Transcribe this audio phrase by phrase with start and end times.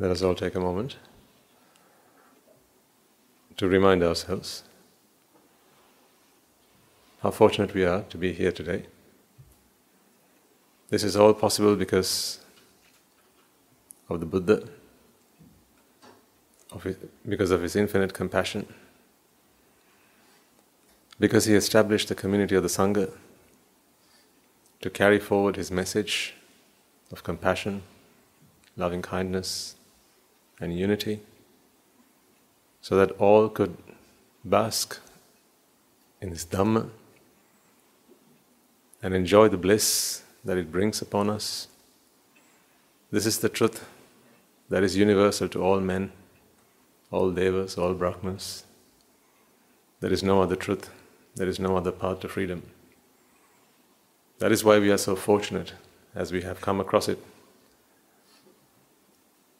[0.00, 0.96] Let us all take a moment
[3.56, 4.62] to remind ourselves
[7.20, 8.86] how fortunate we are to be here today.
[10.88, 12.38] This is all possible because
[14.08, 14.68] of the Buddha,
[16.70, 16.96] of his,
[17.28, 18.72] because of his infinite compassion,
[21.18, 23.10] because he established the community of the Sangha
[24.80, 26.34] to carry forward his message
[27.10, 27.82] of compassion,
[28.76, 29.74] loving kindness,
[30.60, 31.20] and unity,
[32.80, 33.76] so that all could
[34.44, 35.00] bask
[36.20, 36.88] in this Dhamma
[39.02, 41.68] and enjoy the bliss that it brings upon us.
[43.10, 43.84] This is the truth
[44.68, 46.12] that is universal to all men,
[47.10, 48.64] all devas, all brahmas.
[50.00, 50.90] There is no other truth,
[51.36, 52.62] there is no other path to freedom.
[54.38, 55.72] That is why we are so fortunate
[56.14, 57.18] as we have come across it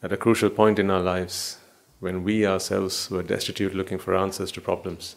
[0.03, 1.59] at a crucial point in our lives
[2.01, 5.17] when we ourselves were destitute looking for answers to problems.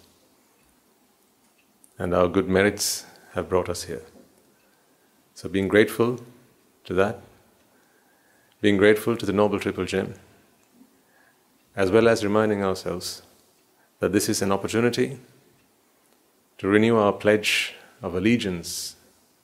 [2.00, 4.02] And our good merits have brought us here.
[5.36, 6.20] So, being grateful
[6.86, 7.22] to that,
[8.59, 10.16] being grateful to the Noble Triple Gem,
[11.76, 13.22] as well as reminding ourselves
[14.00, 15.20] that this is an opportunity
[16.58, 18.96] to renew our pledge of allegiance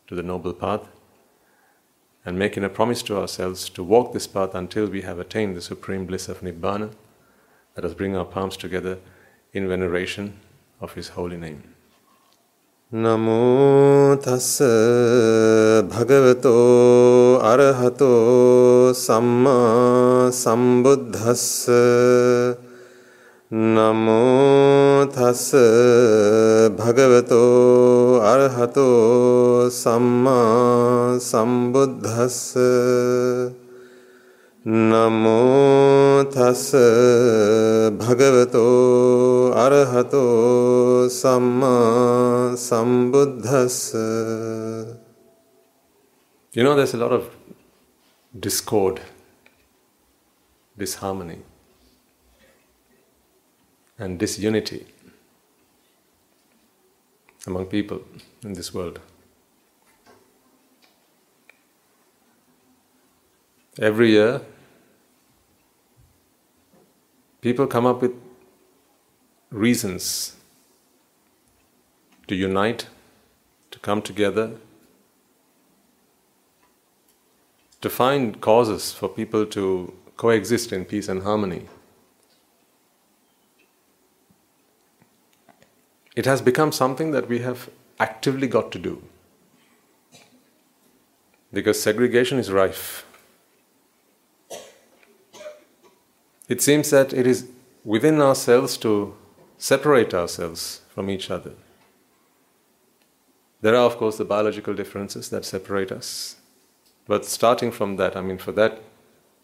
[0.07, 0.87] to the Noble Path
[2.26, 5.60] and making a promise to ourselves to walk this path until we have attained the
[5.60, 6.92] supreme bliss of Nibbana.
[7.76, 8.98] Let us bring our palms together
[9.52, 10.34] in veneration
[10.80, 11.62] of His holy name.
[12.92, 14.62] නමෝ තස්ස
[15.90, 16.56] භගවතෝ
[17.50, 18.10] අරහතෝ
[18.94, 21.46] සම්මා සම්බුද්දස්ස
[23.50, 25.54] නමෝ තස්ස
[26.78, 32.56] භගවතෝ අරහතෝ සම්මා සම්බුද්දස්ස
[34.64, 36.72] නමෝ තස්ස
[38.00, 43.78] භගවතෝ අරහතෝ සම්මා සම්බුද්දස්ස
[46.52, 47.34] You know, there's a lot of
[48.34, 49.00] discord,
[50.76, 51.38] disharmony,
[53.97, 54.85] and disunity
[57.45, 58.01] among people
[58.43, 58.99] in this world.
[63.79, 64.41] Every year,
[67.41, 68.13] people come up with
[69.51, 70.35] reasons
[72.27, 72.87] to unite,
[73.71, 74.51] to come together,
[77.81, 81.67] to find causes for people to coexist in peace and harmony.
[86.17, 87.69] It has become something that we have
[87.99, 89.03] actively got to do
[91.53, 93.05] because segregation is rife.
[96.49, 97.47] It seems that it is
[97.85, 99.15] within ourselves to
[99.59, 101.53] separate ourselves from each other.
[103.61, 106.37] There are, of course, the biological differences that separate us.
[107.05, 108.81] But starting from that, I mean, for that,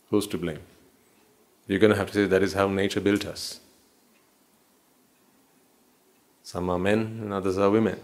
[0.10, 0.64] who's to blame?
[1.68, 3.60] You're going to have to say that is how nature built us.
[6.44, 8.00] Some are men and others are women.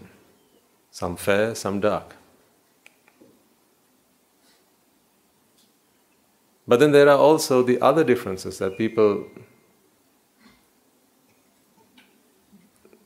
[0.90, 2.16] Some fair, some dark.
[6.66, 9.26] But then there are also the other differences that people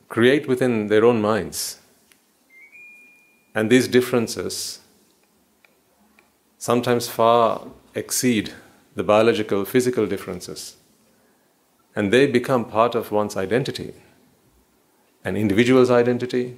[0.07, 1.79] create within their own minds.
[3.53, 4.79] And these differences
[6.57, 8.53] sometimes far exceed
[8.95, 10.77] the biological, physical differences.
[11.95, 13.93] And they become part of one's identity
[15.25, 16.57] an individual's identity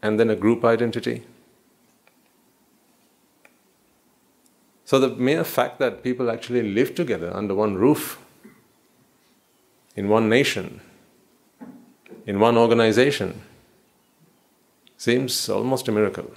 [0.00, 1.24] and then a group identity.
[4.84, 8.18] So, the mere fact that people actually live together under one roof,
[9.96, 10.80] in one nation,
[12.24, 13.42] in one organization,
[14.96, 16.32] seems almost a miracle.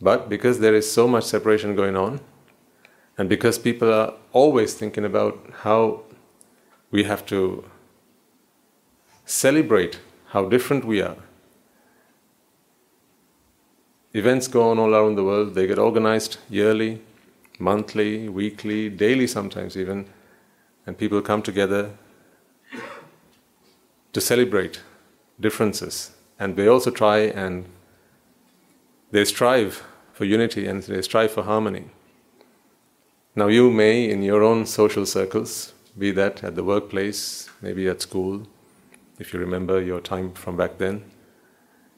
[0.00, 2.20] But because there is so much separation going on,
[3.16, 6.02] and because people are always thinking about how
[6.90, 7.64] we have to
[9.24, 10.00] celebrate
[10.36, 11.16] how different we are,
[14.12, 15.54] events go on all around the world.
[15.54, 17.00] They get organized yearly,
[17.58, 20.06] monthly, weekly, daily, sometimes even,
[20.86, 21.92] and people come together
[24.12, 24.82] to celebrate
[25.40, 26.10] differences.
[26.38, 27.64] And they also try and
[29.12, 31.86] they strive for unity and they strive for harmony.
[33.34, 38.02] Now, you may, in your own social circles, be that at the workplace, maybe at
[38.02, 38.46] school,
[39.18, 41.04] if you remember your time from back then,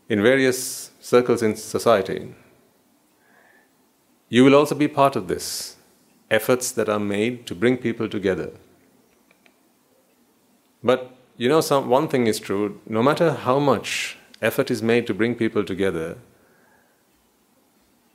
[0.08, 2.34] in various circles in society,
[4.28, 5.76] you will also be part of this.
[6.30, 8.50] efforts that are made to bring people together.
[10.82, 15.06] But you know, some, one thing is true no matter how much effort is made
[15.06, 16.18] to bring people together,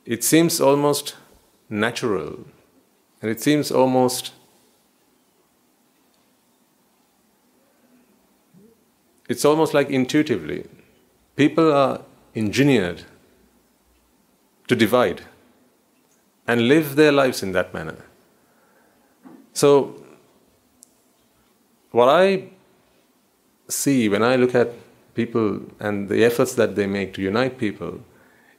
[0.06, 1.16] it seems almost
[1.70, 2.46] natural
[3.22, 4.34] and it seems almost
[9.30, 10.66] it's almost like intuitively
[11.36, 12.02] people are
[12.36, 13.04] engineered
[14.68, 15.22] to divide
[16.48, 17.98] and live their lives in that manner.
[19.54, 20.04] So
[21.92, 22.50] what i
[23.70, 24.72] see when i look at
[25.14, 28.00] people and the efforts that they make to unite people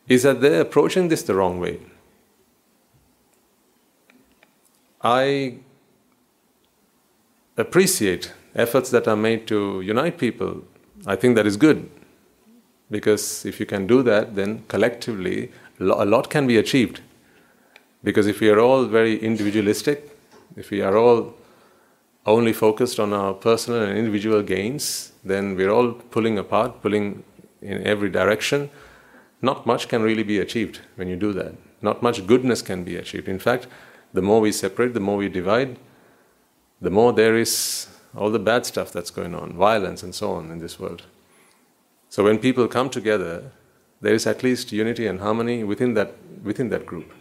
[0.06, 1.80] is that they're approaching this the wrong way.
[5.02, 5.58] I
[7.56, 10.62] appreciate efforts that are made to unite people.
[11.06, 11.88] I think that is good
[12.90, 17.00] because if you can do that, then collectively a lot can be achieved.
[18.02, 20.16] Because if we are all very individualistic,
[20.56, 21.34] if we are all
[22.26, 27.24] only focused on our personal and individual gains, then we're all pulling apart, pulling
[27.60, 28.70] in every direction.
[29.42, 31.54] Not much can really be achieved when you do that.
[31.82, 33.28] Not much goodness can be achieved.
[33.28, 33.66] In fact,
[34.12, 35.76] the more we separate, the more we divide,
[36.80, 40.50] the more there is all the bad stuff that's going on, violence and so on
[40.50, 41.02] in this world.
[42.08, 43.50] So when people come together,
[44.00, 47.12] there is at least unity and harmony within that, within that group.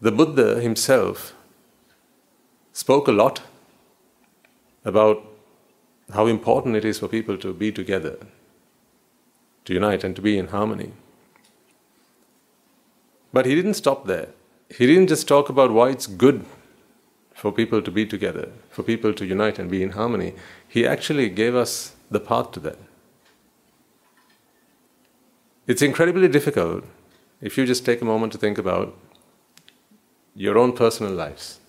[0.00, 1.34] The Buddha himself
[2.72, 3.40] spoke a lot
[4.84, 5.24] about
[6.12, 8.18] how important it is for people to be together,
[9.64, 10.92] to unite and to be in harmony.
[13.32, 14.28] But he didn't stop there.
[14.68, 16.44] He didn't just talk about why it's good
[17.36, 20.34] for people to be together, for people to unite and be in harmony.
[20.66, 22.78] He actually gave us the path to that.
[25.66, 26.84] It's incredibly difficult
[27.42, 28.96] if you just take a moment to think about
[30.34, 31.60] your own personal lives.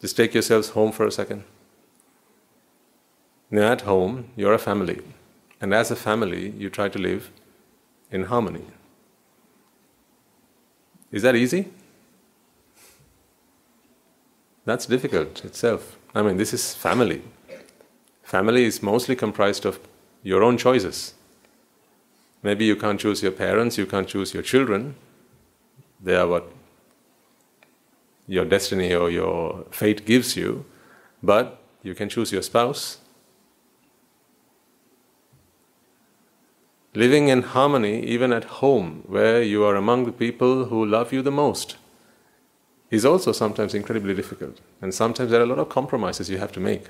[0.00, 1.42] Just take yourselves home for a second.
[3.50, 5.00] Now, at home, you're a family.
[5.60, 7.32] And as a family, you try to live
[8.12, 8.66] in harmony.
[11.10, 11.72] Is that easy?
[14.64, 15.96] That's difficult itself.
[16.14, 17.22] I mean, this is family.
[18.22, 19.80] Family is mostly comprised of
[20.22, 21.14] your own choices.
[22.42, 24.94] Maybe you can't choose your parents, you can't choose your children.
[26.02, 26.50] They are what
[28.26, 30.64] your destiny or your fate gives you,
[31.22, 32.98] but you can choose your spouse,
[36.94, 41.22] living in harmony even at home, where you are among the people who love you
[41.22, 41.76] the most,
[42.90, 44.60] is also sometimes incredibly difficult.
[44.82, 46.88] And sometimes there are a lot of compromises you have to make.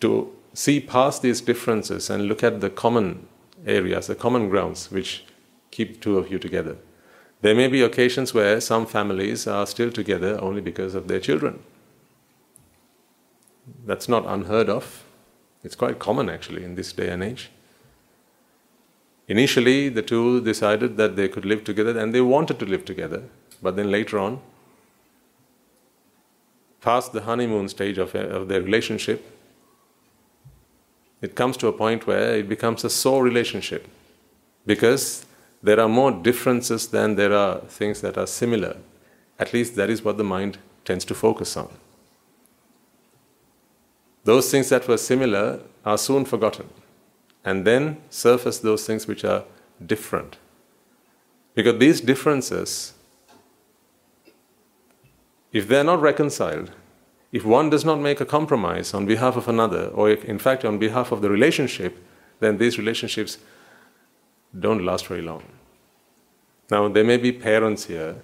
[0.00, 3.26] To see past these differences and look at the common
[3.66, 5.24] areas, the common grounds which
[5.70, 6.76] keep two of you together.
[7.40, 11.60] There may be occasions where some families are still together only because of their children.
[13.84, 15.04] That's not unheard of.
[15.64, 17.50] It's quite common actually in this day and age.
[19.28, 23.22] Initially, the two decided that they could live together and they wanted to live together,
[23.62, 24.40] but then later on,
[26.80, 29.24] past the honeymoon stage of, of their relationship,
[31.20, 33.86] it comes to a point where it becomes a sore relationship
[34.66, 35.24] because
[35.62, 38.76] there are more differences than there are things that are similar.
[39.38, 41.70] At least that is what the mind tends to focus on.
[44.24, 46.68] Those things that were similar are soon forgotten
[47.44, 49.44] and then surface those things which are
[49.84, 50.36] different.
[51.54, 52.94] Because these differences,
[55.52, 56.72] if they're not reconciled,
[57.30, 60.78] if one does not make a compromise on behalf of another, or in fact on
[60.78, 61.98] behalf of the relationship,
[62.40, 63.38] then these relationships
[64.58, 65.42] don't last very long.
[66.70, 68.16] Now, there may be parents here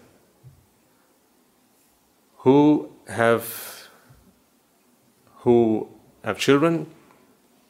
[2.38, 3.88] who have
[5.42, 5.88] who
[6.24, 6.86] have children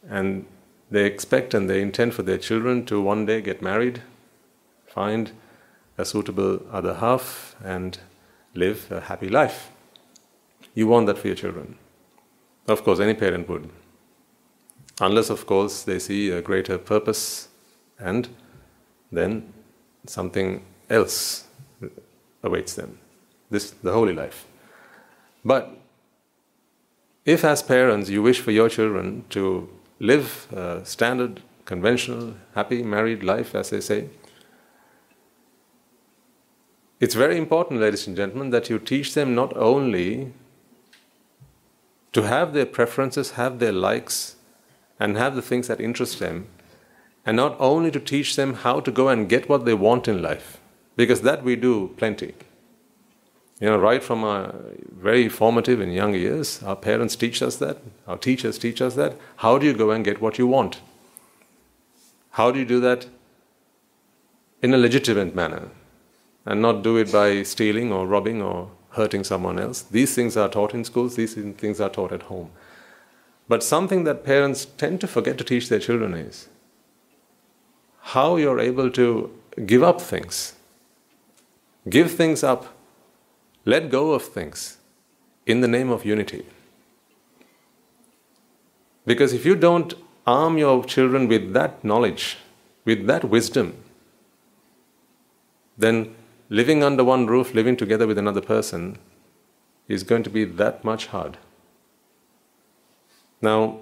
[0.09, 0.47] and
[0.91, 4.03] they expect and they intend for their children to one day get married,
[4.87, 5.33] find
[5.99, 7.99] a suitable other half, and
[8.59, 9.71] live a happy life.
[10.75, 11.77] You want that for your children.
[12.67, 13.71] Of course, any parent would.
[15.01, 17.49] Unless, of course, they see a greater purpose
[17.99, 18.29] and
[19.13, 19.53] then
[20.07, 21.47] something else
[22.43, 22.99] awaits them.
[23.51, 24.47] This, the holy life.
[25.45, 25.71] But
[27.25, 29.69] if, as parents, you wish for your children to
[30.01, 34.09] live a standard, conventional, happy married life, as they say.
[37.01, 40.33] It's very important, ladies and gentlemen, that you teach them not only
[42.13, 44.35] to have their preferences, have their likes,
[44.99, 46.49] and have the things that interest them,
[47.25, 50.23] and not only to teach them how to go and get what they want in
[50.23, 50.59] life,
[50.97, 52.35] Because that we do plenty.
[53.61, 54.53] You know, right from our
[55.01, 57.79] very formative and young years, our parents teach us that,
[58.09, 59.15] our teachers teach us that.
[59.37, 60.81] How do you go and get what you want?
[62.31, 63.07] How do you do that
[64.61, 65.71] in a legitimate manner
[66.45, 69.83] and not do it by stealing or robbing or hurting someone else?
[69.83, 72.51] These things are taught in schools, these things are taught at home.
[73.49, 76.49] But something that parents tend to forget to teach their children is
[78.01, 79.31] how you're able to
[79.67, 80.55] give up things,
[81.89, 82.75] give things up
[83.73, 84.79] let go of things
[85.45, 86.47] in the name of unity.
[89.05, 89.93] Because if you don't
[90.27, 92.39] arm your children with that knowledge,
[92.87, 93.75] with that wisdom,
[95.77, 96.15] then
[96.49, 98.99] living under one roof, living together with another person,
[99.87, 101.39] is going to be that much hard.
[103.41, 103.81] Now,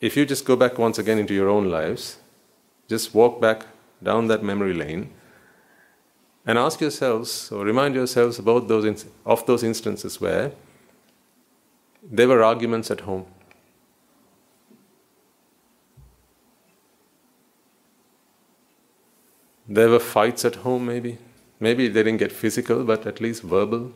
[0.00, 2.18] if you just go back once again into your own lives,
[2.88, 3.66] just walk back
[4.02, 5.10] down that memory lane
[6.46, 10.52] and ask yourselves or remind yourselves about those of those instances where
[12.02, 13.26] there were arguments at home.
[19.68, 21.18] There were fights at home, maybe.
[21.58, 23.92] Maybe they didn't get physical, but at least verbal.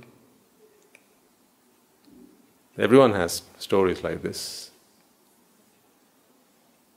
[2.78, 4.70] Everyone has stories like this.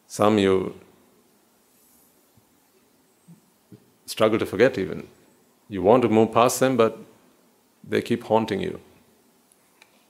[0.07, 0.79] Some you
[4.05, 5.07] struggle to forget, even.
[5.67, 6.97] You want to move past them, but
[7.83, 8.79] they keep haunting you.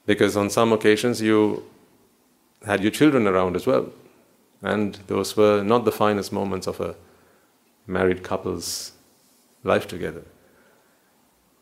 [0.06, 1.64] Because on some occasions you
[2.66, 3.92] had your children around as well.
[4.62, 6.96] And those were not the finest moments of a
[7.88, 8.92] married couple's
[9.64, 10.24] life together.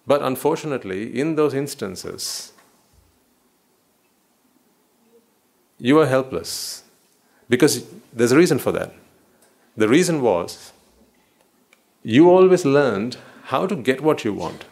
[0.05, 2.53] But unfortunately, in those instances,
[5.77, 6.84] you are helpless.
[7.50, 8.93] Because there's a reason for that.
[9.75, 10.74] The reason was
[12.03, 14.65] you always learned how to get what you want.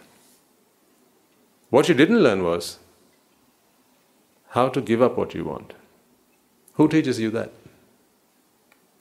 [1.69, 2.79] What you didn't learn was
[4.49, 5.73] how to give up what you want.
[6.73, 7.51] Who teaches you that?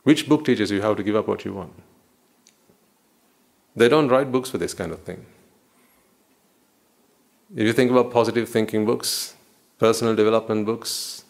[0.02, 1.72] Which book teaches you how to give up what you want?
[3.76, 5.24] They don't write books for this kind of thing.
[7.54, 9.34] If you think about positive thinking books,
[9.78, 11.24] personal development books,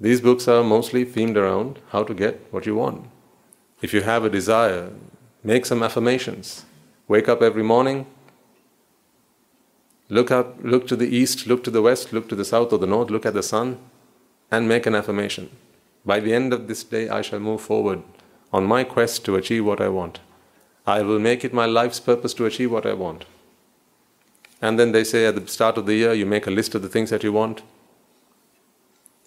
[0.00, 3.06] these books are mostly themed around how to get what you want.
[3.80, 4.90] If you have a desire,
[5.44, 6.64] Make some affirmations.
[7.08, 8.06] Wake up every morning.
[10.08, 12.78] Look up, look to the east, look to the west, look to the south or
[12.78, 13.78] the north, look at the sun,
[14.52, 15.50] and make an affirmation.
[16.06, 18.02] By the end of this day, I shall move forward
[18.52, 20.20] on my quest to achieve what I want.
[20.86, 23.24] I will make it my life's purpose to achieve what I want.
[24.62, 26.82] And then they say at the start of the year, you make a list of
[26.82, 27.62] the things that you want.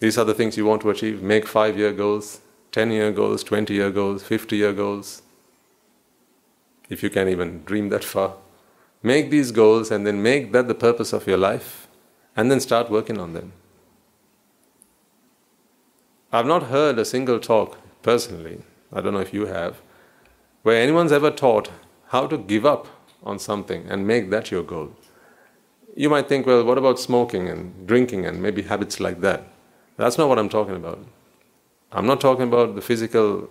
[0.00, 1.22] These are the things you want to achieve.
[1.22, 2.40] Make five year goals,
[2.72, 5.22] 10 year goals, 20 year goals, 50 year goals
[6.88, 8.34] if you can even dream that far.
[9.02, 11.88] Make these goals and then make that the purpose of your life
[12.36, 13.52] and then start working on them.
[16.32, 18.62] I've not heard a single talk personally,
[18.92, 19.80] I don't know if you have,
[20.62, 21.70] where anyone's ever taught
[22.08, 22.88] how to give up
[23.22, 24.92] on something and make that your goal.
[25.96, 29.44] You might think, well, what about smoking and drinking and maybe habits like that?
[29.96, 30.98] That's not what I'm talking about.
[31.90, 33.48] I'm not talking about the physical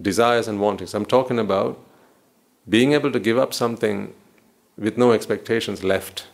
[0.00, 0.94] desires and wantings.
[0.94, 1.76] I'm talking about
[2.68, 4.14] being able to give up something
[4.78, 6.26] with no expectations left.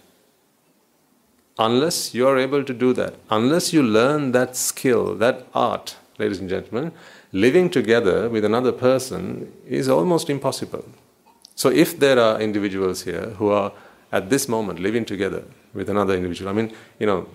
[1.58, 6.40] Unless you are able to do that, unless you learn that skill, that art, ladies
[6.40, 6.92] and gentlemen,
[7.32, 10.84] living together with another person is almost impossible.
[11.54, 13.72] So, if there are individuals here who are
[14.12, 17.26] at this moment living together with another individual, I mean, you know,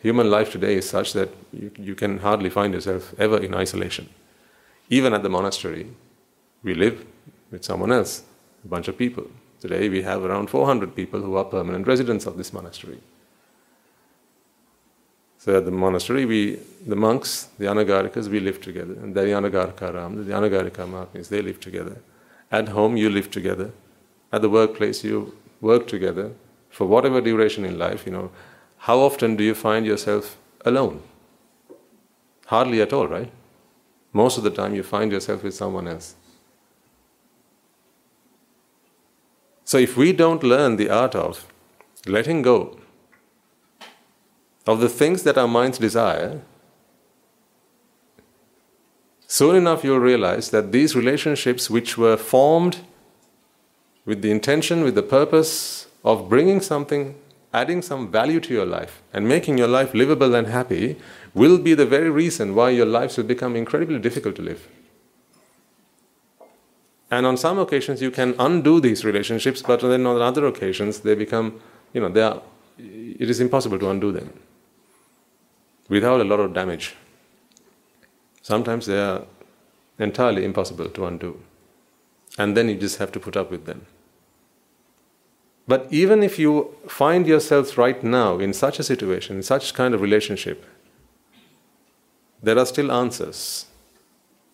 [0.00, 4.08] human life today is such that you, you can hardly find yourself ever in isolation.
[4.88, 5.86] Even at the monastery,
[6.62, 7.04] we live
[7.50, 8.22] with someone else
[8.64, 9.26] a bunch of people.
[9.60, 12.98] Today we have around 400 people who are permanent residents of this monastery.
[15.38, 18.94] So at the monastery, we, the monks, the Anagarikas, we live together.
[18.94, 22.00] And the Anagarikaram, the Anagarika Mahatmas, they live together.
[22.50, 23.72] At home, you live together.
[24.32, 26.32] At the workplace, you work together.
[26.68, 28.30] For whatever duration in life, you know,
[28.78, 31.02] how often do you find yourself alone?
[32.46, 33.30] Hardly at all, right?
[34.12, 36.16] Most of the time, you find yourself with someone else.
[39.64, 41.46] So if we don't learn the art of
[42.06, 42.78] letting go
[44.66, 46.42] of the things that our minds desire,
[49.26, 52.80] soon enough you'll realize that these relationships, which were formed
[54.04, 57.14] with the intention, with the purpose of bringing something,
[57.52, 60.96] adding some value to your life, and making your life livable and happy,
[61.34, 64.68] will be the very reason why your lives will become incredibly difficult to live.
[67.10, 71.14] And on some occasions, you can undo these relationships, but then on other occasions, they
[71.14, 71.60] become,
[71.92, 72.40] you know, they are,
[72.78, 74.32] it is impossible to undo them
[75.88, 76.96] without a lot of damage.
[78.40, 79.24] Sometimes they are
[79.98, 81.38] entirely impossible to undo.
[82.38, 83.86] And then you just have to put up with them.
[85.68, 89.94] But even if you find yourselves right now in such a situation, in such kind
[89.94, 90.64] of relationship,
[92.42, 93.66] there are still answers.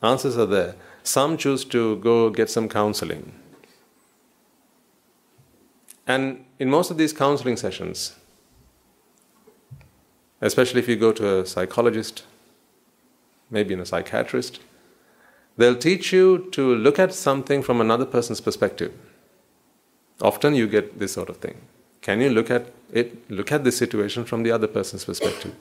[0.02, 0.74] Answers are there.
[1.02, 3.32] Some choose to go get some counseling.
[6.06, 8.14] And in most of these counseling sessions,
[10.40, 12.24] especially if you go to a psychologist,
[13.50, 14.60] maybe in a psychiatrist,
[15.58, 18.92] they'll teach you to look at something from another person's perspective.
[20.22, 21.60] Often you get this sort of thing.
[22.00, 25.54] Can you look at it, look at the situation from the other person's perspective?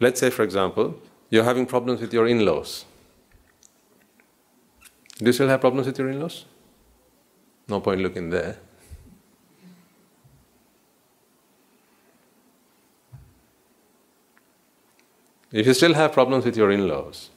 [0.00, 2.84] Let's say, for example, you're having problems with your in laws.
[5.18, 6.44] Do you still have problems with your in laws?
[7.68, 8.58] No point looking there.
[15.52, 17.29] If you still have problems with your in laws,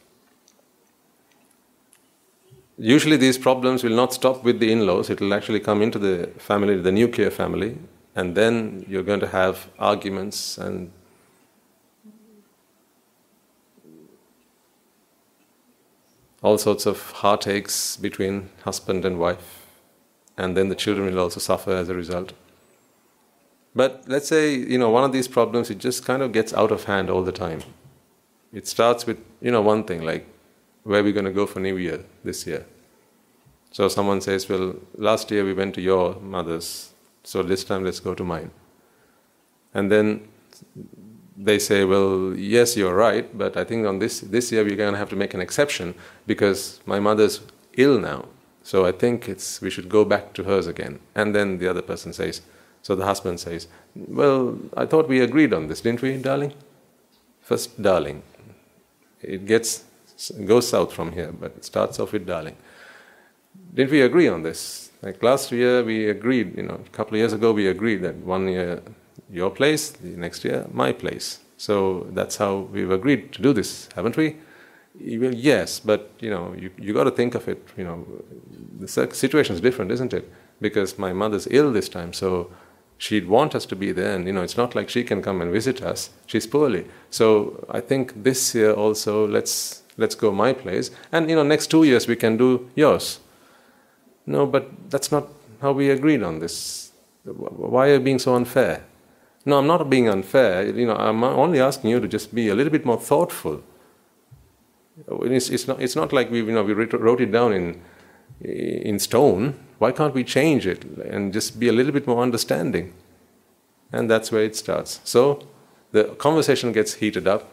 [2.77, 6.00] usually these problems will not stop with the in laws, it will actually come into
[6.00, 7.77] the family, the nuclear family,
[8.15, 10.92] and then you're going to have arguments and
[16.42, 19.65] all sorts of heartaches between husband and wife,
[20.38, 22.34] and then the children will also suffer as a result.
[23.75, 26.72] But let's say, you know, one of these problems, it just kind of gets out
[26.72, 27.62] of hand all the time.
[28.51, 30.27] It starts with, you know, one thing, like
[30.83, 32.65] where are we going to go for New Year this year?
[33.71, 37.99] So someone says, well, last year we went to your mother's, so this time let's
[37.99, 38.51] go to mine.
[39.73, 40.27] And then
[41.35, 44.93] they say, well, yes, you're right, but I think on this, this year we're going
[44.93, 45.95] to have to make an exception
[46.27, 47.41] because my mother's
[47.73, 48.25] ill now.
[48.61, 50.99] So I think it's, we should go back to hers again.
[51.15, 52.41] And then the other person says,
[52.81, 56.53] so the husband says, well, I thought we agreed on this, didn't we, darling?
[57.41, 58.24] First, darling.
[59.22, 59.85] It gets,
[60.45, 62.55] goes south from here, but it starts off with darling.
[63.73, 64.91] Didn't we agree on this?
[65.01, 68.15] Like last year we agreed, you know, a couple of years ago we agreed that
[68.15, 68.81] one year
[69.29, 71.39] your place, the next year my place.
[71.57, 74.37] So that's how we've agreed to do this, haven't we?
[74.99, 77.67] Well, yes, but you know, you, you got to think of it.
[77.77, 78.05] You know,
[78.79, 80.31] the situation is different, isn't it?
[80.61, 82.51] Because my mother's ill this time, so
[82.97, 85.41] she'd want us to be there, and you know, it's not like she can come
[85.41, 86.11] and visit us.
[86.27, 91.36] She's poorly, so I think this year also let's let's go my place, and you
[91.36, 93.20] know, next two years we can do yours.
[94.25, 95.27] No, but that's not
[95.62, 96.92] how we agreed on this.
[97.24, 98.84] Why are you being so unfair?
[99.46, 100.66] No, I'm not being unfair.
[100.66, 103.62] You know, I'm only asking you to just be a little bit more thoughtful.
[105.08, 107.82] It's, it's, not, it's not like we, you know, we wrote it down in,
[108.42, 109.56] in stone.
[109.79, 112.94] Why can't we change it and just be a little bit more understanding?
[113.92, 115.01] And that's where it starts.
[115.03, 115.46] So
[115.92, 117.51] the conversation gets heated up,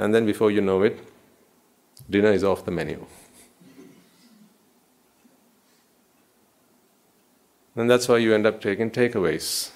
[0.00, 0.98] and then before you know it,
[2.08, 3.04] dinner is off the menu.
[7.76, 9.72] And that's why you end up taking takeaways.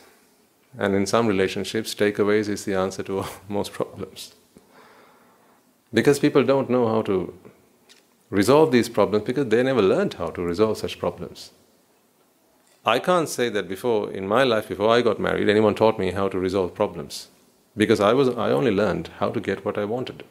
[0.79, 4.35] And in some relationships, takeaways is the answer to most problems.
[5.93, 7.39] Because people don't know how to
[8.31, 11.51] resolve these problems because they never learned how to resolve such problems.
[12.87, 16.13] I can't say that before, in my life, before I got married, anyone taught me
[16.13, 17.29] how to resolve problems.
[17.77, 20.25] Because I, was, I only learned how to get what I wanted.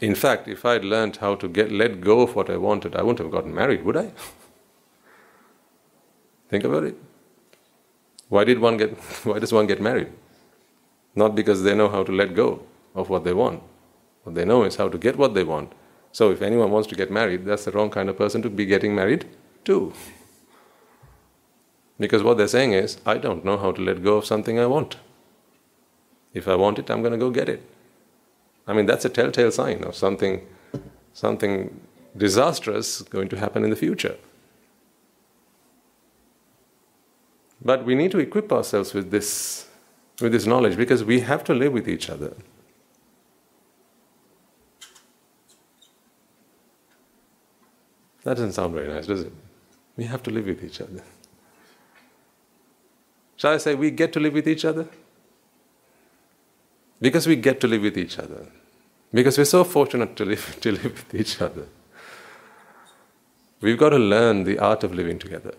[0.00, 3.02] In fact, if I'd learned how to get let go of what I wanted, I
[3.02, 4.12] wouldn't have gotten married, would I?
[6.48, 6.96] Think about it.
[8.28, 8.90] Why did one get
[9.24, 10.08] why does one get married?
[11.14, 12.62] Not because they know how to let go
[12.94, 13.62] of what they want.
[14.24, 15.72] What they know is how to get what they want.
[16.10, 18.66] So if anyone wants to get married, that's the wrong kind of person to be
[18.66, 19.26] getting married
[19.64, 19.92] to.
[21.98, 24.66] Because what they're saying is, I don't know how to let go of something I
[24.66, 24.96] want.
[26.34, 27.62] If I want it, I'm going to go get it.
[28.66, 30.46] I mean, that's a telltale sign of something,
[31.12, 31.80] something
[32.16, 34.16] disastrous going to happen in the future.
[37.64, 39.68] But we need to equip ourselves with this,
[40.20, 42.34] with this knowledge because we have to live with each other.
[48.24, 49.32] That doesn't sound very nice, does it?
[49.96, 51.02] We have to live with each other.
[53.36, 54.88] Shall I say we get to live with each other?
[57.00, 58.46] Because we get to live with each other.
[59.12, 61.66] Because we're so fortunate to live, to live with each other.
[63.60, 65.54] We've got to learn the art of living together.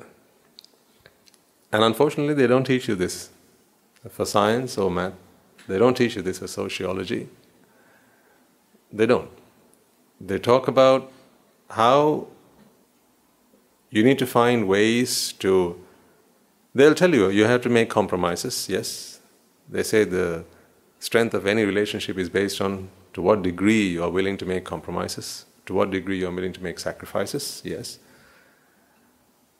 [1.71, 3.29] And unfortunately, they don't teach you this
[4.09, 5.13] for science or math.
[5.67, 7.29] They don't teach you this for sociology.
[8.91, 9.29] They don't.
[10.21, 11.11] they talk about
[11.69, 12.27] how
[13.89, 15.82] you need to find ways to.
[16.75, 19.19] They'll tell you you have to make compromises, yes.
[19.69, 20.45] They say the
[20.99, 24.65] strength of any relationship is based on to what degree you are willing to make
[24.65, 27.99] compromises, to what degree you are willing to make sacrifices, yes.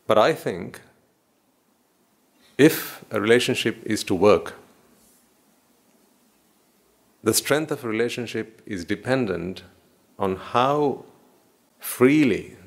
[0.07, 0.81] But I think
[2.57, 4.55] if a relationship is to work,
[7.23, 9.63] the strength of a relationship is dependent
[10.19, 11.05] on how
[11.79, 12.57] freely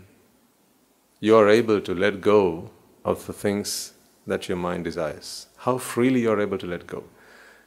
[1.21, 2.71] you are able to let go
[3.05, 3.93] of the things
[4.27, 5.47] that your mind desires.
[5.59, 7.05] How freely you are able to let go.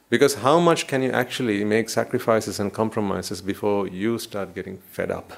[0.10, 5.12] Because how much can you actually make sacrifices and compromises before you start getting fed
[5.12, 5.34] up?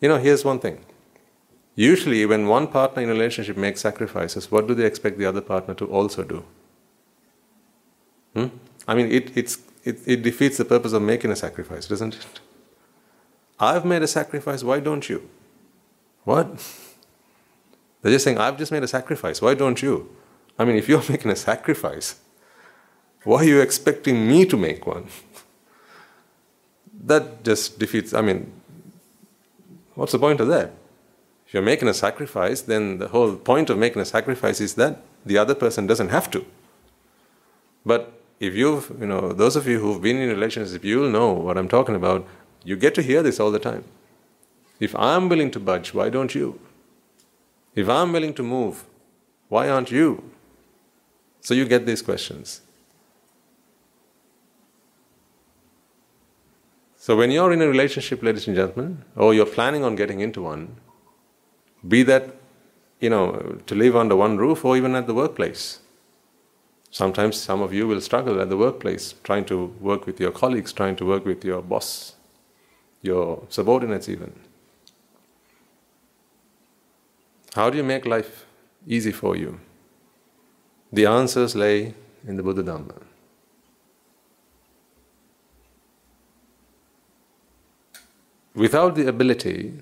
[0.00, 0.84] You know, here's one thing.
[1.76, 5.40] Usually, when one partner in a relationship makes sacrifices, what do they expect the other
[5.40, 6.44] partner to also do?
[8.34, 8.46] Hmm?
[8.86, 12.40] I mean, it, it's, it, it defeats the purpose of making a sacrifice, doesn't it?
[13.58, 15.28] I've made a sacrifice, why don't you?
[16.24, 16.62] What?
[18.04, 20.14] They're just saying, I've just made a sacrifice, why don't you?
[20.58, 22.20] I mean, if you're making a sacrifice,
[23.24, 25.08] why are you expecting me to make one?
[27.04, 28.50] that just defeats, I mean,
[29.94, 30.72] what's the point of that?
[31.46, 35.02] If you're making a sacrifice, then the whole point of making a sacrifice is that
[35.24, 36.44] the other person doesn't have to.
[37.84, 41.58] But if you've, you know, those of you who've been in relationships, you'll know what
[41.58, 42.26] I'm talking about.
[42.64, 43.84] You get to hear this all the time.
[44.80, 46.58] If I'm willing to budge, why don't you?
[47.74, 48.84] If I'm willing to move,
[49.48, 50.30] why aren't you?
[51.40, 52.62] So you get these questions.
[56.96, 60.40] So when you're in a relationship, ladies and gentlemen, or you're planning on getting into
[60.42, 60.76] one,
[61.86, 62.36] be that,
[62.98, 65.80] you know, to live under one roof or even at the workplace.
[66.90, 70.72] Sometimes some of you will struggle at the workplace, trying to work with your colleagues,
[70.72, 72.14] trying to work with your boss,
[73.02, 74.32] your subordinates, even.
[77.54, 78.46] How do you make life
[78.84, 79.60] easy for you?
[80.92, 81.94] The answers lay
[82.26, 83.00] in the Buddha Dhamma.
[88.56, 89.72] Without the ability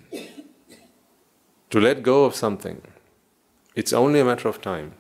[1.71, 2.83] to let go of something,
[3.75, 4.93] it's only a matter of time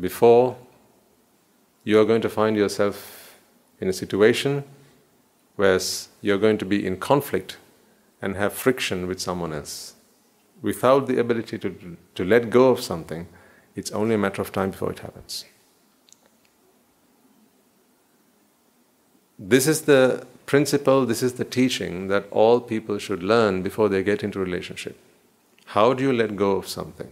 [0.00, 0.56] before
[1.84, 3.38] you are going to find yourself
[3.80, 4.64] in a situation
[5.54, 5.78] where
[6.22, 7.56] you're going to be in conflict
[8.20, 9.94] and have friction with someone else.
[10.62, 13.26] Without the ability to, to let go of something,
[13.74, 15.44] it's only a matter of time before it happens.
[19.38, 24.02] This is the principle, this is the teaching that all people should learn before they
[24.02, 24.98] get into relationship.
[25.66, 27.10] How do you let go of something?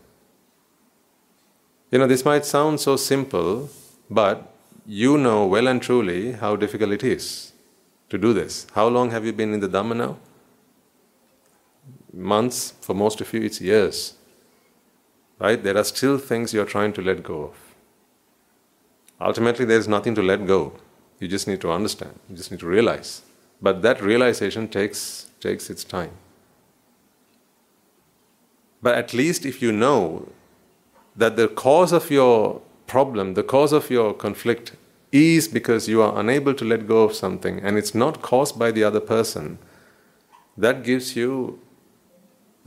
[1.90, 3.70] You know, this might sound so simple,
[4.10, 4.52] but
[4.84, 7.52] you know well and truly how difficult it is
[8.10, 8.66] to do this.
[8.74, 10.16] How long have you been in the Dhamma now?
[12.12, 14.14] Months, for most of you, it's years.
[15.38, 15.62] Right?
[15.62, 17.54] There are still things you're trying to let go of.
[19.20, 20.72] Ultimately, there's nothing to let go.
[21.20, 23.22] You just need to understand, you just need to realize.
[23.60, 26.12] But that realization takes, takes its time.
[28.80, 30.28] But at least if you know
[31.16, 34.72] that the cause of your problem, the cause of your conflict
[35.10, 38.70] is because you are unable to let go of something and it's not caused by
[38.70, 39.58] the other person,
[40.56, 41.58] that gives you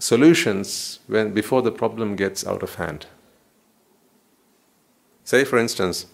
[0.02, 3.06] solutions when before the problem gets out of hand.
[5.24, 6.08] Say for instance,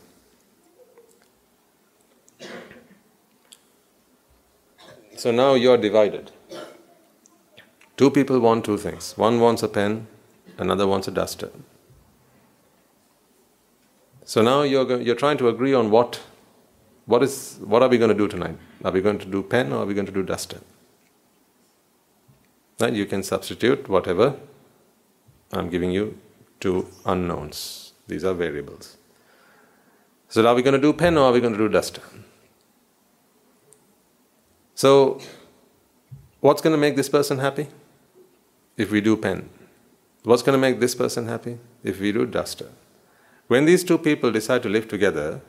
[5.15, 6.31] so now you're divided.
[7.95, 9.17] Two people want two things.
[9.17, 10.05] One wants a pen,
[10.57, 11.49] another wants a duster.
[14.25, 16.21] So now you're, you're trying to agree on what,
[17.05, 18.57] what, is, what are we going to do tonight?
[18.83, 20.59] Are we going to do pen or are we going to do duster?
[22.79, 22.93] Right?
[22.93, 24.35] You can substitute whatever
[25.51, 26.17] I'm giving you
[26.59, 27.93] two unknowns.
[28.07, 28.97] These are variables.
[30.29, 32.01] So are we going to do pen or are we going to do duster?
[34.75, 35.19] So
[36.41, 37.67] what's going to make this person happy?
[38.75, 39.49] If we do pen.
[40.23, 41.57] What's going to make this person happy?
[41.83, 42.69] If we do duster.
[43.47, 45.41] When these two people decide to live together,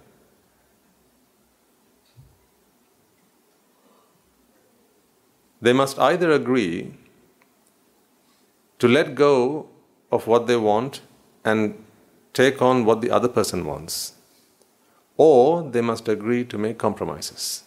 [5.61, 6.95] they must either agree
[8.79, 9.69] to let go
[10.11, 11.01] of what they want
[11.45, 11.75] and
[12.33, 14.15] take on what the other person wants,
[15.17, 17.65] or they must agree to make compromises.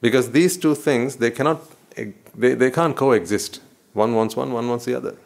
[0.00, 1.60] Because these two things, they cannot,
[2.34, 3.60] they, they can't coexist.
[3.94, 5.16] One wants one, one wants the other.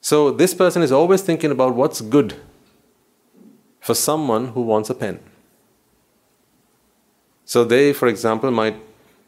[0.00, 2.34] So this person is always thinking about what's good
[3.80, 5.20] for someone who wants a pen.
[7.44, 8.76] So they, for example, might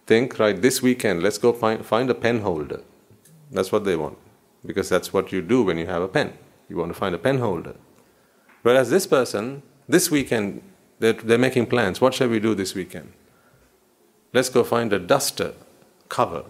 [0.07, 2.83] think, right, this weekend, let's go find, find a pen holder.
[3.51, 4.19] That's what they want.
[4.65, 6.33] Because that's what you do when you have a pen.
[6.69, 7.77] You want to find a pen holder.
[8.63, 10.63] Whereas this person, this weekend,
[10.99, 12.01] they're, they're making plans.
[12.01, 13.13] What shall we do this weekend?
[14.33, 15.55] Let's go find a duster
[16.09, 16.45] cover,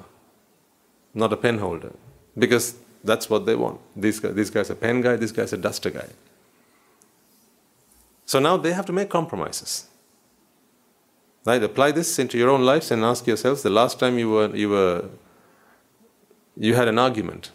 [1.15, 1.93] not a pen holder.
[2.39, 3.81] Because that's what they want.
[3.95, 6.09] This guy, this guy's a pen guy, this guy's a duster guy.
[8.25, 9.87] So now they have to make compromises.
[11.47, 11.63] Right?
[11.63, 14.69] Apply this into your own lives and ask yourselves the last time you were you
[14.69, 15.09] were
[16.57, 17.53] you had an argument.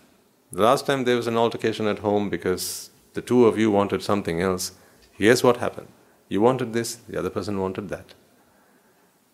[0.53, 4.01] The last time there was an altercation at home because the two of you wanted
[4.01, 4.71] something else.
[5.11, 5.89] Here's what happened.
[6.29, 8.13] You wanted this, the other person wanted that.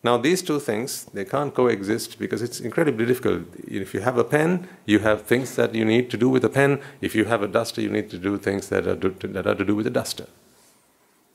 [0.04, 3.44] Now these two things they can't coexist because it's incredibly difficult.
[3.68, 6.50] If you have a pen, you have things that you need to do with a
[6.50, 6.80] pen.
[7.00, 9.56] If you have a duster, you need to do things that are, do, that are
[9.56, 10.26] to do with a duster.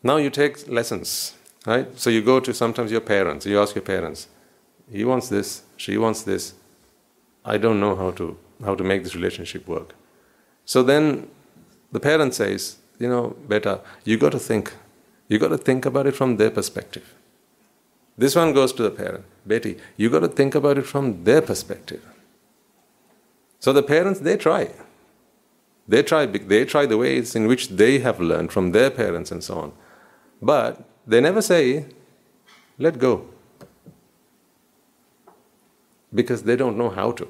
[0.03, 1.87] Now you take lessons Right?
[1.99, 4.29] So you go to sometimes your parents, you ask your parents,
[4.91, 6.55] he wants this, she wants this.
[7.45, 9.95] I don't know how to how to make this relationship work.
[10.65, 11.29] So then
[11.91, 14.73] the parent says, you know, beta, you got to think.
[15.29, 17.15] You got to think about it from their perspective.
[18.17, 21.41] This one goes to the parent, Betty, you got to think about it from their
[21.41, 22.07] perspective.
[23.59, 24.71] So the parents, they try.
[25.89, 29.43] They try, they try the ways in which they have learned from their parents and
[29.43, 29.73] so on.
[30.41, 31.87] But they never say,
[32.79, 33.27] let go.
[36.15, 37.29] Because they don't know how to.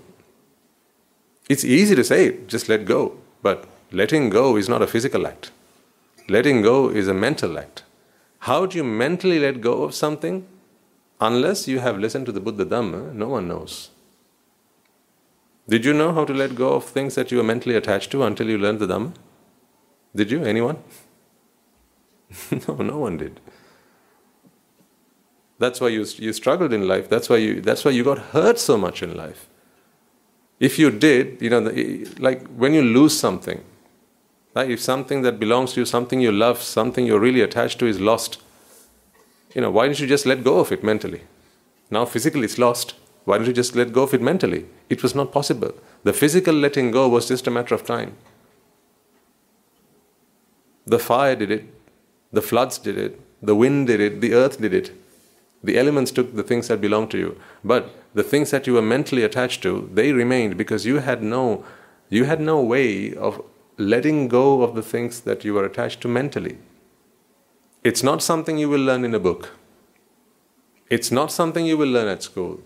[1.49, 3.17] It's easy to say, just let go.
[3.43, 5.51] But letting go is not a physical act.
[6.29, 7.83] Letting go is a mental act.
[8.41, 10.47] How do you mentally let go of something?
[11.21, 13.91] Unless you have listened to the Buddha Dhamma, no one knows.
[15.69, 18.25] Did you know how to let go of things that you were mentally attached to
[18.25, 19.13] until you learned the Dhamma?
[20.15, 20.45] Did you?
[20.45, 20.79] Anyone?
[22.69, 23.41] no, no one did.
[25.59, 27.09] That's why you, you struggled in life.
[27.09, 29.49] That's why, you, that's why you got hurt so much in life.
[30.59, 31.61] If you did, you know,
[32.19, 33.63] like when you lose something,
[34.55, 34.71] right?
[34.71, 38.01] if something that belongs to you, something you love, something you're really attached to is
[38.01, 38.41] lost,
[39.55, 41.23] you know, why don't you just let go of it mentally?
[41.91, 42.95] Now physically it's lost.
[43.25, 44.67] Why don't you just let go of it mentally?
[44.89, 45.75] It was not possible.
[46.05, 48.17] The physical letting go was just a matter of time.
[50.87, 51.65] The fire did it,
[52.33, 54.91] the floods did it, the wind did it, the earth did it.
[55.65, 58.83] The elements took the things that belonged to you, but the things that you were
[58.83, 61.65] mentally attached to, they remained because you had no,
[62.09, 63.41] you had no way of
[63.79, 66.59] letting go of the things that you were attached to mentally.
[67.85, 69.51] It's not something you will learn in a book.
[70.91, 72.61] It's not something you will learn at school.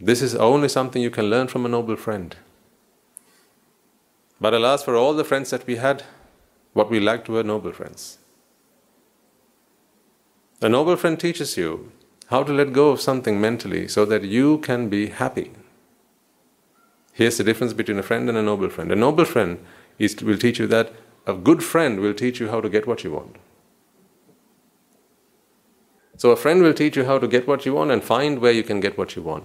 [0.00, 2.34] This is only something you can learn from a noble friend.
[4.40, 6.02] But alas, for all the friends that we had,
[6.72, 8.18] what we lacked were noble friends.
[10.62, 11.90] A noble friend teaches you
[12.28, 15.50] how to let go of something mentally so that you can be happy.
[17.12, 18.92] Here's the difference between a friend and a noble friend.
[18.92, 19.58] A noble friend
[19.98, 20.92] is, will teach you that,
[21.26, 23.36] a good friend will teach you how to get what you want.
[26.16, 28.52] So, a friend will teach you how to get what you want and find where
[28.52, 29.44] you can get what you want.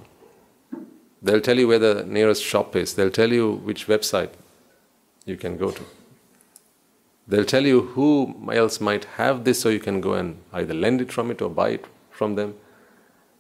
[1.22, 4.34] They'll tell you where the nearest shop is, they'll tell you which website
[5.26, 5.84] you can go to.
[7.28, 11.02] They'll tell you who else might have this so you can go and either lend
[11.02, 12.56] it from it or buy it from them.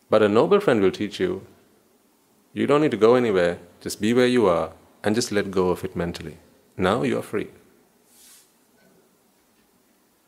[0.09, 1.45] But a noble friend will teach you
[2.53, 4.71] you don't need to go anywhere, just be where you are
[5.03, 6.37] and just let go of it mentally.
[6.75, 7.49] Now you are free.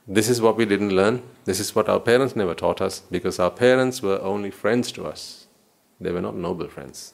[0.08, 1.24] This is what we didn't learn.
[1.46, 5.06] This is what our parents never taught us because our parents were only friends to
[5.06, 5.48] us.
[6.00, 7.14] They were not noble friends.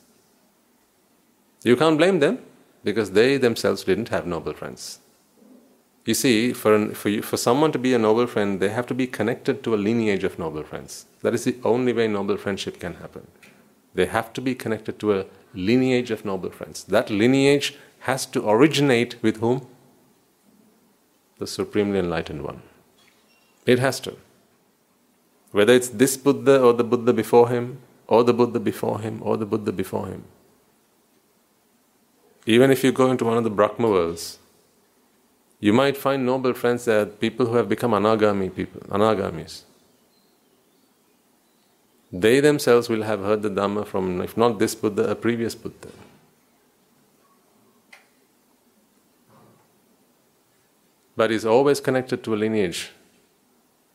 [1.63, 2.39] You can't blame them
[2.83, 4.99] because they themselves didn't have noble friends.
[6.05, 8.85] You see, for, an, for, you, for someone to be a noble friend, they have
[8.87, 11.07] to be connected to a lineage of noble friends.
[11.23, 13.25] That is the only way noble friendship can happen.
[13.95, 16.83] They have to be connected to a lineage of noble friends.
[16.83, 19.65] That lineage has to originate with whom?
[21.39, 22.61] The Supremely Enlightened One.
[23.65, 24.15] It has to.
[25.51, 29.37] Whether it's this Buddha or the Buddha before him, or the Buddha before him, or
[29.37, 30.25] the Buddha before him.
[32.45, 34.37] Even if you go into one of the Brahma worlds,
[35.65, 39.63] you might find noble friends that people who have become anagami people, anagamis.
[42.11, 45.89] They themselves will have heard the Dhamma from, if not this Buddha, a previous Buddha.
[51.15, 52.91] But is always connected to a lineage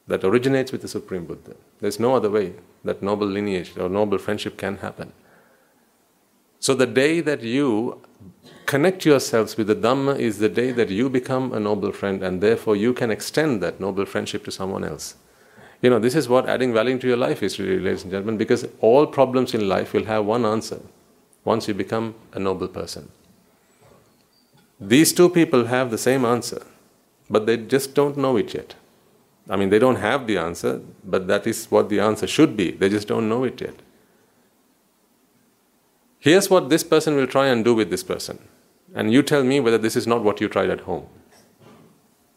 [0.08, 1.54] that originates with the Supreme Buddha.
[1.80, 5.12] There's no other way that noble lineage or noble friendship can happen.
[6.58, 8.00] So the day that you
[8.70, 12.40] connect yourselves with the Dhamma is the day that you become a noble friend, and
[12.40, 15.16] therefore you can extend that noble friendship to someone else.
[15.82, 18.36] You know, this is what adding value to your life is, really, ladies and gentlemen,
[18.36, 20.80] because all problems in life will have one answer
[21.44, 23.10] once you become a noble person.
[24.80, 26.62] These two people have the same answer,
[27.28, 28.76] but they just don't know it yet.
[29.48, 32.70] I mean, they don't have the answer, but that is what the answer should be.
[32.70, 33.74] They just don't know it yet.
[36.20, 38.38] Here's what this person will try and do with this person.
[38.94, 41.06] And you tell me whether this is not what you tried at home.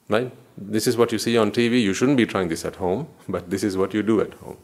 [0.10, 0.32] Right?
[0.58, 1.82] This is what you see on TV.
[1.82, 4.58] You shouldn't be trying this at home, but this is what you do at home.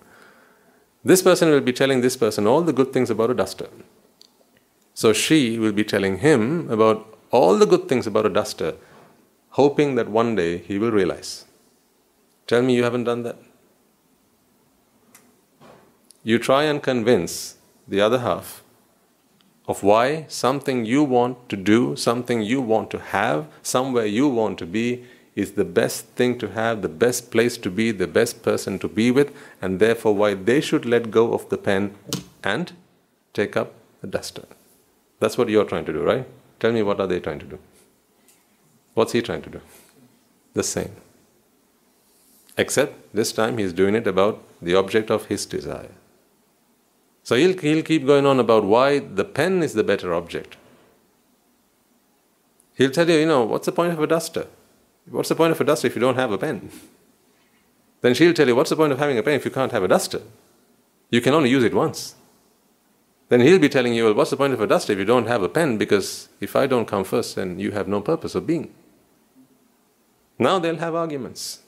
[1.04, 3.70] This person will be telling this person all the good things about a duster.
[4.94, 8.76] So she will be telling him about all the good things about a duster,
[9.52, 11.46] hoping that one day he will realize.
[12.48, 13.38] Tell me you haven't done that.
[16.24, 17.56] You try and convince
[17.88, 18.62] the other half
[19.70, 24.58] of why something you want to do, something you want to have, somewhere you want
[24.58, 25.06] to be,
[25.36, 28.88] is the best thing to have, the best place to be, the best person to
[28.88, 31.94] be with, and therefore why they should let go of the pen
[32.44, 32.74] and
[33.32, 34.46] take up the duster.
[35.20, 36.26] That's what you're trying to do, right?
[36.60, 37.60] Tell me what are they trying to do?
[38.96, 39.62] What's he trying to do?
[40.56, 40.96] The same.
[42.58, 45.92] Except this time he's doing it about the object of his desire.
[47.30, 50.58] So he'll, he'll keep going on about why the pen is the better object.
[52.74, 54.48] He'll tell you, you know, what's the point of a duster?
[55.08, 56.72] What's the point of a duster if you don't have a pen?
[58.02, 59.84] Then she'll tell you, what's the point of having a pen if you can't have
[59.84, 60.24] a duster?
[61.12, 62.16] You can only use it once.
[63.28, 65.28] Then he'll be telling you, well, what's the point of a duster if you don't
[65.28, 65.78] have a pen?
[65.78, 68.74] Because if I don't come first, then you have no purpose of being.
[70.40, 71.62] Now they'll have arguments.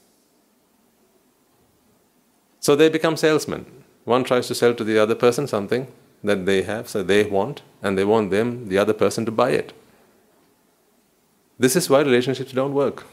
[2.58, 3.81] So they become salesmen.
[4.04, 5.86] One tries to sell to the other person something
[6.24, 9.50] that they have, so they want, and they want them, the other person, to buy
[9.50, 9.72] it.
[11.58, 13.04] This is why relationships don't work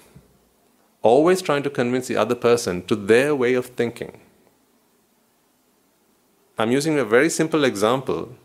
[1.02, 4.20] always trying to convince the other person to their way of thinking.
[6.58, 8.36] I'm using a very simple example,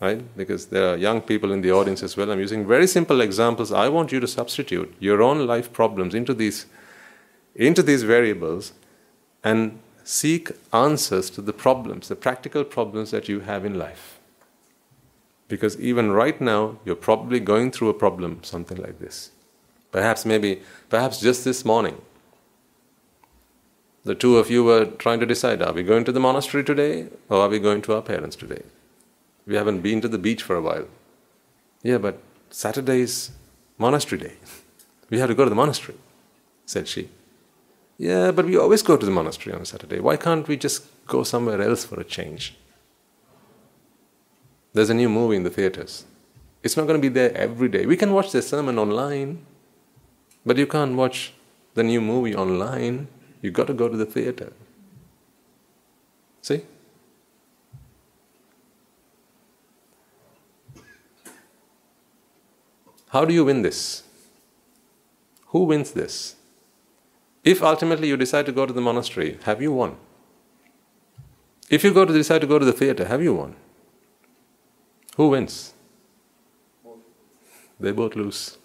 [0.00, 0.22] right?
[0.36, 2.30] Because there are young people in the audience as well.
[2.30, 3.72] I'm using very simple examples.
[3.72, 6.66] I want you to substitute your own life problems into these,
[7.56, 8.72] into these variables
[9.42, 14.18] and seek answers to the problems, the practical problems that you have in life.
[15.46, 19.30] Because even right now, you're probably going through a problem, something like this.
[19.92, 22.00] Perhaps, maybe, perhaps just this morning,
[24.02, 27.06] the two of you were trying to decide are we going to the monastery today
[27.28, 28.62] or are we going to our parents today?
[29.46, 30.88] We haven't been to the beach for a while.
[31.82, 32.18] Yeah, but
[32.50, 33.30] Saturday is
[33.78, 34.34] monastery day.
[35.10, 35.98] We have to go to the monastery,
[36.66, 37.08] said she.
[38.00, 40.00] Yeah, but we always go to the monastery on Saturday.
[40.00, 42.56] Why can't we just go somewhere else for a change?
[44.72, 46.06] There's a new movie in the theaters.
[46.62, 47.84] It's not going to be there every day.
[47.84, 49.44] We can watch the sermon online.
[50.46, 51.34] But you can't watch
[51.74, 53.08] the new movie online.
[53.42, 54.54] You've got to go to the theater.
[56.40, 56.62] See?
[63.10, 64.04] How do you win this?
[65.48, 66.36] Who wins this?
[67.42, 69.96] If ultimately you decide to go to the monastery, have you won?
[71.70, 73.56] If you go to decide to go to the theater, have you won?
[75.16, 75.72] Who wins?
[77.78, 78.58] They both lose.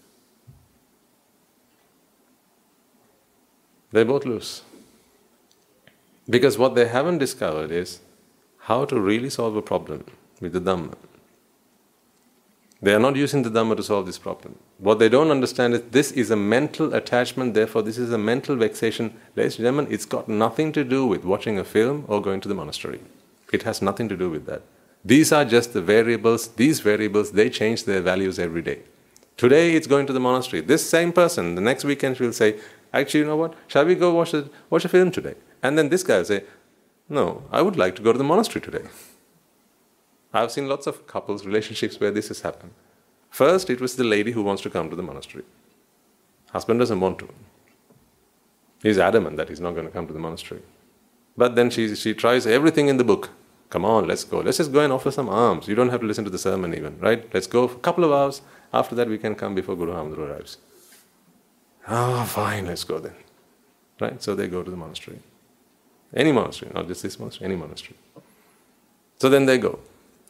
[3.91, 4.61] They both lose.
[6.29, 7.99] Because what they haven't discovered is
[8.57, 10.03] how to really solve a problem
[10.41, 10.95] with the Dhamma.
[12.81, 14.59] They are not using the Dhamma to solve this problem.
[14.79, 18.55] What they don't understand is this is a mental attachment, therefore, this is a mental
[18.55, 19.13] vexation.
[19.35, 22.49] Ladies and gentlemen, it's got nothing to do with watching a film or going to
[22.49, 22.99] the monastery.
[23.53, 24.61] It has nothing to do with that.
[25.03, 26.49] These are just the variables.
[26.49, 28.79] These variables, they change their values every day.
[29.37, 30.61] Today it's going to the monastery.
[30.61, 32.59] This same person, the next weekend, will say,
[32.93, 33.53] Actually, you know what?
[33.67, 35.35] Shall we go watch a, watch a film today?
[35.61, 36.43] And then this guy will say,
[37.09, 38.85] No, I would like to go to the monastery today.
[40.35, 42.73] I've seen lots of couples, relationships where this has happened.
[43.29, 45.43] First, it was the lady who wants to come to the monastery.
[46.51, 47.29] Husband doesn't want to.
[48.83, 50.61] He's adamant that he's not going to come to the monastery.
[51.37, 53.29] But then she, she tries everything in the book.
[53.69, 54.39] Come on, let's go.
[54.39, 55.67] Let's just go and offer some alms.
[55.67, 57.27] You don't have to listen to the sermon even, right?
[57.33, 58.41] Let's go for a couple of hours.
[58.73, 60.57] After that, we can come before Guru Hamdru arrives.
[61.87, 63.15] Ah, oh, fine, let's go then.
[63.99, 64.21] Right?
[64.21, 65.19] So they go to the monastery.
[66.13, 67.97] Any monastery, not just this monastery, any monastery.
[69.17, 69.79] So then they go.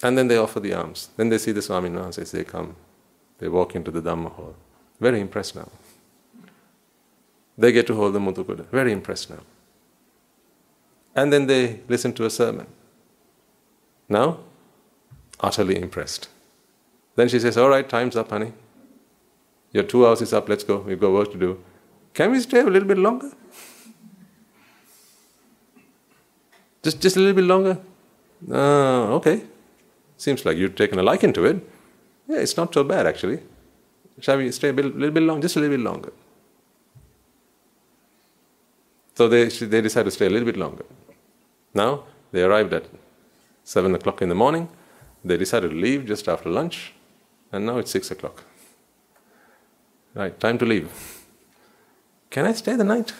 [0.03, 1.09] And then they offer the alms.
[1.17, 2.75] Then they see the Swaminathan as they come.
[3.39, 4.55] They walk into the Dhamma hall.
[4.99, 5.69] Very impressed now.
[7.57, 8.65] They get to hold the Muthukuda.
[8.67, 9.39] Very impressed now.
[11.15, 12.67] And then they listen to a sermon.
[14.09, 14.39] Now,
[15.39, 16.27] utterly impressed.
[17.15, 18.51] Then she says, All right, time's up, honey.
[19.71, 20.77] Your two hours is up, let's go.
[20.77, 21.63] We've got work to do.
[22.13, 23.31] Can we stay a little bit longer?
[26.83, 27.77] Just, just a little bit longer?
[28.49, 29.41] Uh, okay.
[30.17, 31.69] Seems like you've taken a liking to it.
[32.27, 33.39] Yeah, it's not so bad actually.
[34.19, 36.13] Shall we stay a bit, little bit long, just a little bit longer?
[39.15, 40.85] So they, they decide to stay a little bit longer.
[41.73, 42.85] Now they arrived at
[43.63, 44.69] 7 o'clock in the morning.
[45.23, 46.93] They decided to leave just after lunch,
[47.51, 48.43] and now it's 6 o'clock.
[50.13, 50.89] Right, time to leave.
[52.29, 53.13] Can I stay the night?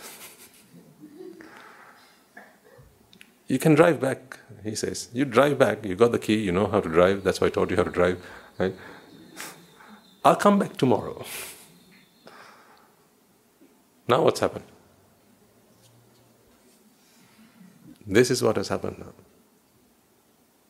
[3.47, 5.09] You can drive back, he says.
[5.13, 7.49] You drive back, you got the key, you know how to drive, that's why I
[7.51, 8.21] taught you how to drive.
[8.57, 8.75] Right?
[10.23, 11.23] I'll come back tomorrow.
[14.07, 14.65] Now what's happened?
[18.07, 19.13] This is what has happened now.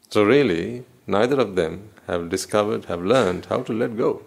[0.09, 4.23] So, really, neither of them have discovered, have learned how to let go.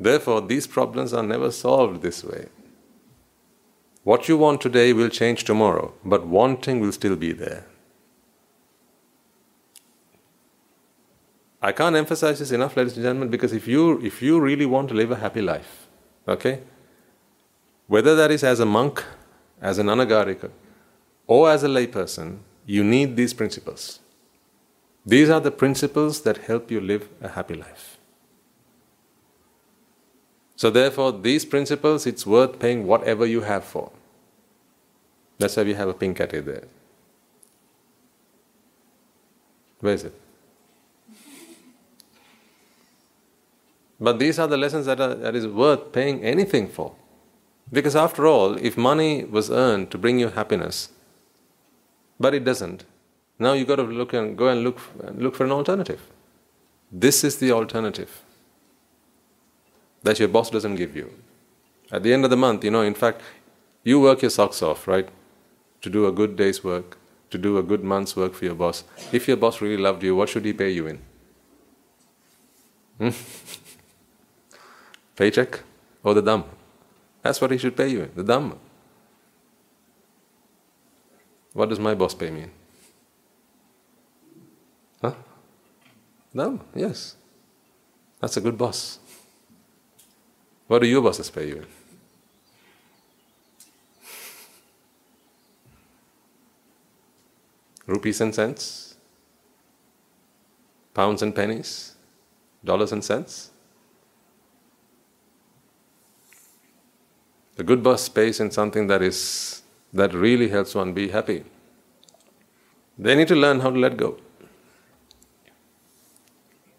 [0.00, 2.46] Therefore, these problems are never solved this way.
[4.02, 7.66] What you want today will change tomorrow, but wanting will still be there.
[11.64, 14.90] I can't emphasize this enough, ladies and gentlemen, because if you if you really want
[14.90, 15.86] to live a happy life,
[16.28, 16.60] okay,
[17.86, 19.02] whether that is as a monk,
[19.62, 20.50] as an anagarika,
[21.26, 24.00] or as a layperson, you need these principles.
[25.06, 27.96] These are the principles that help you live a happy life.
[30.56, 33.90] So, therefore, these principles it's worth paying whatever you have for.
[35.38, 36.68] That's why we have a pink cat there.
[39.80, 40.20] Where is it?
[44.04, 46.94] But these are the lessons that, are, that is worth paying anything for.
[47.72, 50.90] Because after all, if money was earned to bring you happiness,
[52.20, 52.84] but it doesn't.
[53.38, 54.78] Now you've got to look and go and look
[55.14, 56.02] look for an alternative.
[56.92, 58.22] This is the alternative
[60.02, 61.10] that your boss doesn't give you.
[61.90, 63.22] At the end of the month, you know, in fact,
[63.84, 65.08] you work your socks off, right?
[65.80, 66.98] To do a good day's work,
[67.30, 68.84] to do a good month's work for your boss.
[69.12, 70.98] If your boss really loved you, what should he pay you in?
[72.98, 73.08] Hmm?
[75.16, 75.60] Paycheck
[76.02, 76.46] or the Dhamma?
[77.22, 78.56] That's what he should pay you the Dhamma.
[81.52, 82.46] What does my boss pay me?
[85.00, 85.14] Huh?
[86.32, 87.14] No, yes.
[88.20, 88.98] That's a good boss.
[90.66, 91.64] What do your bosses pay you?
[97.86, 98.96] Rupees and cents?
[100.94, 101.94] Pounds and pennies?
[102.64, 103.50] Dollars and cents?
[107.56, 111.44] The good boss space in something that is that really helps one be happy.
[112.98, 114.18] They need to learn how to let go.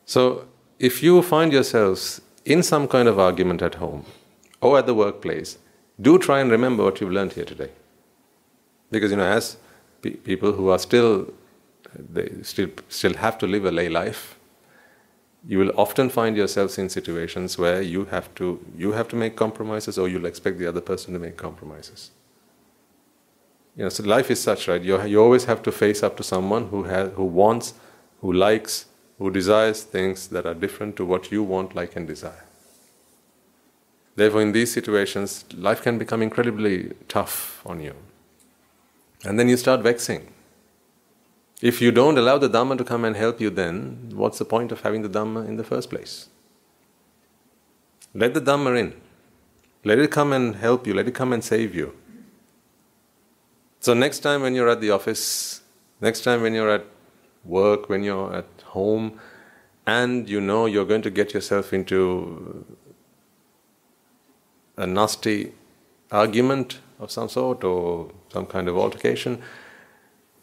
[0.05, 0.47] So,
[0.77, 4.05] if you find yourselves in some kind of argument at home
[4.61, 5.57] or at the workplace,
[6.01, 7.71] do try and remember what you've learned here today.
[8.91, 9.57] Because, you know, as
[10.01, 11.33] pe- people who are still,
[11.97, 14.34] they still, still have to live a lay life,
[15.47, 19.35] you will often find yourselves in situations where you have to, you have to make
[19.35, 22.11] compromises or you'll expect the other person to make compromises.
[23.75, 24.81] You know, so life is such, right?
[24.81, 27.73] You, you always have to face up to someone who has, who wants,
[28.21, 28.85] who likes,
[29.19, 32.45] who desires things that are different to what you want, like, and desire.
[34.15, 37.93] Therefore, in these situations, life can become incredibly tough on you.
[39.25, 40.33] And then you start vexing.
[41.65, 44.71] If you don't allow the Dhamma to come and help you, then what's the point
[44.71, 46.29] of having the Dhamma in the first place?
[48.13, 48.93] Let the Dhamma in.
[49.83, 51.95] Let it come and help you, let it come and save you.
[53.79, 55.61] So, next time when you're at the office,
[56.01, 56.85] next time when you're at
[57.43, 59.19] work, when you're at home,
[59.87, 62.63] and you know you're going to get yourself into
[64.77, 65.53] a nasty
[66.11, 69.41] argument of some sort or some kind of altercation,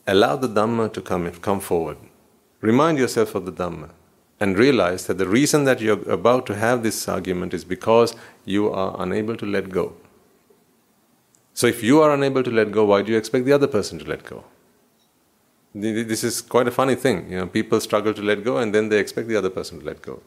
[0.07, 1.98] allow the Dhamma to come, come forward.
[2.61, 3.90] Remind yourself of the Dhamma
[4.40, 8.70] and realize that the reason that you're about to have this argument is because you
[8.70, 9.94] are unable to let go.
[11.55, 13.98] So if you are unable to let go, why do you expect the other person
[13.98, 14.44] to let go?
[15.74, 17.30] This is quite a funny thing.
[17.30, 19.86] You know, people struggle to let go and then they expect the other person to
[19.86, 20.20] let go.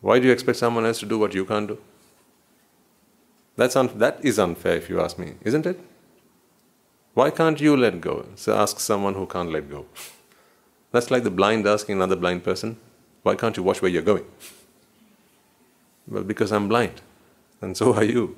[0.00, 1.78] Why do you expect someone else to do what you can't do?
[3.56, 5.78] That's un- that is unfair if you ask me, isn't it?
[7.20, 8.24] Why can't you let go?
[8.34, 9.84] So ask someone who can't let go.
[10.90, 12.78] That's like the blind asking another blind person,
[13.24, 14.24] why can't you watch where you're going?
[16.08, 17.02] Well, because I'm blind,
[17.60, 18.36] and so are you.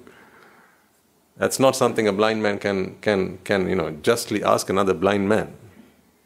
[1.37, 5.29] That's not something a blind man can, can, can you know, justly ask another blind
[5.29, 5.55] man.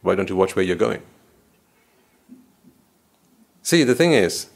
[0.01, 1.03] Why don't you watch where you're going?
[3.61, 4.49] See, the thing is,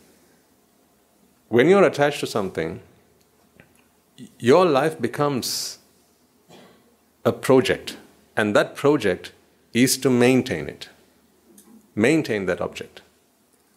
[1.48, 2.80] when you're attached to something,
[4.38, 5.79] your life becomes
[7.24, 7.96] a project
[8.40, 9.32] And that project
[9.74, 10.88] is to maintain it,
[11.94, 13.02] maintain that object.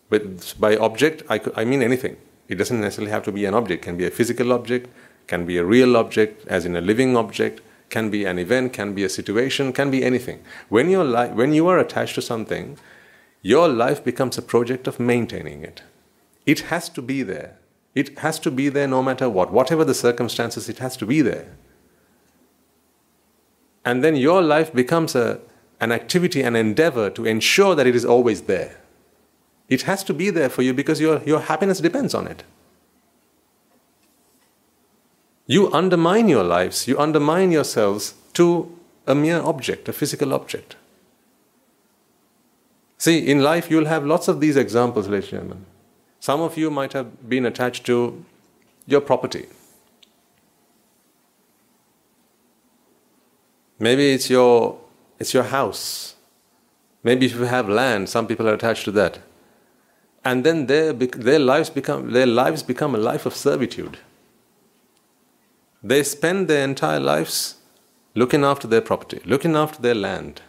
[0.09, 2.15] But by object, I, I mean anything.
[2.47, 3.83] It doesn't necessarily have to be an object.
[3.83, 4.89] It can be a physical object,
[5.27, 8.93] can be a real object, as in a living object, can be an event, can
[8.93, 10.39] be a situation, can be anything.
[10.69, 12.77] When, you're li- when you are attached to something,
[13.41, 15.81] your life becomes a project of maintaining it.
[16.45, 17.57] It has to be there.
[17.95, 19.51] It has to be there no matter what.
[19.51, 21.47] Whatever the circumstances, it has to be there.
[23.85, 25.39] And then your life becomes a,
[25.79, 28.77] an activity, an endeavor to ensure that it is always there.
[29.69, 32.43] It has to be there for you because your, your happiness depends on it.
[35.45, 40.77] You undermine your lives, you undermine yourselves to a mere object, a physical object.
[42.97, 45.65] See, in life you'll have lots of these examples, ladies and gentlemen.
[46.21, 48.23] Some of you might have been attached to
[48.87, 49.47] your property.
[53.79, 54.79] Maybe it's your,
[55.19, 56.15] it's your house.
[57.03, 59.19] Maybe if you have land, some people are attached to that.
[60.23, 63.97] And then their, their, lives become, their lives become a life of servitude.
[65.83, 67.57] They spend their entire lives
[68.15, 70.41] looking after their property, looking after their land.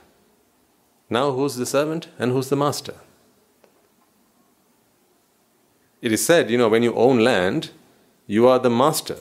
[1.10, 2.94] Now, who's the servant and who's the master?
[6.00, 7.70] It is said, you know, when you own land,
[8.26, 9.16] you are the master.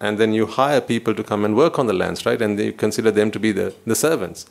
[0.00, 2.40] And then you hire people to come and work on the lands, right?
[2.40, 4.46] And you consider them to be the, the servants.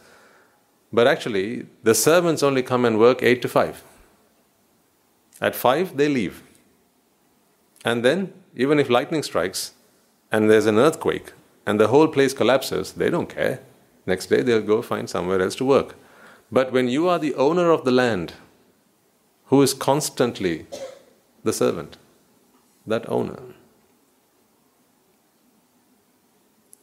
[0.94, 3.84] But actually, the servants only come and work 8 to 5.
[5.42, 6.44] At 5, they leave.
[7.84, 9.74] And then, even if lightning strikes
[10.32, 11.32] and there's an earthquake
[11.66, 13.60] and the whole place collapses, they don't care.
[14.06, 15.96] Next day, they'll go find somewhere else to work.
[16.52, 18.34] But when you are the owner of the land,
[19.46, 20.66] who is constantly
[21.44, 21.98] the servant?
[22.86, 23.40] That owner.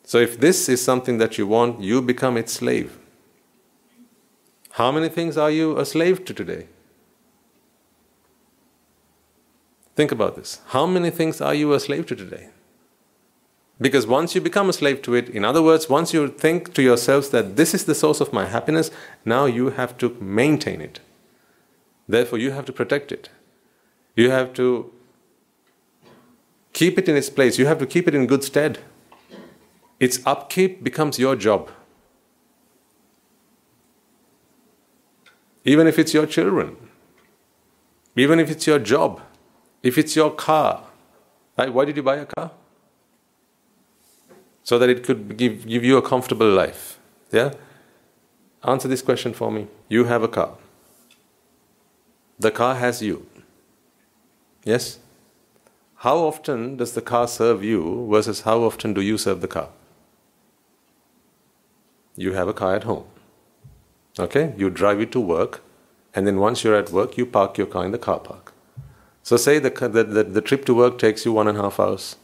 [0.07, 2.97] So, if this is something that you want, you become its slave.
[4.71, 6.69] How many things are you a slave to today?
[9.97, 10.61] Think about this.
[10.69, 12.51] How many things are you a slave to today?
[13.81, 16.83] Because once you become a slave to it, in other words, once you think to
[16.83, 18.93] yourselves that this is the source of my happiness,
[19.25, 21.01] now you have to maintain it.
[22.07, 23.29] Therefore, you have to protect it.
[24.15, 24.93] You have to
[26.73, 27.59] keep it in its place.
[27.59, 28.79] You have to keep it in good stead.
[29.99, 31.71] Its upkeep becomes your job.
[35.65, 36.77] Even if it's your children,
[38.15, 39.21] even if it's your job,
[39.83, 40.85] if it's your car.
[41.57, 42.51] Why did you buy a car?
[44.67, 46.99] so that it could give, give you a comfortable life.
[47.31, 47.53] Yeah?
[48.65, 49.69] Answer this question for me.
[49.89, 50.55] You have a car.
[52.41, 53.27] The car has you.
[54.65, 54.99] Yes?
[55.99, 59.69] How often does the car serve you versus how often do you serve the car?
[62.17, 63.05] You have a car at home.
[64.19, 64.55] Okay?
[64.57, 65.63] You drive it to work,
[66.15, 68.53] and then once you're at work, you park your car in the car park.
[69.23, 71.81] So, say the, the, the, the trip to work takes you one and a half
[71.81, 72.17] hours.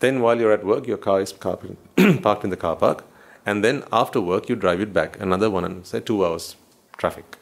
[0.00, 3.04] Then, while you're at work, your car is parked in the car park,
[3.44, 6.56] and then after work, you drive it back another one and say two hours
[6.96, 7.38] traffic.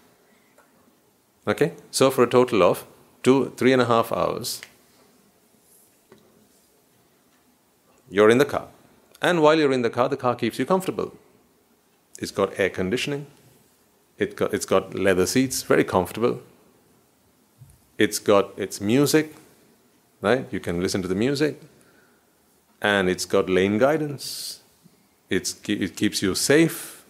[1.46, 2.86] Okay, so for a total of
[3.22, 4.60] two, three and a half hours,
[8.08, 8.68] you're in the car.
[9.22, 11.16] And while you're in the car, the car keeps you comfortable.
[12.18, 13.26] It's got air conditioning,
[14.18, 16.42] it got, it's got leather seats, very comfortable.
[17.98, 19.34] It's got its music,
[20.20, 20.46] right?
[20.50, 21.60] You can listen to the music
[22.80, 24.60] and it's got lane guidance.
[25.30, 27.04] It's, it keeps you safe,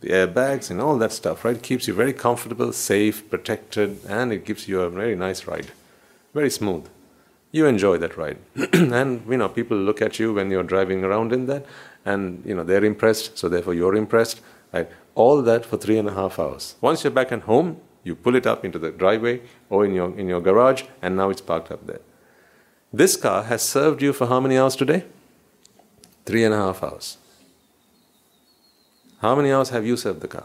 [0.00, 1.56] the airbags and all that stuff, right?
[1.56, 5.72] It keeps you very comfortable, safe, protected, and it gives you a very nice ride.
[6.32, 6.88] Very smooth.
[7.50, 8.38] You enjoy that ride.
[8.72, 11.64] and, you know, people look at you when you're driving around in that,
[12.04, 14.40] and, you know, they're impressed, so therefore you're impressed,
[14.72, 14.88] right?
[15.14, 16.76] All that for three and a half hours.
[16.80, 19.40] Once you're back at home, you pull it up into the driveway
[19.70, 22.00] or in your, in your garage, and now it's parked up there.
[22.92, 25.04] This car has served you for how many hours today?
[26.24, 27.18] Three and a half hours.
[29.20, 30.44] How many hours have you served the car?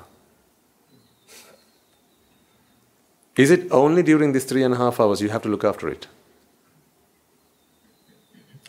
[3.35, 5.87] Is it only during these three and a half hours you have to look after
[5.87, 6.07] it?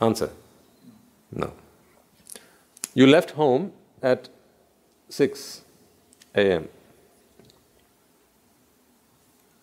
[0.01, 0.31] Answer
[1.33, 1.53] No.
[2.95, 3.73] You left home
[4.03, 4.29] at
[5.09, 5.63] 6
[6.35, 6.69] a.m.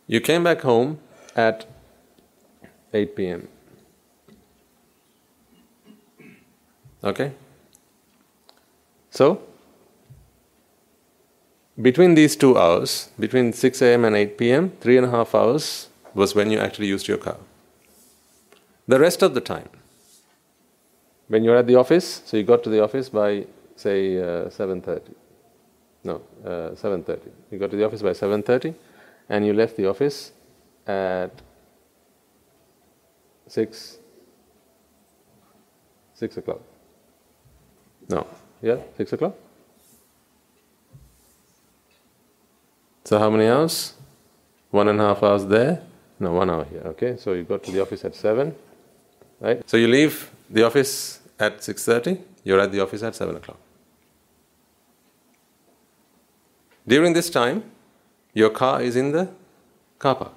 [0.07, 0.99] You came back home
[1.35, 1.65] at
[2.93, 3.47] 8 p.m.
[7.03, 7.31] Okay?
[9.09, 9.41] So,
[11.81, 14.05] between these two hours, between 6 a.m.
[14.05, 17.37] and 8 p.m., three and a half hours was when you actually used your car.
[18.87, 19.69] The rest of the time,
[21.31, 23.45] when you're at the office, so you got to the office by
[23.77, 25.15] say uh, 7:30.
[26.03, 27.19] No, uh, 7.30.
[27.51, 28.73] You got to the office by 7.30
[29.29, 30.31] and you left the office
[30.87, 31.31] at
[33.47, 33.97] 6,
[36.15, 36.59] 6 o'clock.
[38.09, 38.25] No,
[38.61, 39.35] yeah, 6 o'clock?
[43.05, 43.93] So how many hours?
[44.71, 45.83] One and a half hours there?
[46.19, 46.81] No, one hour here.
[46.87, 48.55] Okay, so you got to the office at 7,
[49.39, 49.69] right?
[49.69, 53.59] So you leave the office at 6.30, you're at the office at 7 o'clock.
[56.87, 57.63] During this time,
[58.33, 59.29] your car is in the
[59.99, 60.33] car park.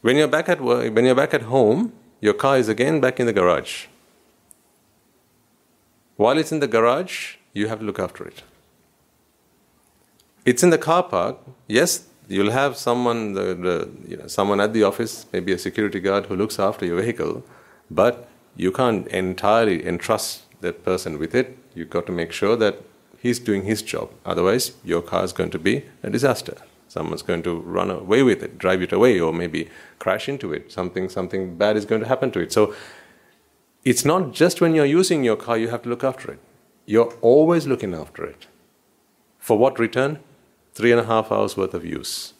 [0.00, 3.20] When you're back at work, when you're back at home, your car is again back
[3.20, 3.86] in the garage.
[6.16, 8.42] While it's in the garage, you have to look after it.
[10.44, 11.38] It's in the car park.
[11.66, 16.00] Yes, you'll have someone, the, the, you know, someone at the office, maybe a security
[16.00, 17.42] guard who looks after your vehicle,
[17.90, 21.58] but you can't entirely entrust that person with it.
[21.74, 22.82] You've got to make sure that
[23.20, 24.10] he's doing his job.
[24.24, 26.56] Otherwise, your car is going to be a disaster.
[26.88, 30.70] Someone's going to run away with it, drive it away, or maybe crash into it.
[30.70, 32.52] Something, something bad is going to happen to it.
[32.52, 32.74] So
[33.84, 36.38] it's not just when you're using your car you have to look after it.
[36.86, 38.46] You're always looking after it.
[39.38, 40.20] For what return?
[40.74, 42.34] Three and a half hours worth of use.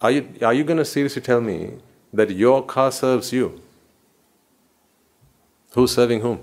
[0.00, 1.78] Are you, are you going to seriously tell me
[2.12, 3.63] that your car serves you?
[5.74, 6.40] Who's serving whom?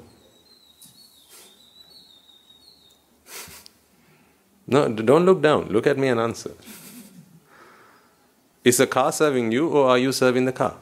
[4.68, 5.70] No, don't look down.
[5.70, 6.52] Look at me and answer.
[8.64, 10.76] Is the car serving you or are you serving the car?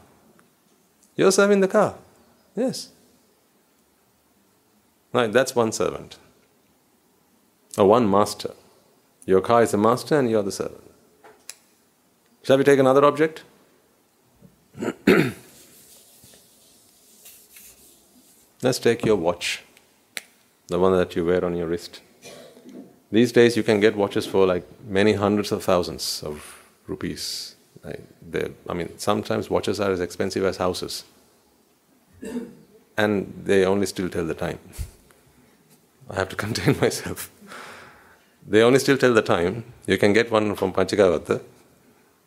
[1.16, 1.95] You're serving the car.
[2.56, 2.89] Yes.
[5.14, 6.18] Right, that's one servant.
[7.78, 8.54] Or one master.
[9.26, 10.91] Your car is the master and you're the servant.
[12.43, 13.43] Shall we take another object?
[18.62, 19.64] Let's take your watch,
[20.68, 22.01] the one that you wear on your wrist.
[23.10, 27.55] These days, you can get watches for like many hundreds of thousands of rupees.
[27.86, 27.95] I,
[28.68, 31.05] I mean, sometimes watches are as expensive as houses,
[32.97, 34.60] and they only still tell the time.
[36.10, 37.32] I have to contain myself.
[38.45, 39.64] They only still tell the time.
[39.88, 41.41] You can get one from Panchagavatta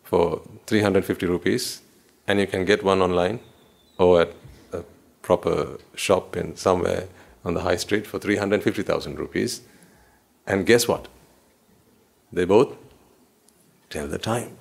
[0.03, 1.83] for 350 rupees,
[2.27, 3.41] and you can get one online
[3.99, 4.42] or at
[5.23, 7.09] proper shop in somewhere
[7.45, 9.63] on the high street for 350,000 rupees.
[10.47, 11.09] And guess what?
[12.33, 12.77] They both
[13.91, 14.57] tell the time.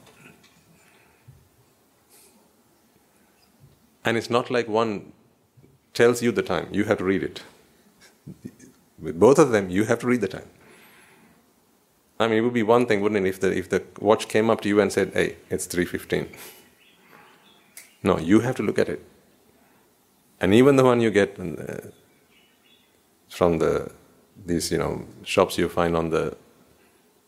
[4.04, 5.14] And it's not like one
[5.94, 7.44] tells you the time, you have to read it.
[9.00, 10.50] With both of them, you have to read the time.
[12.20, 14.50] I mean, it would be one thing, wouldn't it, if the, if the watch came
[14.50, 16.30] up to you and said, hey, it's 3.15.
[18.04, 19.04] No, you have to look at it.
[20.42, 21.94] And even the one you get the,
[23.30, 23.92] from the
[24.44, 26.36] these you know shops you find on the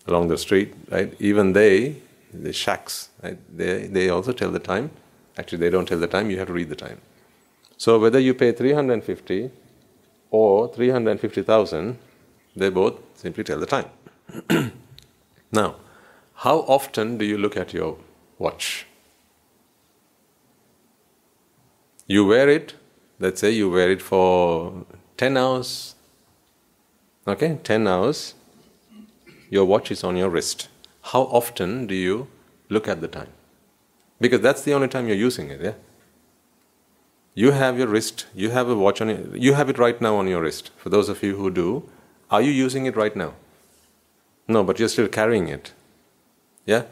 [0.07, 1.13] along the street, right?
[1.19, 2.01] Even they,
[2.33, 3.37] the shacks, right?
[3.55, 4.89] They they also tell the time.
[5.37, 6.31] Actually, they don't tell the time.
[6.31, 6.99] You have to read the time.
[7.77, 9.51] So whether you pay three hundred and fifty
[10.31, 11.99] or three hundred and fifty thousand,
[12.55, 13.89] they both simply tell the time.
[15.51, 15.75] now,
[16.33, 17.97] how often do you look at your
[18.39, 18.87] watch?
[22.07, 22.73] You wear it
[23.23, 25.95] let's say you wear it for 10 hours,
[27.25, 28.33] okay, 10 hours,
[29.49, 30.67] your watch is on your wrist.
[31.13, 32.27] How often do you
[32.67, 33.29] look at the time?
[34.19, 35.73] Because that's the only time you're using it, yeah?
[37.33, 40.17] You have your wrist, you have a watch on it, you have it right now
[40.17, 40.71] on your wrist.
[40.75, 41.89] For those of you who do,
[42.29, 43.35] are you using it right now?
[44.49, 45.71] No, but you're still carrying it.
[46.65, 46.83] Yeah?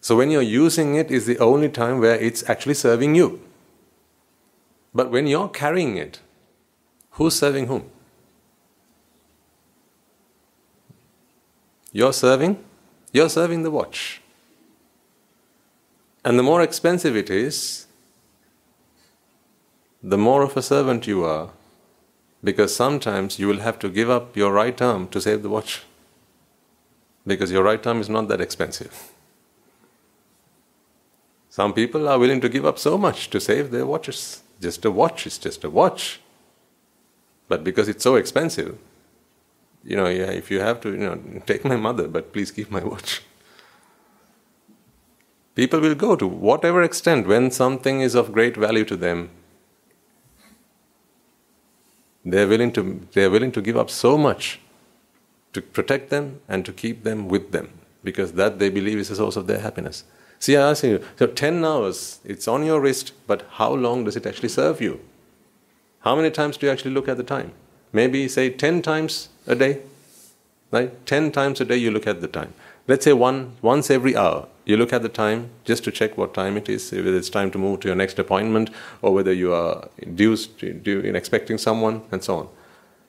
[0.00, 3.42] So when you're using it is the only time where it's actually serving you.
[4.98, 6.18] But when you're carrying it,
[7.10, 7.88] who's serving whom?
[11.92, 12.64] You're serving,
[13.12, 14.20] you're serving the watch.
[16.24, 17.86] And the more expensive it is,
[20.02, 21.50] the more of a servant you are,
[22.42, 25.84] because sometimes you will have to give up your right arm to save the watch.
[27.24, 29.12] Because your right arm is not that expensive.
[31.50, 34.90] Some people are willing to give up so much to save their watches just a
[34.90, 36.20] watch it's just a watch.
[37.48, 38.78] But because it's so expensive,
[39.82, 42.70] you know, yeah, if you have to, you know, take my mother, but please keep
[42.70, 43.22] my watch.
[45.54, 49.30] People will go to whatever extent when something is of great value to them.
[52.24, 54.60] They're willing to they're willing to give up so much
[55.52, 57.70] to protect them and to keep them with them
[58.04, 60.04] because that they believe is the source of their happiness.
[60.40, 64.16] See, I ask you, so 10 hours, it's on your wrist, but how long does
[64.16, 65.00] it actually serve you?
[66.00, 67.52] How many times do you actually look at the time?
[67.92, 69.80] Maybe say 10 times a day.
[70.70, 71.06] Right?
[71.06, 72.54] 10 times a day you look at the time.
[72.86, 76.34] Let's say one once every hour you look at the time just to check what
[76.34, 78.70] time it is, whether it's time to move to your next appointment
[79.02, 80.36] or whether you are due,
[80.84, 82.48] in expecting someone and so on.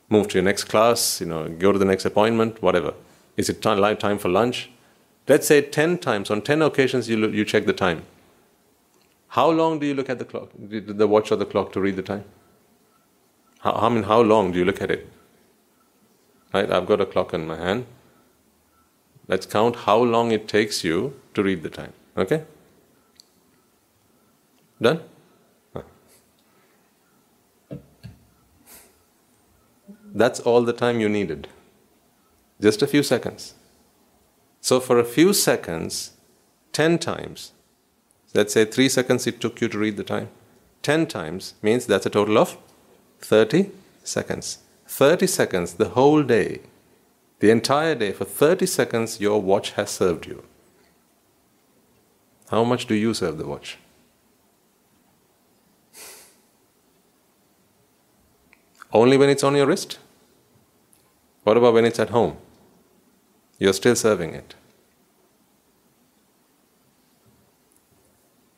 [0.10, 2.94] Move to your next class, you know, go to the next appointment, whatever.
[3.38, 4.70] Is it time, time for lunch?
[5.30, 8.04] Let's say 10 times, on 10 occasions you, look, you check the time.
[9.28, 11.98] How long do you look at the clock, the watch or the clock to read
[11.98, 12.24] the time?
[13.60, 15.08] How, I mean, how long do you look at it?
[16.52, 17.86] Right, I've got a clock in my hand.
[19.28, 21.94] Let's count how long it takes you to read the time.
[22.18, 22.44] Okay?
[24.82, 25.02] Done?
[25.76, 25.84] Ah.
[30.12, 31.50] That's all the time you needed.
[32.60, 33.54] Just a few seconds.
[34.62, 36.12] So, for a few seconds,
[36.74, 37.54] 10 times,
[38.34, 40.30] let's say 3 seconds it took you to read the time,
[40.84, 42.58] 10 times means that's a total of
[43.20, 43.72] 30
[44.04, 44.60] seconds.
[44.88, 46.62] 30 seconds, the whole day,
[47.40, 50.44] the entire day, for 30 seconds, your watch has served you.
[52.50, 53.78] How much do you serve the watch?
[58.92, 60.00] Only when it's on your wrist?
[61.44, 62.38] What about when it's at home?
[63.60, 64.56] You're still serving it.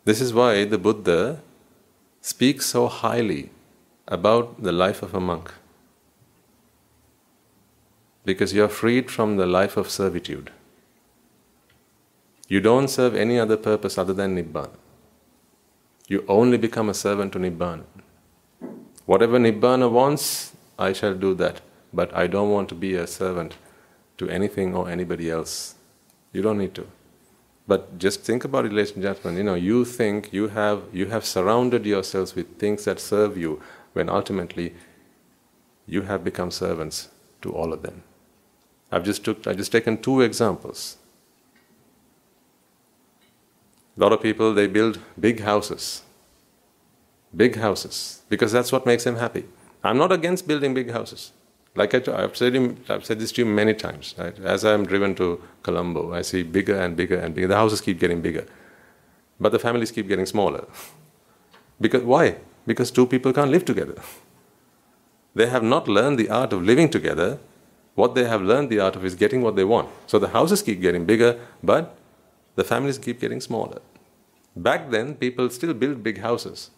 [0.06, 1.42] This is why the Buddha
[2.22, 3.50] speaks so highly
[4.08, 5.52] about the life of a monk.
[8.24, 10.52] Because you are freed from the life of servitude.
[12.48, 14.76] You don't serve any other purpose other than Nibbana.
[16.08, 17.86] You only become a servant to Nibbana.
[19.06, 21.62] Whatever Nibbana wants, I shall do that.
[21.94, 23.56] But I don't want to be a servant
[24.22, 25.76] to anything or anybody else.
[26.32, 26.88] You don't need to.
[27.68, 29.38] But just think about and gentlemen.
[29.38, 33.62] You know, you think you have you have surrounded yourselves with things that serve you,
[33.94, 34.74] when ultimately
[35.86, 37.10] you have become servants
[37.42, 38.04] to all of them.
[38.92, 40.98] I've just took I've just taken two examples.
[43.98, 46.04] A lot of people they build big houses.
[47.36, 49.46] Big houses because that's what makes them happy.
[49.84, 51.32] I'm not against building big houses.
[51.76, 54.14] Like I, have said, I've said this to you many times.
[54.18, 54.38] Right?
[54.40, 57.48] As I'm driven to Colombo, I see bigger and bigger and bigger.
[57.48, 58.46] The houses keep getting bigger,
[59.40, 60.66] but the families keep getting smaller.
[61.80, 62.36] Because why?
[62.68, 63.96] Because two people can't live together.
[65.34, 67.40] They have not learned the art of living together.
[67.96, 69.90] What they have learned the art of is getting what they want.
[70.06, 71.96] So the houses keep getting bigger, but
[72.56, 73.80] the families keep getting smaller.
[74.56, 76.70] Back then, people still built big houses,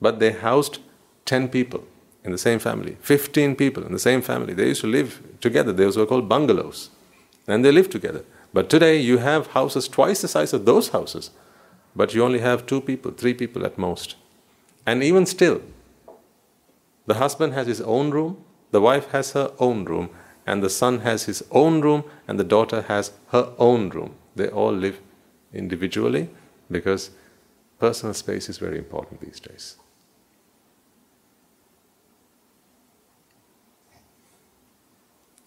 [0.00, 0.80] but they housed
[1.24, 1.84] 10 people
[2.24, 4.54] in the same family, 15 people in the same family.
[4.54, 5.72] They used to live together.
[5.72, 6.90] Those were called bungalows.
[7.48, 8.24] And they lived together.
[8.52, 11.30] But today, you have houses twice the size of those houses,
[11.96, 14.16] but you only have two people, three people at most.
[14.86, 15.62] And even still,
[17.06, 20.10] the husband has his own room, the wife has her own room,
[20.46, 24.14] and the son has his own room, and the daughter has her own room.
[24.36, 25.00] They all live
[25.52, 26.28] individually
[26.70, 27.10] because
[27.78, 29.76] personal space is very important these days.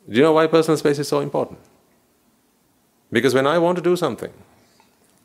[0.07, 1.59] Do you know why personal space is so important?
[3.11, 4.31] Because when I want to do something,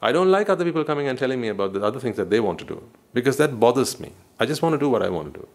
[0.02, 2.40] I don't like other people coming and telling me about the other things that they
[2.40, 4.12] want to do because that bothers me.
[4.38, 5.48] I just want to do what I want to do.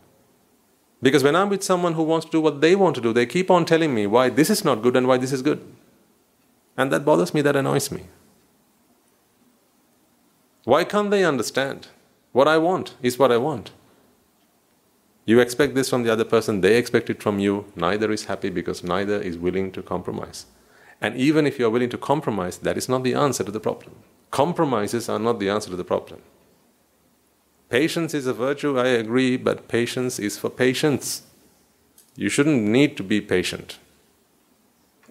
[1.02, 3.26] Because when I'm with someone who wants to do what they want to do, they
[3.26, 5.66] keep on telling me why this is not good and why this is good.
[6.78, 8.04] And that bothers me, that annoys me.
[10.64, 11.88] Why can't they understand?
[12.32, 13.72] What I want is what I want.
[15.26, 17.66] You expect this from the other person, they expect it from you.
[17.76, 20.46] Neither is happy because neither is willing to compromise.
[21.02, 23.60] And even if you are willing to compromise, that is not the answer to the
[23.60, 23.96] problem.
[24.30, 26.22] Compromises are not the answer to the problem.
[27.70, 31.24] Patience is a virtue, I agree, but patience is for patience.
[32.16, 33.80] You shouldn't need to be patient.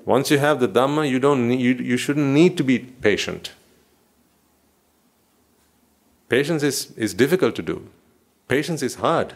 [0.05, 3.53] Once you have the Dhamma, you, don't need, you, you shouldn't need to be patient.
[6.29, 7.89] Patience is, is difficult to do.
[8.49, 9.35] Patience is hard.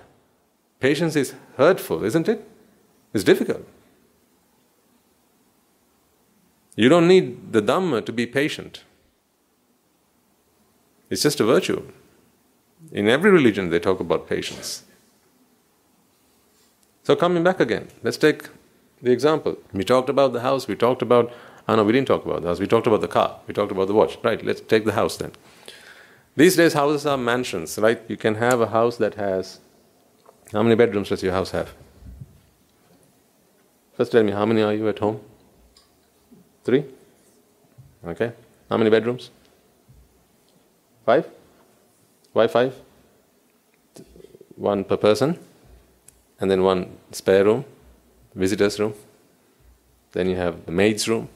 [0.80, 2.48] Patience is hurtful, isn't it?
[3.12, 3.66] It's difficult.
[6.76, 8.84] You don't need the Dhamma to be patient.
[11.10, 11.82] It's just a virtue.
[12.92, 14.84] In every religion, they talk about patience.
[17.02, 18.48] So, coming back again, let's take
[19.02, 19.56] the example.
[19.72, 21.32] We talked about the house, we talked about,
[21.66, 23.72] oh no, we didn't talk about the house, we talked about the car, we talked
[23.72, 24.18] about the watch.
[24.22, 25.32] Right, let's take the house then.
[26.36, 28.00] These days, houses are mansions, right?
[28.06, 29.58] You can have a house that has.
[30.52, 31.74] How many bedrooms does your house have?
[33.94, 35.20] First, tell me, how many are you at home?
[36.64, 36.84] Three?
[38.06, 38.32] Okay.
[38.70, 39.30] How many bedrooms?
[41.04, 41.26] Five?
[42.32, 42.74] Why five?
[44.56, 45.38] One per person,
[46.40, 47.64] and then one spare room,
[48.34, 48.94] visitor's room.
[50.12, 51.28] Then you have the maid's room.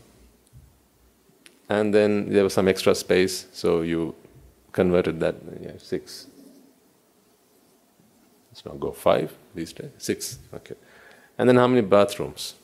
[1.69, 4.15] And then there was some extra space, so you
[4.73, 5.37] converted that.
[5.61, 6.27] Yeah, six.
[8.53, 9.91] Let's not go five these days.
[9.97, 10.39] Six.
[10.53, 10.75] Okay.
[11.39, 12.55] And then how many bathrooms?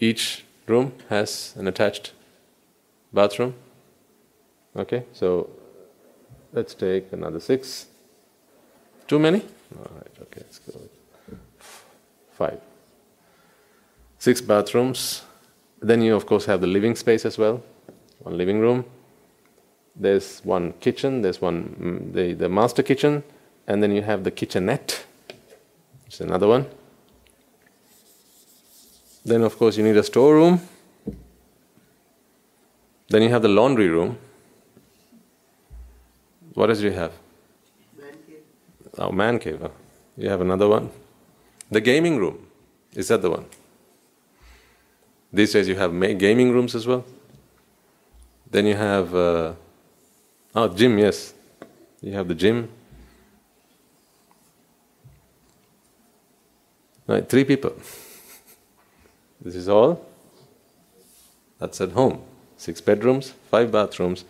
[0.00, 2.12] Each room has an attached
[3.12, 3.54] bathroom.
[4.76, 5.48] Okay, so
[6.52, 7.86] let's take another six.
[9.06, 9.42] Too many?
[9.76, 10.80] All right, okay, let's go.
[12.32, 12.60] Five.
[14.18, 15.22] Six bathrooms.
[15.80, 17.62] Then you, of course, have the living space as well.
[18.18, 18.84] One living room.
[19.96, 23.22] There's one kitchen, there's one, mm, the, the master kitchen,
[23.66, 25.04] and then you have the kitchenette,
[26.04, 26.66] which is another one.
[29.24, 30.60] Then, of course, you need a storeroom.
[33.08, 34.18] Then you have the laundry room.
[36.54, 37.12] What else do you have?
[37.98, 38.42] Man cave.
[38.98, 39.68] Oh, man cave.
[40.16, 40.90] You have another one.
[41.70, 42.46] The gaming room.
[42.94, 43.46] Is that the one?
[45.32, 47.04] These days you have gaming rooms as well.
[48.50, 49.52] Then you have, uh,
[50.54, 51.34] oh, gym, yes.
[52.00, 52.68] You have the gym.
[57.06, 57.74] Right, three people.
[59.42, 60.04] This is all.
[61.58, 62.22] That's at home.
[62.58, 64.26] Six bedrooms, five bathrooms,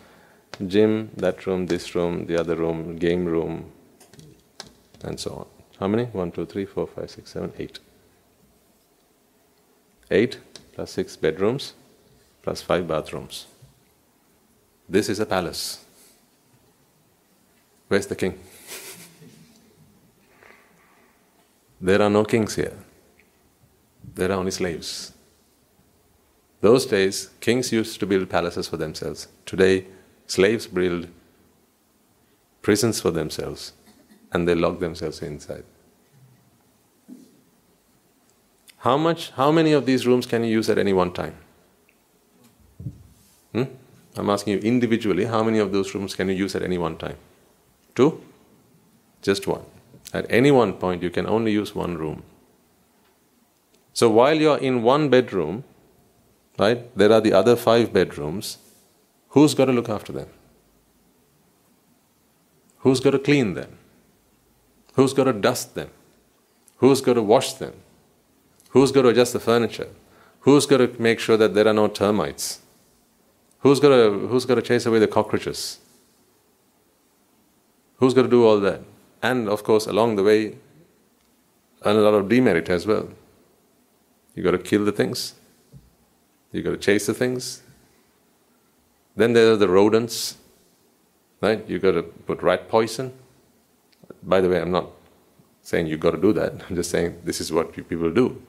[0.67, 3.71] gym, that room, this room, the other room, game room,
[5.03, 5.47] and so on.
[5.79, 6.05] How many?
[6.05, 7.79] One, two, three, four, five, six, seven, eight.
[10.09, 10.39] Eight
[10.73, 11.73] plus six bedrooms
[12.41, 13.47] plus five bathrooms.
[14.87, 15.83] This is a palace.
[17.91, 18.39] Where's the king?
[21.81, 22.77] there are no kings here.
[24.15, 25.11] There are only slaves.
[26.61, 29.27] Those days, kings used to build palaces for themselves.
[29.45, 29.87] Today,
[30.25, 31.09] slaves build
[32.61, 33.73] prisons for themselves
[34.31, 35.65] and they lock themselves inside.
[38.77, 41.35] How much, how many of these rooms can you use at any one time?
[43.51, 43.63] Hmm?
[44.15, 46.95] I'm asking you individually, how many of those rooms can you use at any one
[46.95, 47.17] time?
[47.95, 48.21] Two?
[49.21, 49.63] Just one.
[50.13, 52.23] At any one point, you can only use one room.
[53.93, 55.63] So while you're in one bedroom,
[56.57, 58.57] right, there are the other five bedrooms.
[59.29, 60.29] Who's got to look after them?
[62.79, 63.77] Who's got to clean them?
[64.95, 65.89] Who's got to dust them?
[66.77, 67.73] Who's got to wash them?
[68.69, 69.89] Who's got to adjust the furniture?
[70.41, 72.61] Who's got to make sure that there are no termites?
[73.59, 75.77] Who's got to, who's got to chase away the cockroaches?
[78.01, 78.81] Who's got to do all that?
[79.21, 80.57] And of course, along the way,
[81.83, 83.09] and a lot of demerit as well.
[84.35, 85.35] You got to kill the things.
[86.51, 87.61] You got to chase the things.
[89.15, 90.37] Then there are the rodents,
[91.41, 91.67] right?
[91.69, 93.13] You got to put rat poison.
[94.23, 94.87] By the way, I'm not
[95.61, 96.53] saying you got to do that.
[96.69, 98.41] I'm just saying this is what people do.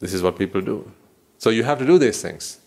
[0.00, 0.90] This is what people do.
[1.38, 2.60] So you have to do these things.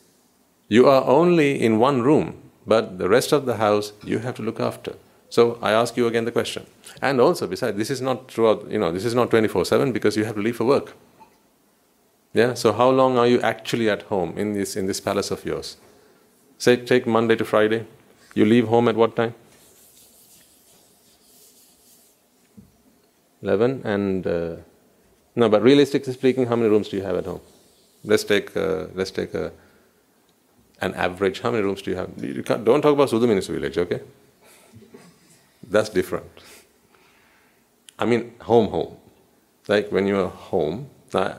[0.67, 4.41] You are only in one room, but the rest of the house you have to
[4.41, 4.93] look after.
[5.29, 6.65] So I ask you again the question.
[7.01, 10.15] And also, besides, this is not throughout, you know, this is not 24 7 because
[10.15, 10.93] you have to leave for work.
[12.33, 15.45] Yeah, so how long are you actually at home in this, in this palace of
[15.45, 15.77] yours?
[16.57, 17.85] Say, take Monday to Friday.
[18.33, 19.33] You leave home at what time?
[23.45, 24.55] 11 and uh,
[25.35, 27.41] no but realistically speaking how many rooms do you have at home
[28.03, 29.51] let's take uh, let's take a,
[30.81, 32.09] an average how many rooms do you have?
[32.21, 34.01] You can't, don't talk about Suduminis village okay?
[35.67, 36.31] That's different.
[37.97, 38.97] I mean home home.
[39.67, 41.35] Like when you're home uh,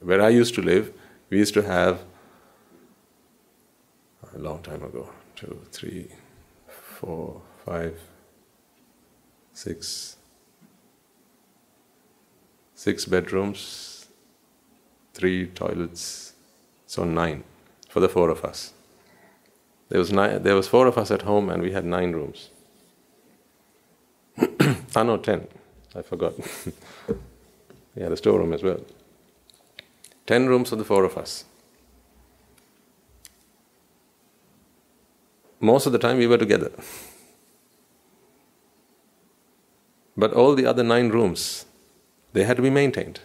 [0.00, 0.92] where i used to live
[1.30, 2.00] we used to have
[4.34, 6.08] a long time ago two three
[6.66, 7.98] four five
[9.52, 10.16] six
[12.74, 14.08] six bedrooms,
[15.14, 16.34] three toilets,
[16.86, 17.42] so nine
[17.94, 18.72] for the four of us.
[19.88, 22.50] There was nine, there was four of us at home, and we had nine rooms.
[24.96, 25.46] ah no, ten.
[25.94, 26.32] I forgot.
[27.94, 28.80] we had a storeroom as well.
[30.26, 31.44] Ten rooms for the four of us.
[35.60, 36.72] Most of the time we were together.
[40.16, 41.64] But all the other nine rooms
[42.32, 43.20] they had to be maintained.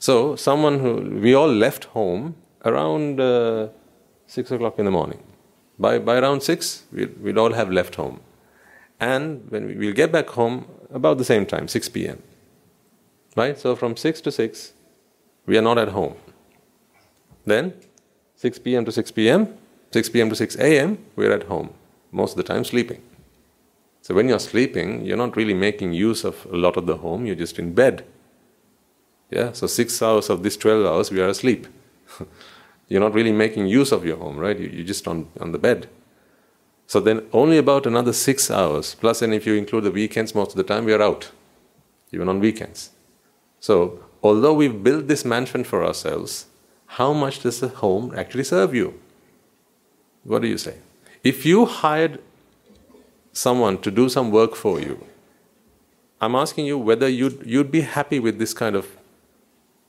[0.00, 2.34] So, someone who, we all left home
[2.64, 3.68] around uh,
[4.26, 5.22] 6 o'clock in the morning.
[5.78, 8.20] By, by around 6, we'd, we'd all have left home.
[9.00, 12.22] And when we, we'll get back home about the same time, 6 p.m.
[13.36, 13.58] Right?
[13.58, 14.72] So, from 6 to 6,
[15.46, 16.14] we are not at home.
[17.44, 17.74] Then,
[18.36, 18.84] 6 p.m.
[18.84, 19.48] to 6 p.m.,
[19.90, 20.28] 6 p.m.
[20.30, 21.74] to 6 a.m., we're at home.
[22.12, 23.02] Most of the time sleeping.
[24.02, 27.26] So when you're sleeping, you're not really making use of a lot of the home,
[27.26, 28.04] you're just in bed.
[29.30, 31.66] Yeah, so six hours of these 12 hours, we are asleep.
[32.88, 34.58] you're not really making use of your home, right?
[34.58, 35.88] You're just on, on the bed.
[36.86, 40.50] So then only about another six hours, plus, and if you include the weekends, most
[40.50, 41.30] of the time we are out,
[42.12, 42.90] even on weekends.
[43.58, 46.46] So, although we've built this mansion for ourselves,
[46.86, 49.00] how much does the home actually serve you?
[50.24, 50.76] What do you say?
[51.22, 52.20] If you hired
[53.32, 55.06] someone to do some work for you,
[56.20, 58.86] I'm asking you whether you'd, you'd be happy with this kind of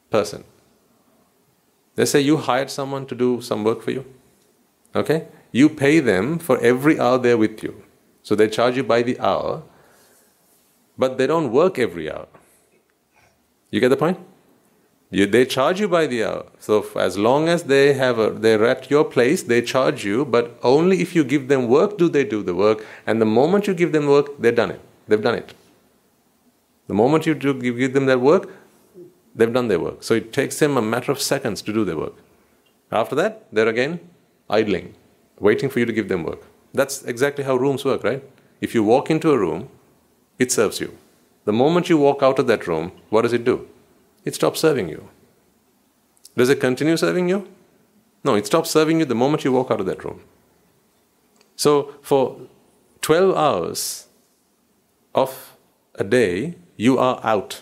[0.10, 0.46] person.
[1.98, 4.06] Let's say you hired someone to do some work for you.
[4.96, 5.28] Okay?
[5.52, 7.84] You pay them for every hour they're with you.
[8.24, 9.64] So they charge you by the hour,
[10.98, 12.28] but they don't work every hour.
[13.70, 14.20] You get the point?
[15.12, 16.46] You, they charge you by the hour.
[16.60, 20.26] So as long as they have a, they're at your place, they charge you.
[20.26, 22.84] But only if you give them work do they do the work.
[23.06, 24.82] And the moment you give them work, they've done it.
[25.08, 25.54] They've done it.
[26.88, 28.50] The moment you do give, give them that work,
[29.36, 30.04] they've done their work.
[30.04, 32.16] So it takes them a matter of seconds to do their work.
[32.92, 34.00] After that, they're again
[34.50, 34.96] idling,
[35.40, 36.42] waiting for you to give them work.
[36.74, 38.24] That's exactly how rooms work, right?
[38.62, 39.70] If you walk into a room,
[40.40, 40.98] it serves you.
[41.46, 43.68] The moment you walk out of that room, what does it do?
[44.24, 45.10] It stops serving you.
[46.36, 47.48] Does it continue serving you?
[48.24, 50.22] No, it stops serving you the moment you walk out of that room.
[51.56, 52.42] So, for
[53.02, 54.08] 12 hours
[55.14, 55.56] of
[55.94, 57.62] a day, you are out.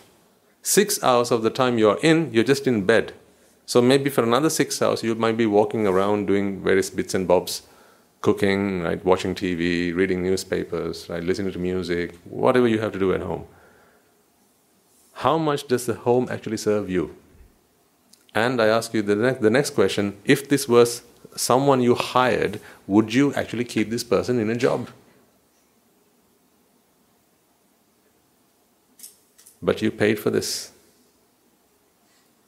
[0.65, 3.11] Six hours of the time you're in, you're just in bed.
[3.65, 7.27] So maybe for another six hours, you might be walking around doing various bits and
[7.27, 7.63] bobs,
[8.21, 13.13] cooking, right, watching TV, reading newspapers, right, listening to music, whatever you have to do
[13.13, 13.45] at home.
[15.15, 17.13] How much does the home actually serve you?
[18.33, 21.03] And I ask you the next, the next question if this was
[21.35, 24.87] someone you hired, would you actually keep this person in a job?
[29.63, 30.73] But you paid for this.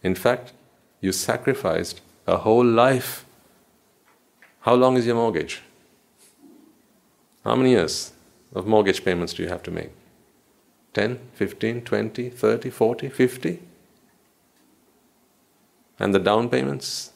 [0.03, 0.51] In fact,
[0.99, 3.25] you sacrificed a whole life.
[4.61, 5.61] How long is your mortgage?
[7.45, 8.11] How many years
[8.53, 9.91] of mortgage payments do you have to make?
[10.93, 13.59] 10, 15, 20, 30, 40, 50?
[15.99, 17.13] And the down payments?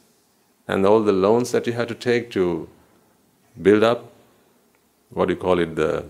[0.67, 2.69] And all the loans that you had to take to
[3.61, 4.11] build up,
[5.09, 6.05] what do you call it, the,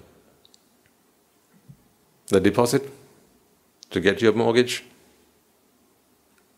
[2.27, 2.98] the deposit?
[3.89, 4.83] To get your mortgage,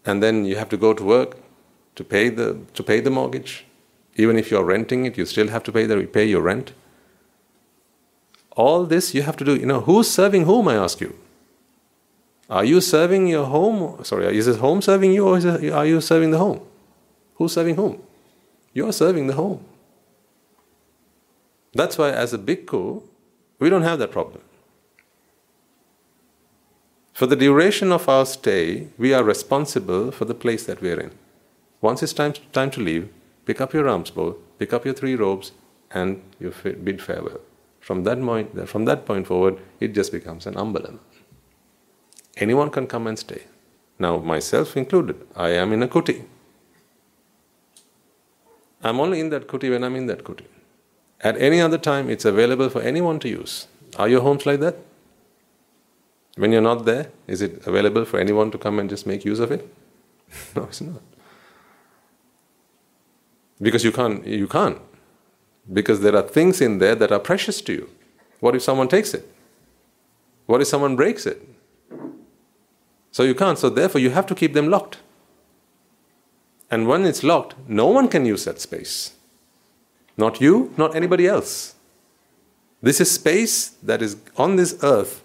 [0.05, 1.37] and then you have to go to work
[1.95, 3.65] to pay the to pay the mortgage.
[4.15, 6.73] Even if you're renting it, you still have to pay the pay your rent.
[8.55, 9.55] All this you have to do.
[9.55, 10.67] You know who's serving whom?
[10.67, 11.15] I ask you.
[12.49, 14.03] Are you serving your home?
[14.03, 16.59] Sorry, is this home serving you, or it, are you serving the home?
[17.35, 18.01] Who's serving whom?
[18.73, 19.63] You're serving the home.
[21.73, 23.03] That's why, as a bhikkhu,
[23.59, 24.41] we don't have that problem.
[27.21, 30.99] For the duration of our stay, we are responsible for the place that we are
[30.99, 31.11] in.
[31.79, 33.09] Once it's time, time to leave,
[33.45, 35.51] pick up your alms bowl, pick up your three robes,
[35.91, 36.51] and you
[36.83, 37.39] bid farewell.
[37.79, 40.97] From that, point, from that point forward, it just becomes an ambalam.
[42.37, 43.43] Anyone can come and stay.
[43.99, 46.25] Now, myself included, I am in a kuti.
[48.83, 50.45] I'm only in that kuti when I'm in that kuti.
[51.19, 53.67] At any other time, it's available for anyone to use.
[53.97, 54.77] Are your homes like that?
[56.35, 59.39] When you're not there, is it available for anyone to come and just make use
[59.39, 59.73] of it?
[60.55, 61.01] no, it's not.
[63.61, 64.79] Because you can't, you can't.
[65.71, 67.89] Because there are things in there that are precious to you.
[68.39, 69.31] What if someone takes it?
[70.47, 71.47] What if someone breaks it?
[73.11, 73.59] So you can't.
[73.59, 74.97] So therefore, you have to keep them locked.
[76.71, 79.13] And when it's locked, no one can use that space.
[80.17, 81.75] Not you, not anybody else.
[82.81, 85.21] This is space that is on this earth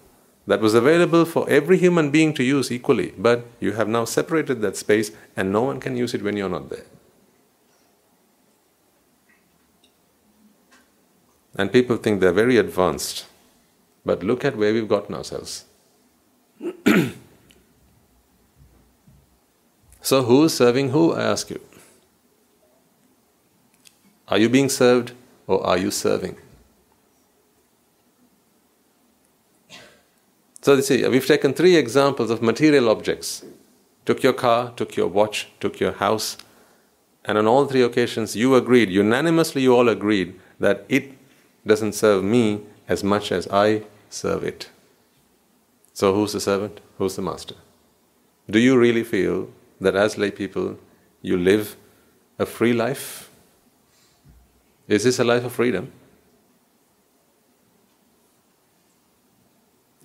[0.47, 4.61] that was available for every human being to use equally, but you have now separated
[4.61, 6.85] that space and no one can use it when you're not there.
[11.57, 13.25] And people think they're very advanced,
[14.05, 15.65] but look at where we've gotten ourselves.
[20.01, 21.13] so, who's serving who?
[21.13, 21.59] I ask you.
[24.29, 25.13] Are you being served
[25.47, 26.37] or are you serving?
[30.67, 33.45] So you see, we've taken three examples of material objects.
[34.03, 36.35] Took your car, took your watch, took your house,
[37.23, 41.13] and on all three occasions you agreed, unanimously you all agreed that it
[41.65, 44.69] doesn't serve me as much as I serve it.
[45.93, 46.81] So who's the servant?
[46.97, 47.55] Who's the master?
[48.49, 49.49] Do you really feel
[49.79, 50.77] that as lay people
[51.21, 51.77] you live
[52.39, 53.29] a free life?
[54.89, 55.93] Is this a life of freedom?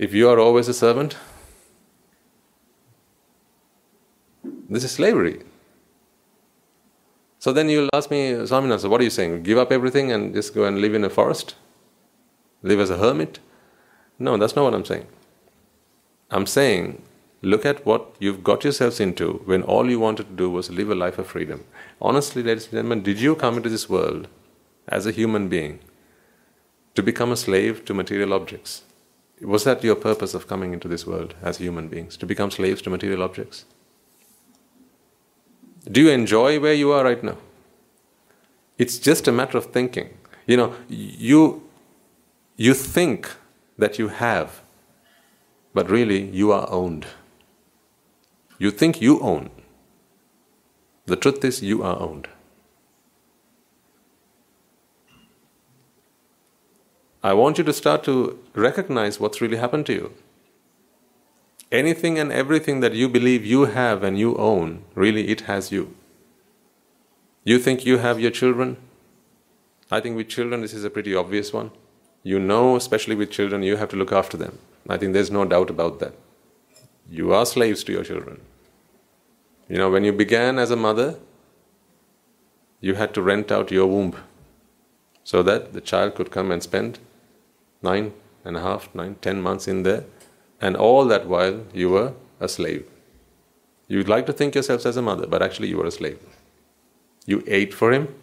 [0.03, 1.17] If you are always a servant,
[4.69, 5.43] this is slavery.
[7.39, 9.45] So then you'll ask me, Swaminathan, what are you saying?
[9.45, 11.55] Give up everything and just go and live in a forest?
[12.65, 13.39] Live as a hermit?
[14.19, 15.07] No, that's not what I'm saying.
[16.33, 17.01] I'm saying,
[17.41, 20.91] look at what you've got yourselves into when all you wanted to do was live
[20.91, 21.65] a life of freedom.
[22.01, 24.27] Honestly, ladies and gentlemen, did you come into this world
[24.89, 25.79] as a human being
[26.97, 28.83] to become a slave to material objects?
[29.43, 32.17] Was that your purpose of coming into this world as human beings?
[32.19, 33.65] To become slaves to material objects?
[35.91, 37.39] Do you enjoy where you are right now?
[38.79, 40.17] It's just a matter of thinking.
[40.47, 41.69] You know, you,
[42.57, 43.31] you think
[43.79, 44.63] that you have,
[45.75, 47.07] but really you are owned.
[48.59, 49.51] You think you own.
[51.07, 52.29] The truth is, you are owned.
[57.25, 60.13] I want you to start to recognize what's really happened to you.
[61.71, 65.95] Anything and everything that you believe you have and you own, really it has you.
[67.45, 68.77] You think you have your children?
[69.89, 71.71] I think with children, this is a pretty obvious one.
[72.25, 74.59] You know, especially with children, you have to look after them.
[74.89, 76.15] I think there's no doubt about that.
[77.09, 78.41] You are slaves to your children.
[79.69, 81.19] You know, when you began as a mother,
[82.81, 84.17] you had to rent out your womb
[85.23, 86.99] so that the child could come and spend
[87.83, 88.13] nine
[88.45, 90.05] and a half, nine, ten months in there,
[90.61, 92.87] and all that while you were a slave.
[93.89, 96.19] You'd like to think yourselves as a mother, but actually you were a slave.
[97.27, 98.15] You ate for him,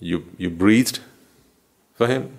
[0.00, 1.00] you, you breathed
[1.94, 2.38] for him.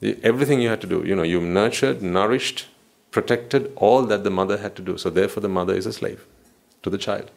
[0.00, 2.66] Everything you had to do, you know, you nurtured, nourished,
[3.10, 4.96] protected, all that the mother had to do.
[4.96, 6.24] So therefore the mother is a slave
[6.82, 7.30] to the child.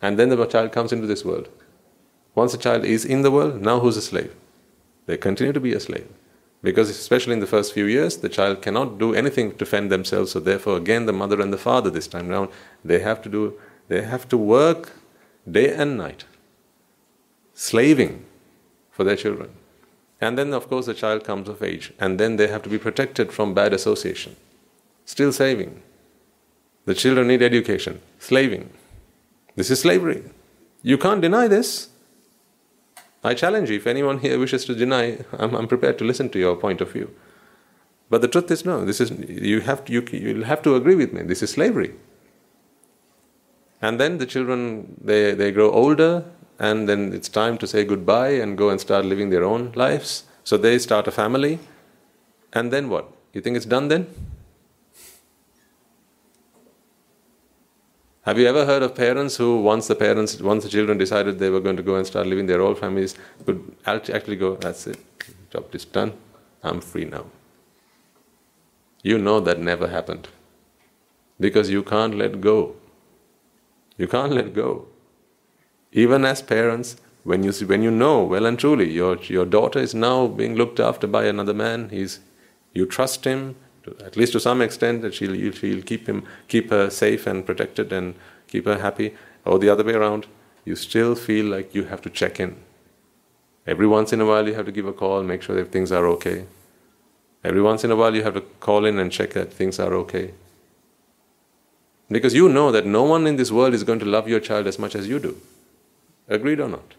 [0.00, 1.48] And then the child comes into this world.
[2.34, 4.34] Once the child is in the world, now who's a slave?
[5.06, 6.08] They continue to be a slave.
[6.64, 10.32] Because, especially in the first few years, the child cannot do anything to fend themselves.
[10.32, 12.48] So, therefore, again, the mother and the father this time round,
[12.82, 14.92] they have to do, they have to work
[15.48, 16.24] day and night,
[17.52, 18.24] slaving
[18.90, 19.50] for their children.
[20.22, 22.78] And then, of course, the child comes of age, and then they have to be
[22.78, 24.34] protected from bad association.
[25.04, 25.82] Still saving.
[26.86, 28.70] The children need education, slaving.
[29.54, 30.22] This is slavery.
[30.82, 31.90] You can't deny this.
[33.24, 36.38] I challenge you, if anyone here wishes to deny, I'm, I'm prepared to listen to
[36.38, 37.10] your point of view.
[38.10, 40.94] But the truth is, no, this is, you have to, you, you'll have to agree
[40.94, 41.22] with me.
[41.22, 41.94] This is slavery.
[43.80, 46.24] And then the children, they, they grow older,
[46.58, 50.24] and then it's time to say goodbye and go and start living their own lives.
[50.44, 51.58] So they start a family.
[52.52, 53.10] And then what?
[53.32, 54.06] You think it's done then?
[58.24, 61.50] Have you ever heard of parents who, once the parents, once the children decided they
[61.50, 63.14] were going to go and start living their own families,
[63.44, 64.98] could actually go, that's it,
[65.50, 66.14] job is done,
[66.62, 67.26] I'm free now.
[69.02, 70.28] You know that never happened.
[71.38, 72.76] Because you can't let go.
[73.98, 74.86] You can't let go.
[75.92, 79.78] Even as parents, when you, see, when you know well and truly your, your daughter
[79.78, 82.20] is now being looked after by another man, he's,
[82.72, 83.56] you trust him,
[84.04, 87.92] at least to some extent, that she'll, she'll keep him, keep her safe and protected
[87.92, 88.14] and
[88.48, 89.14] keep her happy,
[89.44, 90.26] or the other way around,
[90.64, 92.56] you still feel like you have to check in.
[93.66, 95.90] Every once in a while, you have to give a call, make sure that things
[95.92, 96.46] are okay.
[97.42, 99.92] Every once in a while, you have to call in and check that things are
[99.94, 100.32] okay.
[102.10, 104.66] Because you know that no one in this world is going to love your child
[104.66, 105.36] as much as you do.
[106.28, 106.94] Agreed or not?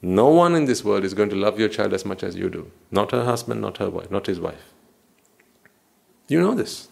[0.00, 2.50] No one in this world is going to love your child as much as you
[2.50, 2.70] do.
[2.90, 4.72] Not her husband, not her wife, not his wife.
[6.32, 6.88] You know this.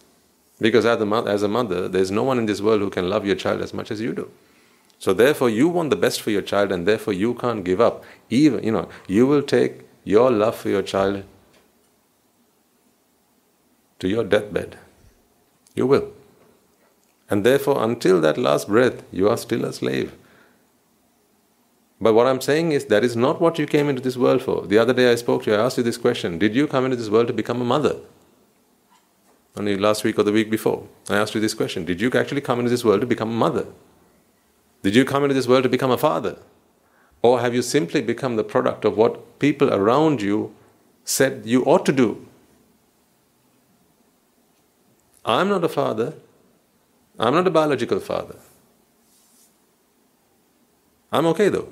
[0.60, 3.62] Because as a, mother, there's no one in this world who can love your child
[3.62, 4.30] as much as you do.
[4.98, 8.04] So therefore, you want the best for your child, and therefore you can't give up.
[8.28, 11.24] Even you know, you will take your love for your child
[14.00, 14.76] to your deathbed.
[15.74, 16.12] You will.
[17.30, 20.12] And therefore, until that last breath, you are still a slave.
[21.98, 24.66] But what I'm saying is that is not what you came into this world for.
[24.66, 26.84] The other day I spoke to you, I asked you this question Did you come
[26.84, 28.00] into this world to become a mother?
[29.56, 30.86] Only last week or the week before.
[31.08, 33.34] I asked you this question Did you actually come into this world to become a
[33.34, 33.66] mother?
[34.82, 36.38] Did you come into this world to become a father?
[37.22, 40.54] Or have you simply become the product of what people around you
[41.04, 42.26] said you ought to do?
[45.24, 46.14] I'm not a father.
[47.18, 48.36] I'm not a biological father.
[51.12, 51.68] I'm okay though.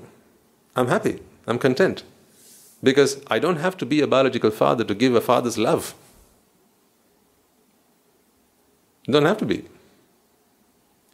[0.76, 1.20] I'm happy.
[1.46, 2.02] I'm content.
[2.82, 5.94] Because I don't have to be a biological father to give a father's love.
[9.08, 9.64] You don't have to be.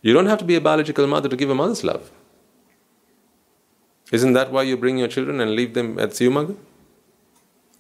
[0.03, 2.11] You don't have to be a biological mother to give a mother's love.
[4.11, 6.57] Isn't that why you bring your children and leave them at Siyumaga?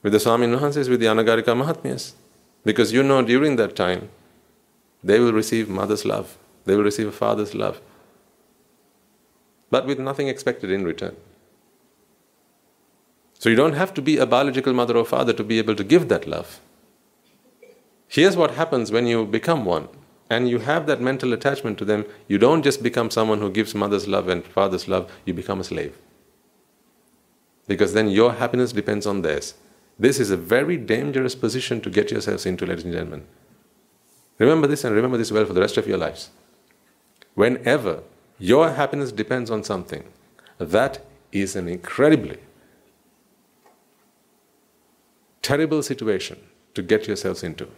[0.05, 2.13] With the Swami Nuhansis, with the Anagarika Mahatmyas.
[2.65, 4.09] Because you know during that time,
[5.03, 7.81] they will receive mother's love, they will receive a father's love,
[9.71, 11.17] but with nothing expected in return.
[13.39, 15.85] So you don't have to be a biological mother or father to be able to
[15.85, 16.61] give that love.
[18.09, 19.89] Here's what happens when you become one
[20.35, 22.05] and you have that mental attachment to them.
[22.27, 25.65] You don't just become someone who gives mother's love and father's love, you become a
[25.65, 25.97] slave.
[27.69, 29.55] Because then your happiness depends on theirs.
[29.99, 33.25] This is a very dangerous position to get yourselves into, ladies and gentlemen.
[34.39, 36.31] Remember this and remember this well for the rest of your lives.
[37.35, 38.03] Whenever
[38.39, 40.03] your happiness depends on something,
[40.59, 42.39] that is an incredibly
[45.43, 46.39] terrible situation
[46.75, 47.69] to get yourselves into.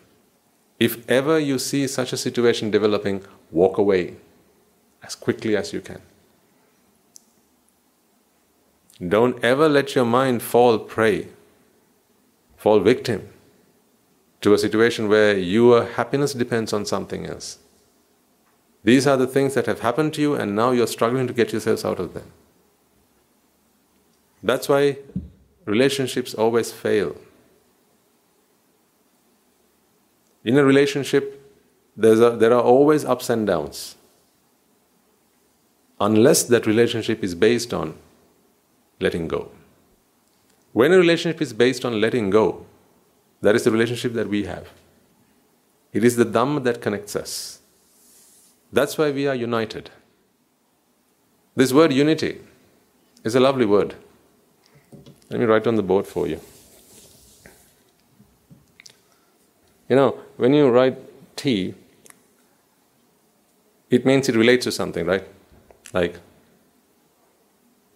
[0.78, 4.16] If ever you see such a situation developing, walk away
[5.02, 6.02] as quickly as you can.
[9.06, 11.28] Don't ever let your mind fall prey,
[12.56, 13.28] fall victim
[14.40, 17.58] to a situation where your happiness depends on something else.
[18.84, 21.52] These are the things that have happened to you, and now you're struggling to get
[21.52, 22.30] yourselves out of them.
[24.42, 24.98] That's why
[25.64, 27.16] relationships always fail.
[30.46, 31.42] In a relationship,
[31.98, 33.96] a, there are always ups and downs.
[36.00, 37.96] Unless that relationship is based on
[39.00, 39.50] letting go.
[40.72, 42.64] When a relationship is based on letting go,
[43.40, 44.68] that is the relationship that we have.
[45.92, 47.58] It is the Dhamma that connects us.
[48.72, 49.90] That's why we are united.
[51.56, 52.40] This word unity
[53.24, 53.94] is a lovely word.
[55.28, 56.40] Let me write on the board for you.
[59.88, 60.98] You know, when you write
[61.36, 61.74] T,
[63.88, 65.24] it means it relates to something, right?
[65.92, 66.18] Like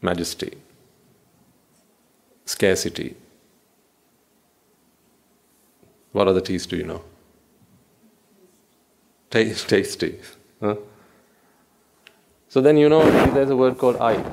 [0.00, 0.56] majesty,
[2.44, 3.16] scarcity.
[6.12, 7.02] What other T's do you know?
[9.30, 10.18] Taste, tasty.
[10.60, 10.76] Huh?
[12.48, 13.02] So then you know
[13.32, 14.24] there's a word called I.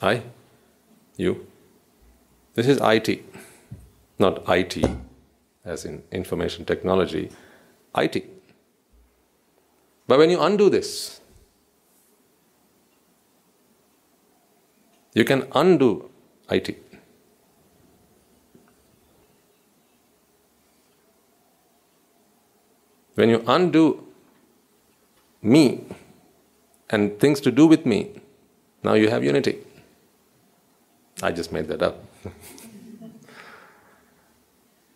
[0.00, 0.22] I?
[1.16, 1.46] You?
[2.54, 3.37] This is IT
[4.18, 4.84] not IT,
[5.64, 7.30] as in information technology,
[7.96, 8.24] IT.
[10.06, 11.20] But when you undo this,
[15.14, 16.10] you can undo
[16.50, 16.82] IT.
[23.14, 24.06] When you undo
[25.42, 25.84] me
[26.88, 28.20] and things to do with me,
[28.82, 29.58] now you have unity.
[31.20, 32.04] I just made that up.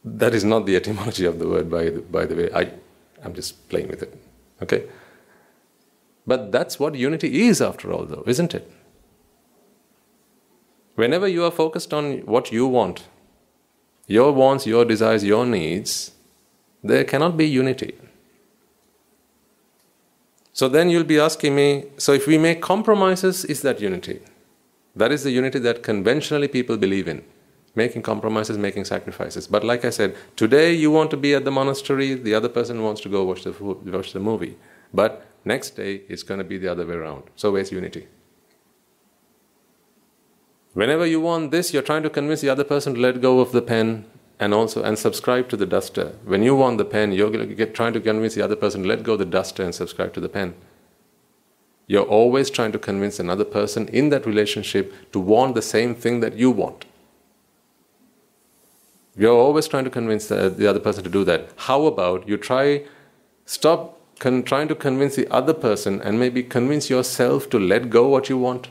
[0.04, 2.50] That is not the etymology of the word, by the, by the way.
[2.52, 2.72] I,
[3.24, 4.16] I'm just playing with it.
[4.62, 4.84] Okay?
[6.26, 8.70] But that's what unity is, after all, though, isn't it?
[10.94, 13.04] Whenever you are focused on what you want,
[14.06, 16.12] your wants, your desires, your needs,
[16.82, 17.94] there cannot be unity.
[20.52, 24.20] So then you'll be asking me so if we make compromises, is that unity?
[24.94, 27.24] That is the unity that conventionally people believe in
[27.74, 29.46] making compromises, making sacrifices.
[29.46, 32.82] But like I said, today you want to be at the monastery, the other person
[32.82, 34.56] wants to go watch the, watch the movie.
[34.92, 37.24] But next day it's going to be the other way around.
[37.36, 38.08] So where's unity?
[40.74, 43.52] Whenever you want this, you're trying to convince the other person to let go of
[43.52, 44.06] the pen
[44.40, 46.14] and also and subscribe to the duster.
[46.24, 49.02] When you want the pen, you're get, trying to convince the other person to let
[49.02, 50.54] go of the duster and subscribe to the pen.
[51.86, 56.20] You're always trying to convince another person in that relationship to want the same thing
[56.20, 56.86] that you want.
[59.16, 61.50] You're always trying to convince the, the other person to do that.
[61.56, 62.84] How about you try,
[63.44, 68.08] stop con- trying to convince the other person and maybe convince yourself to let go
[68.08, 68.68] what you want?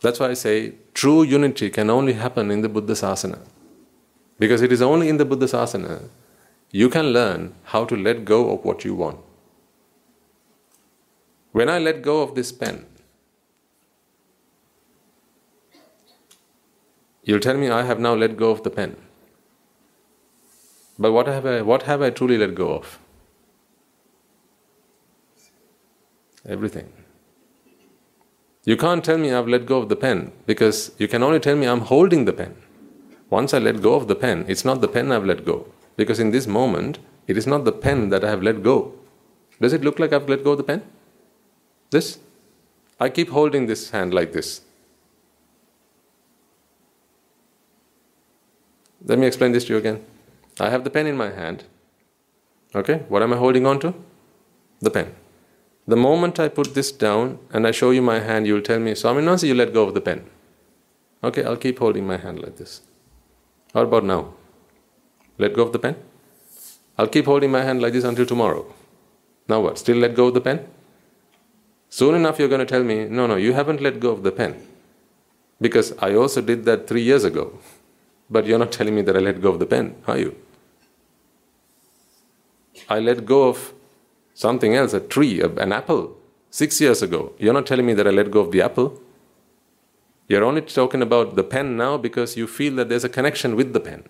[0.00, 3.38] That's why I say true unity can only happen in the Buddha Sasana.
[4.38, 6.08] Because it is only in the Buddha Sasana
[6.70, 9.18] you can learn how to let go of what you want.
[11.52, 12.84] When I let go of this pen,
[17.28, 18.96] You'll tell me I have now let go of the pen.
[20.98, 22.98] But what have I, what have I truly let go of?
[26.48, 26.90] Everything.
[28.64, 31.54] You can't tell me I've let go of the pen because you can only tell
[31.54, 32.56] me I'm holding the pen.
[33.28, 35.66] Once I let go of the pen, it's not the pen I've let go.
[35.98, 38.94] Because in this moment, it is not the pen that I have let go.
[39.60, 40.82] Does it look like I've let go of the pen?
[41.90, 42.20] This?
[42.98, 44.62] I keep holding this hand like this.
[49.04, 50.04] Let me explain this to you again.
[50.60, 51.64] I have the pen in my hand.
[52.74, 53.94] Okay, what am I holding on to?
[54.80, 55.14] The pen.
[55.86, 58.92] The moment I put this down and I show you my hand, you'll tell me,
[58.92, 60.26] Swaminathan, you let go of the pen.
[61.24, 62.82] Okay, I'll keep holding my hand like this.
[63.72, 64.34] How about now?
[65.38, 65.96] Let go of the pen?
[66.98, 68.66] I'll keep holding my hand like this until tomorrow.
[69.48, 69.78] Now what?
[69.78, 70.66] Still let go of the pen?
[71.88, 74.32] Soon enough, you're going to tell me, no, no, you haven't let go of the
[74.32, 74.60] pen.
[75.60, 77.58] Because I also did that three years ago.
[78.30, 80.36] But you're not telling me that I let go of the pen, are you?
[82.88, 83.72] I let go of
[84.34, 86.16] something else, a tree, an apple,
[86.50, 87.32] six years ago.
[87.38, 89.00] You're not telling me that I let go of the apple.
[90.28, 93.72] You're only talking about the pen now because you feel that there's a connection with
[93.72, 94.04] the pen.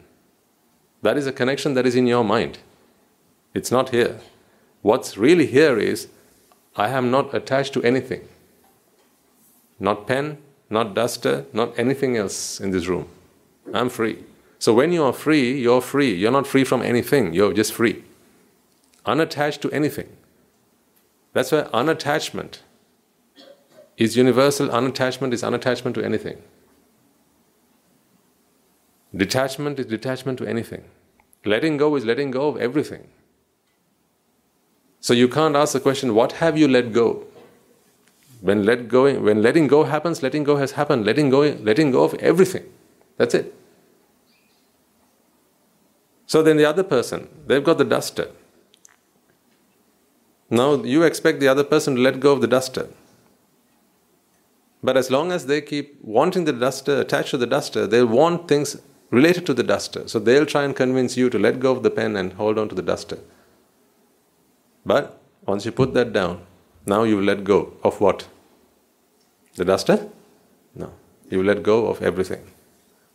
[1.02, 2.58] That is a connection that is in your mind.
[3.54, 4.20] It's not here.
[4.82, 6.08] What's really here is
[6.74, 8.28] I am not attached to anything.
[9.78, 10.38] Not pen,
[10.68, 13.08] not duster, not anything else in this room.
[13.74, 14.24] I'm free.
[14.58, 16.14] So when you are free, you're free.
[16.14, 18.04] You're not free from anything, you're just free.
[19.06, 20.08] Unattached to anything.
[21.32, 22.58] That's why unattachment
[23.96, 26.42] is universal, unattachment is unattachment to anything.
[29.14, 30.84] Detachment is detachment to anything.
[31.44, 33.06] Letting go is letting go of everything.
[35.00, 37.24] So you can't ask the question, what have you let go?
[38.40, 41.04] When let going, when letting go happens, letting go has happened.
[41.04, 42.64] Letting go, letting go of everything.
[43.16, 43.54] That's it.
[46.28, 48.28] So then the other person, they've got the duster.
[50.50, 52.88] Now you expect the other person to let go of the duster.
[54.82, 58.46] But as long as they keep wanting the duster, attached to the duster, they'll want
[58.46, 58.76] things
[59.10, 60.06] related to the duster.
[60.06, 62.68] So they'll try and convince you to let go of the pen and hold on
[62.68, 63.18] to the duster.
[64.84, 66.42] But once you put that down,
[66.84, 68.28] now you let go of what?
[69.54, 70.08] The duster?
[70.74, 70.92] No.
[71.30, 72.42] You let go of everything.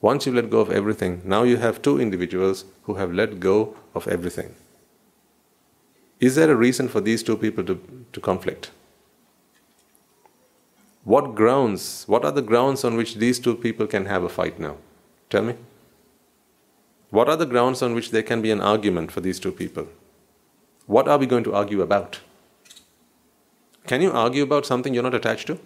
[0.03, 3.73] Once you've let go of everything, now you have two individuals who have let go
[3.95, 4.53] of everything.
[6.19, 7.80] Is there a reason for these two people to,
[8.11, 8.71] to conflict?
[11.05, 14.59] What grounds, what are the grounds on which these two people can have a fight
[14.59, 14.75] now?
[15.30, 15.55] Tell me.
[17.09, 19.88] What are the grounds on which there can be an argument for these two people?
[20.85, 22.19] What are we going to argue about?
[23.88, 25.59] Can you argue about something you're not attached to?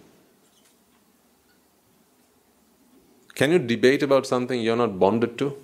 [3.38, 5.56] Can you debate about something you're not bonded to?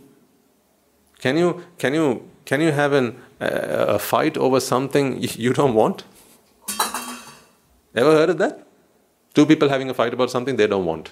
[1.18, 6.04] Can you, can you, can you have an, a fight over something you don't want?
[7.96, 8.64] Ever heard of that?
[9.34, 11.10] Two people having a fight about something they don't want.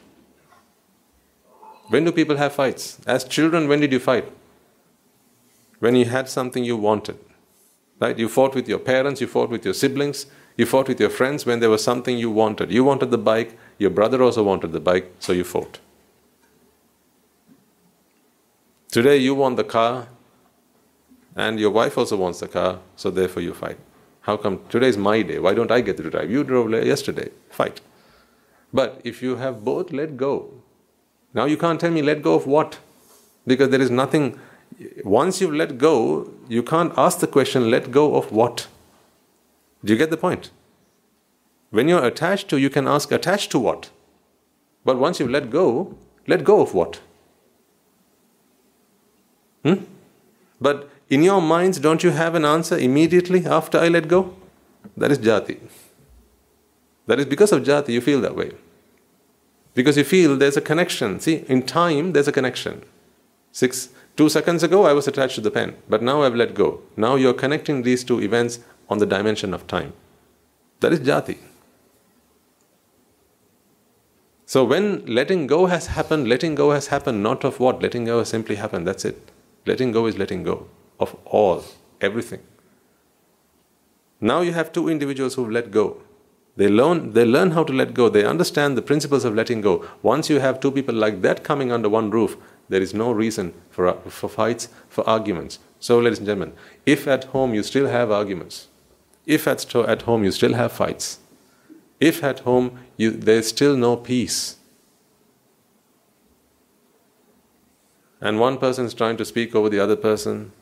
[1.88, 2.98] When do people have fights?
[3.06, 4.30] As children, when did you fight?
[5.80, 7.18] When you had something you wanted.
[7.98, 8.16] Right?
[8.16, 10.26] You fought with your parents, you fought with your siblings,
[10.56, 12.70] you fought with your friends when there was something you wanted.
[12.70, 15.80] You wanted the bike, your brother also wanted the bike, so you fought.
[18.92, 20.08] Today you want the car,
[21.34, 23.78] and your wife also wants the car, so therefore you fight.
[24.20, 25.38] How come today is my day?
[25.38, 26.30] Why don't I get to drive?
[26.30, 27.30] You drove yesterday.
[27.48, 27.80] Fight.
[28.70, 30.52] But if you have both let go,
[31.32, 32.80] now you can't tell me let go of what?
[33.46, 34.38] Because there is nothing
[35.04, 38.66] once you've let go, you can't ask the question, let go of what?
[39.82, 40.50] Do you get the point?
[41.70, 43.88] When you're attached to, you can ask, attached to what?
[44.84, 45.96] But once you've let go,
[46.26, 47.00] let go of what?
[49.64, 49.84] Hmm?
[50.60, 54.34] But in your minds, don't you have an answer immediately after I let go?
[54.96, 55.58] That is jati.
[57.06, 58.52] That is because of jati you feel that way.
[59.74, 61.20] Because you feel there's a connection.
[61.20, 62.82] See, in time, there's a connection.
[63.52, 66.82] Six, Two seconds ago, I was attached to the pen, but now I've let go.
[66.96, 68.58] Now you're connecting these two events
[68.90, 69.94] on the dimension of time.
[70.80, 71.38] That is jati.
[74.44, 77.80] So when letting go has happened, letting go has happened not of what?
[77.80, 78.86] Letting go has simply happened.
[78.86, 79.31] That's it.
[79.66, 80.68] Letting go is letting go
[80.98, 81.64] of all,
[82.00, 82.40] everything.
[84.20, 86.00] Now you have two individuals who've let go.
[86.56, 88.08] They learn, they learn how to let go.
[88.08, 89.86] They understand the principles of letting go.
[90.02, 92.36] Once you have two people like that coming under one roof,
[92.68, 95.58] there is no reason for, for fights, for arguments.
[95.80, 96.54] So, ladies and gentlemen,
[96.86, 98.68] if at home you still have arguments,
[99.26, 101.18] if at, at home you still have fights,
[101.98, 104.56] if at home you, there's still no peace,
[108.22, 110.52] and one person is trying to speak over the other person,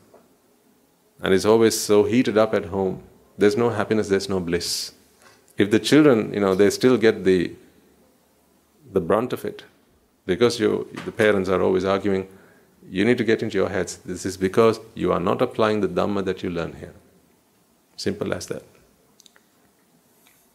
[1.23, 3.03] and is always so heated up at home,
[3.37, 4.93] there's no happiness, there's no bliss.
[5.59, 7.53] If the children, you know, they still get the,
[8.93, 9.65] the brunt of it,
[10.24, 12.27] because you, the parents are always arguing,
[12.89, 13.99] you need to get into your heads.
[13.99, 16.95] This is because you are not applying the Dhamma that you learn here.
[17.97, 18.65] Simple as that.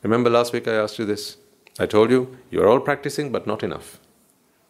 [0.02, 1.38] Remember last week I asked you this?
[1.78, 4.00] I told you, you are all practicing, but not enough.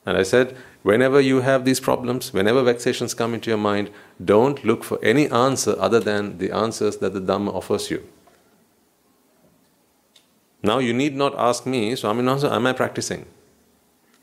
[0.05, 3.89] And I said, whenever you have these problems, whenever vexations come into your mind,
[4.23, 8.07] don't look for any answer other than the answers that the Dhamma offers you.
[10.61, 13.25] Now you need not ask me, Swaminatha, am I practicing?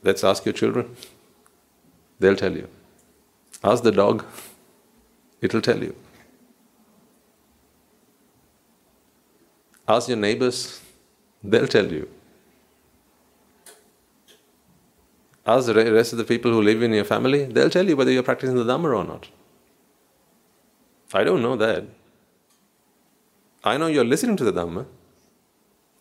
[0.03, 0.97] Let's ask your children.
[2.19, 2.69] They'll tell you.
[3.65, 4.25] Ask the dog.
[5.41, 5.95] It'll tell you.
[9.89, 10.81] Ask your neighbors,
[11.43, 12.09] they'll tell you.
[15.45, 18.13] Ask the rest of the people who live in your family, they'll tell you whether
[18.13, 19.29] you're practicing the Dhamma or not.
[21.13, 21.85] I don't know that.
[23.65, 24.87] I know you're listening to the Dhamma.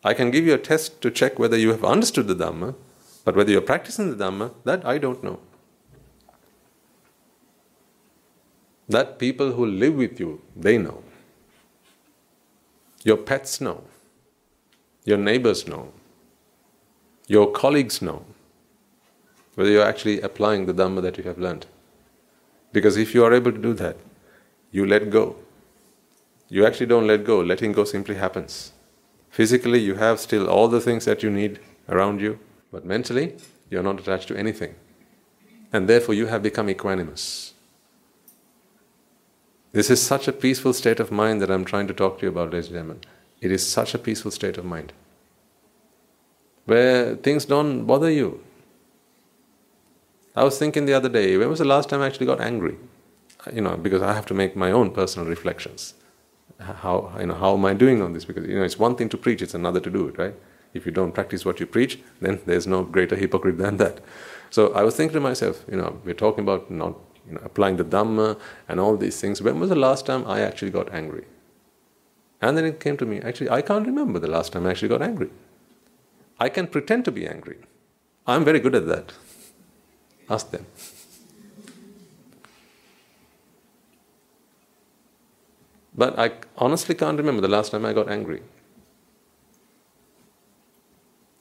[0.03, 2.76] I can give you a test to check whether you have understood the Dhamma,
[3.26, 5.39] but whether you're practicing the Dhamma, that I don't know.
[8.88, 11.03] That people who live with you, they know.
[13.03, 13.84] Your pets know.
[15.03, 15.91] Your neighbors know.
[17.27, 18.26] Your colleagues know
[19.55, 21.65] whether you're actually applying the Dhamma that you have learned.
[22.71, 23.97] Because if you are able to do that,
[24.71, 25.35] you let go.
[26.47, 28.71] You actually don't let go, letting go simply happens.
[29.29, 32.39] Physically, you have still all the things that you need around you,
[32.71, 33.35] but mentally,
[33.69, 34.75] you're not attached to anything.
[35.71, 37.53] And therefore, you have become equanimous.
[39.71, 42.29] This is such a peaceful state of mind that I'm trying to talk to you
[42.29, 42.99] about, ladies and gentlemen.
[43.39, 44.91] It is such a peaceful state of mind
[46.65, 48.43] where things don't bother you.
[50.35, 52.77] I was thinking the other day, when was the last time I actually got angry?
[53.51, 55.93] You know, because I have to make my own personal reflections.
[56.59, 58.23] How you know how am I doing on this?
[58.23, 60.35] Because you know it's one thing to preach, it's another to do it, right?
[60.73, 63.99] If you don't practice what you preach, then there's no greater hypocrite than that.
[64.51, 66.95] So I was thinking to myself, you know, we're talking about not
[67.27, 68.39] you know, applying the Dhamma
[68.69, 69.41] and all these things.
[69.41, 71.25] When was the last time I actually got angry?
[72.41, 74.89] And then it came to me, actually, I can't remember the last time I actually
[74.89, 75.29] got angry.
[76.39, 77.57] I can pretend to be angry.
[78.25, 79.13] I'm very good at that.
[80.31, 80.65] Ask them.
[85.93, 88.41] But I honestly can't remember the last time I got angry.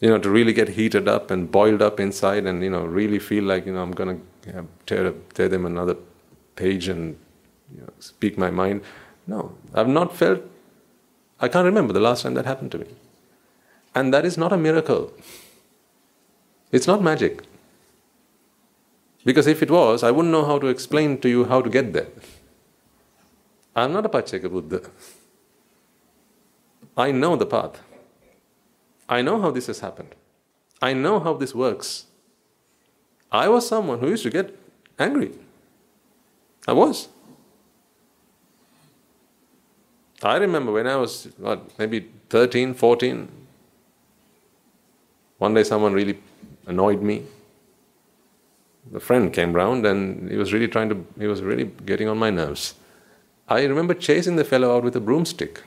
[0.01, 3.21] You know, to really get heated up and boiled up inside and, you know, really
[3.21, 5.97] feel like, you know, I'm going to tear, tear them another
[6.57, 7.17] page and
[7.73, 8.81] you know, speak my mind.
[9.27, 10.41] No, I've not felt,
[11.39, 12.87] I can't remember the last time that happened to me.
[13.95, 15.13] And that is not a miracle.
[16.73, 17.45] It's not magic.
[19.25, 21.93] Because if it was, I wouldn't know how to explain to you how to get
[21.93, 22.09] there.
[23.77, 24.91] I'm not a Pacceka Buddha.
[26.97, 27.81] I know the path.
[29.09, 30.15] I know how this has happened.
[30.83, 32.07] I know how this works.
[33.31, 34.57] I was someone who used to get
[34.99, 35.33] angry.
[36.67, 37.09] I was.
[40.23, 43.29] I remember when I was what, maybe 13, 14,
[45.39, 46.19] one day someone really
[46.67, 47.25] annoyed me.
[48.91, 52.19] The friend came round and he was really trying to, he was really getting on
[52.19, 52.75] my nerves.
[53.49, 55.63] I remember chasing the fellow out with a broomstick.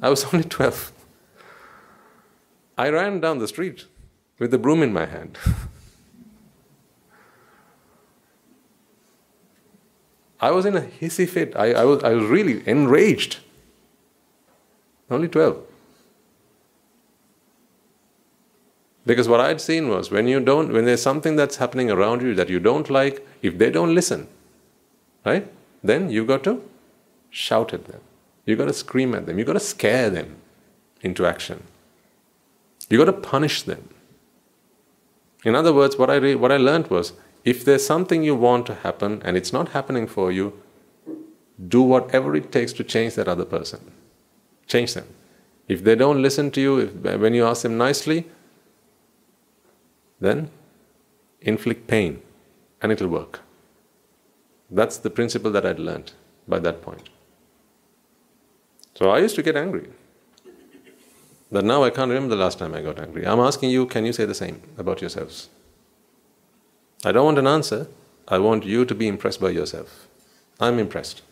[0.00, 0.92] I was only 12.
[2.76, 3.86] I ran down the street
[4.38, 5.38] with the broom in my hand.
[10.40, 11.54] I was in a hissy fit.
[11.54, 13.38] I, I, was, I was really enraged.
[15.08, 15.64] Only 12.
[19.04, 22.34] Because what I'd seen was when you don't, when there's something that's happening around you
[22.34, 24.28] that you don't like, if they don't listen,
[25.24, 25.50] right,
[25.82, 26.62] then you've got to
[27.30, 28.00] shout at them.
[28.46, 29.38] You've got to scream at them.
[29.38, 30.36] You've got to scare them
[31.00, 31.64] into action.
[32.88, 33.88] You've got to punish them.
[35.44, 37.12] In other words, what I, re- what I learned was
[37.44, 40.52] if there's something you want to happen and it's not happening for you,
[41.68, 43.90] do whatever it takes to change that other person.
[44.66, 45.06] Change them.
[45.68, 48.26] If they don't listen to you, if, when you ask them nicely,
[50.22, 50.50] then
[51.40, 52.22] inflict pain
[52.80, 53.40] and it'll work.
[54.70, 56.12] That's the principle that I'd learned
[56.48, 57.10] by that point.
[58.94, 59.88] So I used to get angry.
[61.50, 63.26] But now I can't remember the last time I got angry.
[63.26, 65.48] I'm asking you, can you say the same about yourselves?
[67.04, 67.88] I don't want an answer.
[68.28, 70.08] I want you to be impressed by yourself.
[70.60, 71.22] I'm impressed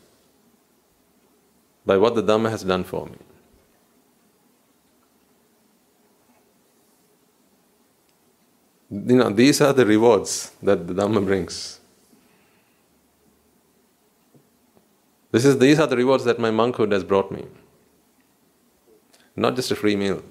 [1.87, 3.17] by what the Dhamma has done for me.
[8.91, 11.79] You know, these are the rewards that the Dhamma brings.
[15.31, 17.47] This is, these are the rewards that my monkhood has brought me.
[19.37, 20.23] Not just a free meal.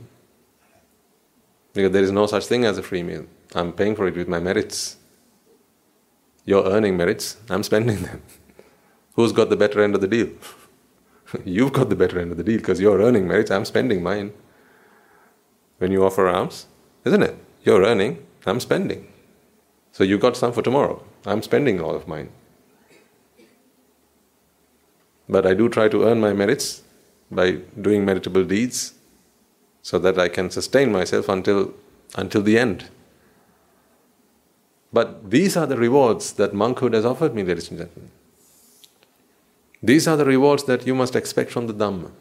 [1.73, 3.25] Because there is no such thing as a free meal.
[3.55, 4.97] I'm paying for it with my merits.
[6.43, 8.21] You're earning merits, I'm spending them.
[9.13, 10.29] Who's got the better end of the deal?
[11.45, 14.33] You've got the better end of the deal because you're earning merits, I'm spending mine.
[15.77, 16.65] When you offer alms,
[17.05, 17.37] isn't it?
[17.63, 19.07] You're earning, I'm spending.
[19.91, 21.03] So you got some for tomorrow.
[21.25, 22.29] I'm spending all of mine.
[25.27, 26.83] But I do try to earn my merits
[27.29, 28.93] by doing meritable deeds
[29.81, 31.73] so that I can sustain myself until,
[32.15, 32.89] until the end.
[34.91, 38.11] But these are the rewards that monkhood has offered me, ladies and gentlemen.
[39.83, 42.11] These are the rewards that you must expect from the Dhamma.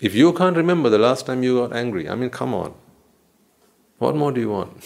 [0.00, 2.74] If you can't remember the last time you got angry, I mean, come on.
[3.98, 4.84] What more do you want?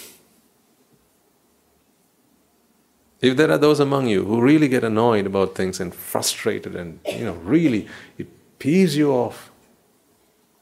[3.21, 7.01] If there are those among you who really get annoyed about things and frustrated and,
[7.05, 8.29] you know, really, it
[8.59, 9.51] pees you off,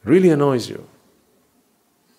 [0.03, 0.87] really annoys you,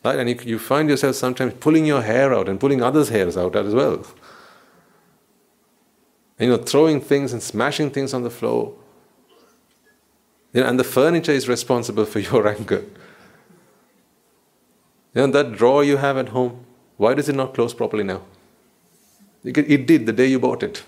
[0.05, 0.19] right?
[0.19, 3.57] And you, you find yourself sometimes pulling your hair out and pulling others' hairs out
[3.57, 4.07] as well.
[6.39, 8.75] And, you know, throwing things and smashing things on the floor.
[10.53, 12.85] You know, and the furniture is responsible for your anger.
[15.15, 16.65] You know, that drawer you have at home,
[16.97, 18.23] why does it not close properly now?
[19.45, 20.83] It did the day you bought it.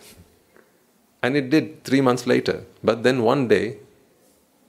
[1.22, 2.64] And it did three months later.
[2.82, 3.78] But then one day,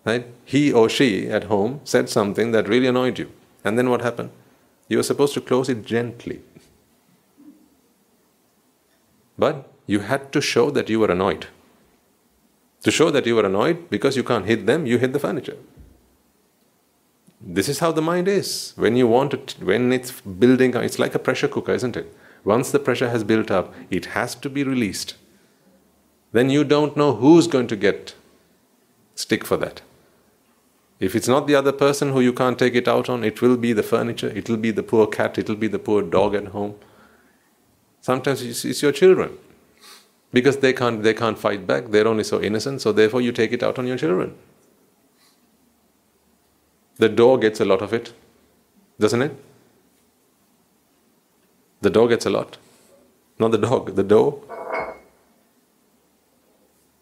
[0.05, 3.31] right, he or she at home said something that really annoyed you.
[3.63, 4.31] And then what happened?
[4.87, 6.41] You were supposed to close it gently.
[9.37, 11.47] But you had to show that you were annoyed.
[12.83, 15.57] To show that you were annoyed, because you can't hit them, you hit the furniture.
[17.43, 18.73] This is how the mind is.
[18.75, 22.15] When you want it, when it's building, it's like a pressure cooker, isn't it?
[22.43, 25.15] Once the pressure has built up, it has to be released.
[26.31, 28.15] Then you don't know who's going to get
[29.15, 29.81] stick for that.
[30.99, 33.57] If it's not the other person who you can't take it out on, it will
[33.57, 36.35] be the furniture, it will be the poor cat, it will be the poor dog
[36.35, 36.75] at home.
[38.01, 39.37] Sometimes it's, your children.
[40.31, 43.51] Because they can't, they can't fight back, they're only so innocent, so therefore you take
[43.51, 44.35] it out on your children.
[47.01, 48.13] The door gets a lot of it,
[48.99, 49.35] doesn't it?
[51.81, 52.59] The door gets a lot.
[53.39, 54.43] Not the dog, the door.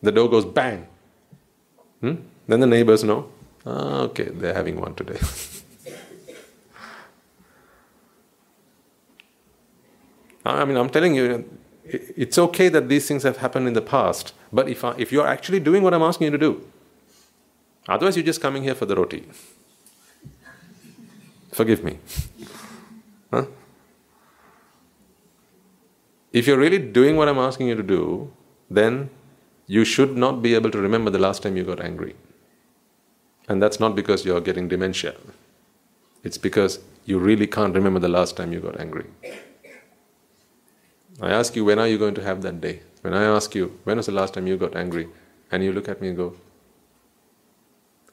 [0.01, 0.87] The door goes bang.
[1.99, 2.15] Hmm?
[2.47, 3.29] Then the neighbors know,
[3.65, 5.19] ah, okay, they're having one today.
[10.45, 11.43] I mean, I'm telling you,
[11.83, 15.27] it's okay that these things have happened in the past, but if, I, if you're
[15.27, 16.65] actually doing what I'm asking you to do,
[17.89, 19.25] otherwise you're just coming here for the roti.
[21.51, 21.99] Forgive me.
[23.31, 23.45] Huh?
[26.31, 28.31] If you're really doing what I'm asking you to do,
[28.69, 29.09] then
[29.67, 32.15] you should not be able to remember the last time you got angry.
[33.47, 35.15] And that's not because you're getting dementia.
[36.23, 39.05] It's because you really can't remember the last time you got angry.
[41.21, 42.81] I ask you, when are you going to have that day?
[43.01, 45.09] When I ask you, when was the last time you got angry?
[45.51, 46.35] And you look at me and go,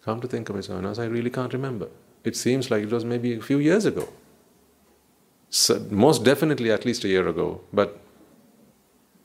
[0.02, 1.88] come to think of it, I really can't remember.
[2.26, 4.08] It seems like it was maybe a few years ago.
[5.48, 8.00] So most definitely at least a year ago, but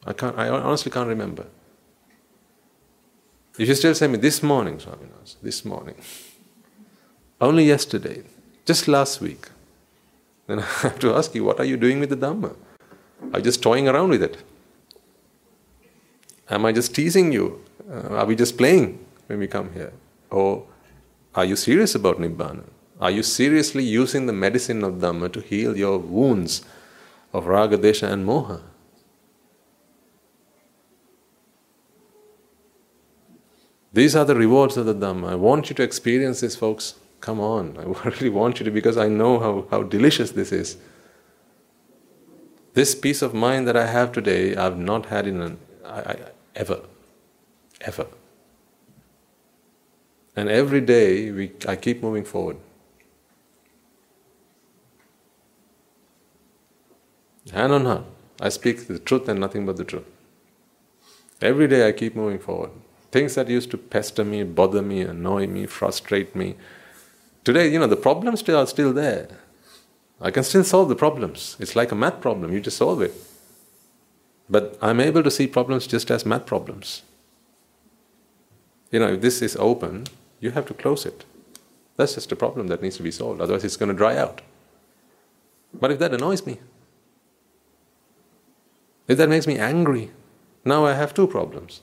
[0.05, 0.37] I can't.
[0.37, 1.47] I honestly can't remember.
[3.57, 5.95] If you still say me this morning, Swaminas, this morning,
[7.39, 8.23] only yesterday,
[8.65, 9.49] just last week,
[10.45, 12.55] then I have to ask you, what are you doing with the Dhamma?
[13.33, 14.37] Are you just toying around with it?
[16.51, 17.63] Am I just teasing you?
[17.89, 19.91] Uh, are we just playing when we come here?
[20.29, 20.65] Or
[21.33, 22.63] are you serious about Nibbana?
[23.01, 26.63] Are you seriously using the medicine of Dhamma to heal your wounds
[27.33, 28.61] of Raga, Dvesha, and Moha?
[33.91, 35.31] These are the rewards of the Dhamma.
[35.31, 36.93] I want you to experience this, folks.
[37.21, 37.75] Come on.
[38.05, 40.77] I really want you to because I know how, how delicious this is.
[42.73, 46.17] This peace of mind that I have today, I've not had in an, I, I,
[46.55, 46.81] ever.
[47.81, 48.05] Ever.
[50.35, 52.57] And every day we, I keep moving forward.
[57.49, 58.03] Hand on heart,
[58.39, 60.05] I speak the truth and nothing but the truth.
[61.41, 62.69] Every day I keep moving forward.
[63.11, 66.55] Things that used to pester me, bother me, annoy me, frustrate me.
[67.43, 69.27] Today, you know, the problems still are still there.
[70.21, 71.57] I can still solve the problems.
[71.59, 73.13] It's like a math problem, you just solve it.
[74.49, 77.01] But I'm able to see problems just as math problems.
[78.91, 80.05] You know, if this is open,
[80.39, 81.25] you have to close it.
[81.97, 84.41] That's just a problem that needs to be solved, otherwise, it's going to dry out.
[85.73, 86.59] But if that annoys me,
[89.11, 90.09] if that makes me angry,
[90.63, 91.81] now I have two problems.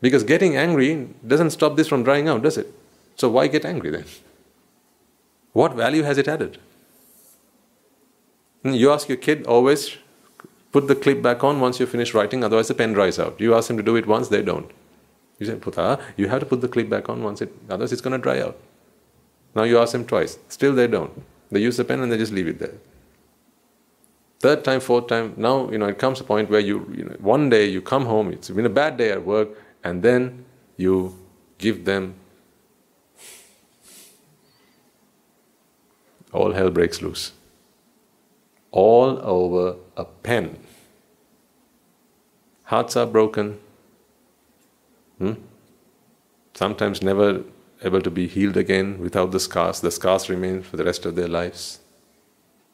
[0.00, 2.72] Because getting angry doesn't stop this from drying out, does it?
[3.16, 4.04] So why get angry then?
[5.52, 6.58] What value has it added?
[8.62, 9.96] Hmm, you ask your kid always
[10.70, 13.40] put the clip back on once you finish writing, otherwise the pen dries out.
[13.40, 14.70] You ask them to do it once, they don't.
[15.38, 18.02] You say, Puta, you have to put the clip back on once it, otherwise it's
[18.02, 18.58] going to dry out.
[19.54, 21.24] Now you ask them twice, still they don't.
[21.50, 22.74] They use the pen and they just leave it there.
[24.40, 27.16] Third time, fourth time, now you know it comes a point where you, you know,
[27.18, 29.48] one day you come home, it's been a bad day at work,
[29.82, 30.44] and then
[30.76, 31.18] you
[31.58, 32.14] give them
[36.32, 37.32] all hell breaks loose.
[38.70, 40.58] All over a pen.
[42.64, 43.58] Hearts are broken.
[45.18, 45.32] Hmm?
[46.54, 47.44] Sometimes never
[47.82, 49.80] able to be healed again without the scars.
[49.80, 51.80] The scars remain for the rest of their lives.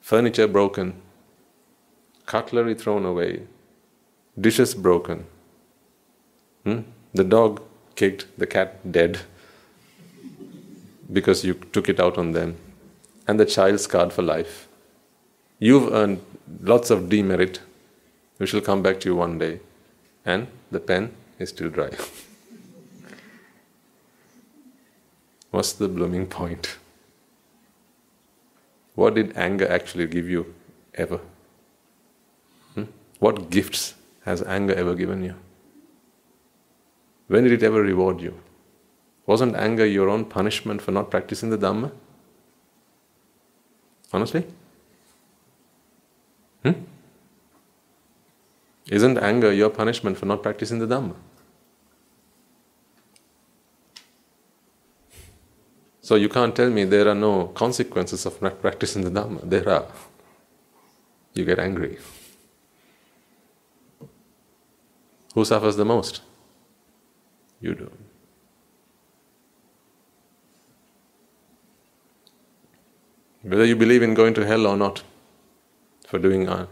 [0.01, 1.01] Furniture broken,
[2.27, 3.43] cutlery thrown away,
[4.41, 5.27] dishes broken.
[6.65, 6.81] Hmm?
[7.13, 7.63] The dog
[7.95, 9.21] kicked, the cat dead
[11.13, 12.57] because you took it out on them,
[13.27, 14.69] and the child scarred for life.
[15.59, 16.21] You've earned
[16.61, 17.61] lots of demerit,
[18.39, 19.61] which will come back to you one day,
[20.25, 21.91] and the pen is still dry.
[25.51, 26.79] What's the blooming point?
[28.95, 30.55] What did anger actually give you
[30.95, 31.21] ever?
[33.19, 35.35] What gifts has anger ever given you?
[37.29, 38.39] When did it ever reward you?
[39.27, 41.91] Wasn't anger your own punishment for not practicing the Dhamma?
[44.13, 44.45] Honestly?
[46.63, 46.73] Hmm?
[48.89, 51.15] Isn't anger your punishment for not practicing the Dhamma?
[56.03, 59.41] So you can't tell me there are no consequences of not practicing the Dhamma.
[59.49, 59.87] There are.
[61.33, 61.99] You get angry.
[65.35, 66.23] Who suffers the most?
[67.61, 67.91] You do.
[73.43, 75.03] Whether you believe in going to hell or not
[76.07, 76.69] for doing un-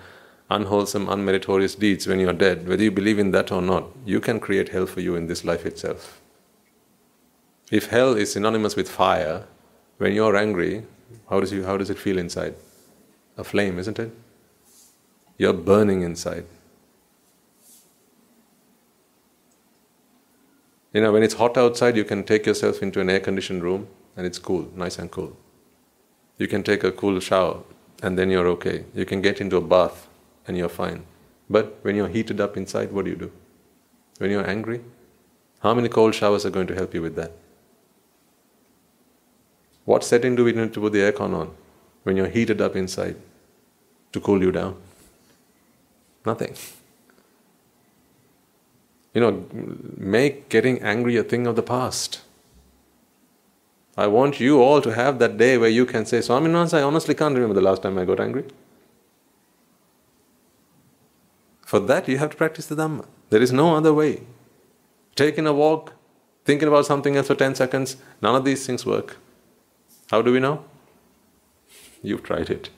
[0.49, 4.21] unwholesome, unmeritorious deeds when you are dead, whether you believe in that or not, you
[4.21, 6.21] can create hell for you in this life itself.
[7.71, 9.47] If hell is synonymous with fire,
[9.99, 10.85] when you're angry,
[11.29, 12.55] how does, you, how does it feel inside?
[13.37, 14.13] A flame, isn't it?
[15.39, 16.45] You're burning inside.
[20.93, 23.89] You know, when it's hot outside, you can take yourself into an air conditioned room
[24.17, 25.37] and it's cool, nice and cool.
[26.39, 27.63] You can take a cool shower
[28.03, 28.85] and then you're okay.
[28.95, 30.09] You can get into a bath
[30.47, 31.05] and you're fine.
[31.49, 33.33] But when you're heated up inside, what do you do?
[34.19, 34.81] When you're angry,
[35.61, 37.33] how many cold showers are going to help you with that?
[39.85, 41.55] What setting do we need to put the aircon on
[42.03, 43.17] when you're heated up inside
[44.13, 44.77] to cool you down?
[46.27, 46.55] Nothing.
[49.15, 49.47] You know,
[49.97, 52.21] make getting angry a thing of the past.
[53.97, 56.83] I want you all to have that day where you can say, Swamin Wahanse, I
[56.83, 58.45] honestly can't remember the last time I got angry.
[61.67, 63.05] For that, you have to practice the Dhamma.
[63.29, 64.23] There is no other way.
[65.15, 65.93] Taking a walk,
[66.45, 69.19] thinking about something else for 10 seconds, none of these things work.
[70.11, 70.65] How do we know?
[72.03, 72.71] You've tried it.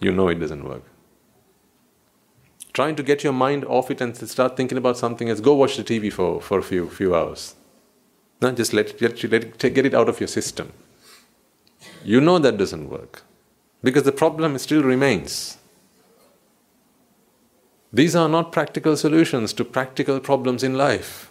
[0.00, 0.82] You know it doesn't work.
[2.76, 5.78] Trying to get your mind off it and start thinking about something else, go watch
[5.78, 7.54] the TV for, for a few, few hours.
[8.42, 10.74] No, just let let, let it, get it out of your system.
[12.04, 13.22] You know that doesn't work
[13.82, 15.56] because the problem still remains.
[17.94, 21.30] These are not practical solutions to practical problems in life.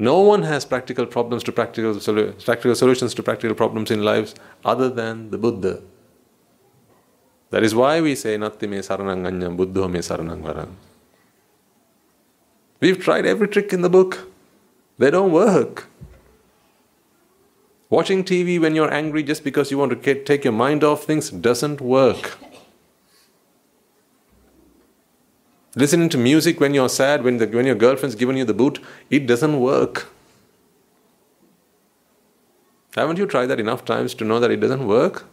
[0.00, 4.34] No one has practical problems to practical, solu- practical solutions to practical problems in lives
[4.64, 5.80] other than the Buddha.
[7.50, 10.70] That is why we say Natti me saranang anyam buddho me saranang varam.
[12.80, 14.28] We've tried every trick in the book.
[14.98, 15.88] They don't work.
[17.90, 21.30] Watching TV when you're angry just because you want to take your mind off things
[21.30, 22.38] doesn't work.
[25.74, 28.80] Listening to music when you're sad, when, the, when your girlfriend's given you the boot,
[29.08, 30.08] it doesn't work.
[32.94, 35.26] Haven't you tried that enough times to know that it doesn't work?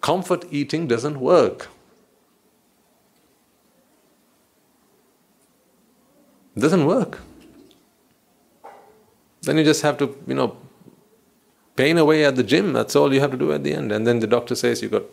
[0.00, 1.68] Comfort eating doesn't work.
[6.56, 7.20] It doesn't work.
[9.42, 10.56] Then you just have to, you know,
[11.76, 12.72] pain away at the gym.
[12.72, 13.92] That's all you have to do at the end.
[13.92, 15.04] And then the doctor says you've got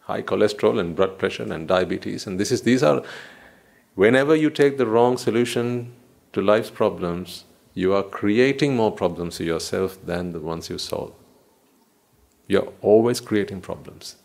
[0.00, 2.26] high cholesterol and blood pressure and diabetes.
[2.26, 3.02] And this is these are
[3.94, 5.92] whenever you take the wrong solution
[6.32, 7.44] to life's problems,
[7.74, 11.12] you are creating more problems to yourself than the ones you solve.
[12.48, 14.16] You're always creating problems.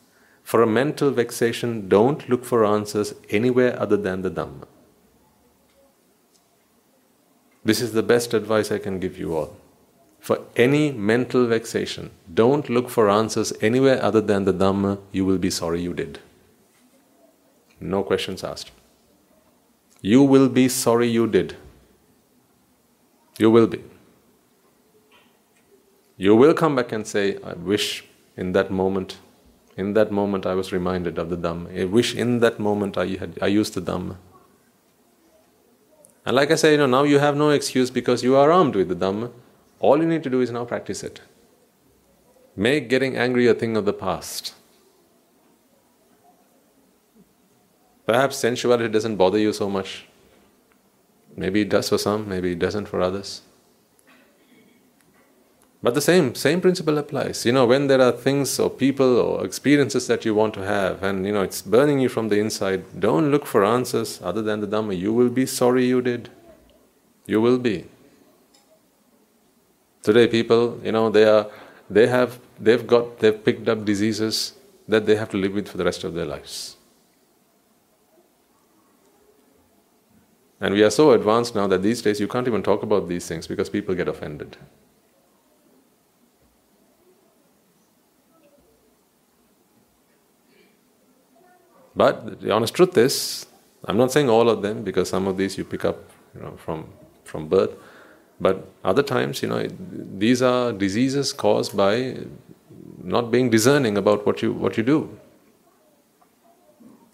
[0.51, 4.67] For a mental vexation, don't look for answers anywhere other than the Dhamma.
[7.63, 9.55] This is the best advice I can give you all.
[10.19, 15.37] For any mental vexation, don't look for answers anywhere other than the Dhamma, you will
[15.37, 16.19] be sorry you did.
[17.79, 18.71] No questions asked.
[20.01, 21.55] You will be sorry you did.
[23.39, 23.81] You will be.
[26.17, 28.03] You will come back and say, I wish
[28.35, 29.15] in that moment,
[29.77, 31.79] in that moment I was reminded of the Dhamma.
[31.79, 34.17] I wish in that moment I had I used the Dhamma.
[36.25, 38.75] And like I say, you know, now you have no excuse because you are armed
[38.75, 39.31] with the Dhamma.
[39.79, 41.21] All you need to do is now practice it.
[42.55, 44.53] Make getting angry a thing of the past.
[48.05, 50.05] Perhaps sensuality doesn't bother you so much.
[51.35, 53.41] Maybe it does for some, maybe it doesn't for others.
[55.83, 57.43] But the same same principle applies.
[57.45, 61.01] You know, when there are things or people or experiences that you want to have,
[61.01, 64.59] and you know it's burning you from the inside, don't look for answers other than
[64.61, 64.97] the Dhamma.
[64.97, 66.29] You will be sorry you did.
[67.25, 67.85] You will be.
[70.03, 71.47] Today, people, you know, they are
[71.89, 74.53] they have they've got they've picked up diseases
[74.87, 76.75] that they have to live with for the rest of their lives.
[80.59, 83.27] And we are so advanced now that these days you can't even talk about these
[83.27, 84.57] things because people get offended.
[91.95, 93.45] But the honest truth is,
[93.85, 95.97] I'm not saying all of them because some of these you pick up
[96.35, 96.87] you know, from,
[97.23, 97.71] from birth,
[98.39, 99.67] but other times, you know,
[100.17, 102.17] these are diseases caused by
[103.03, 105.19] not being discerning about what you, what you do.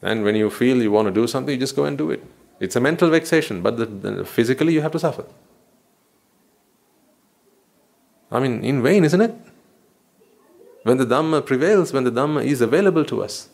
[0.01, 2.23] And when you feel you want to do something, you just go and do it.
[2.59, 5.25] It's a mental vexation, but the, the, physically you have to suffer.
[8.31, 9.35] I mean, in vain, isn't it?
[10.83, 13.49] When the Dhamma prevails, when the Dhamma is available to us,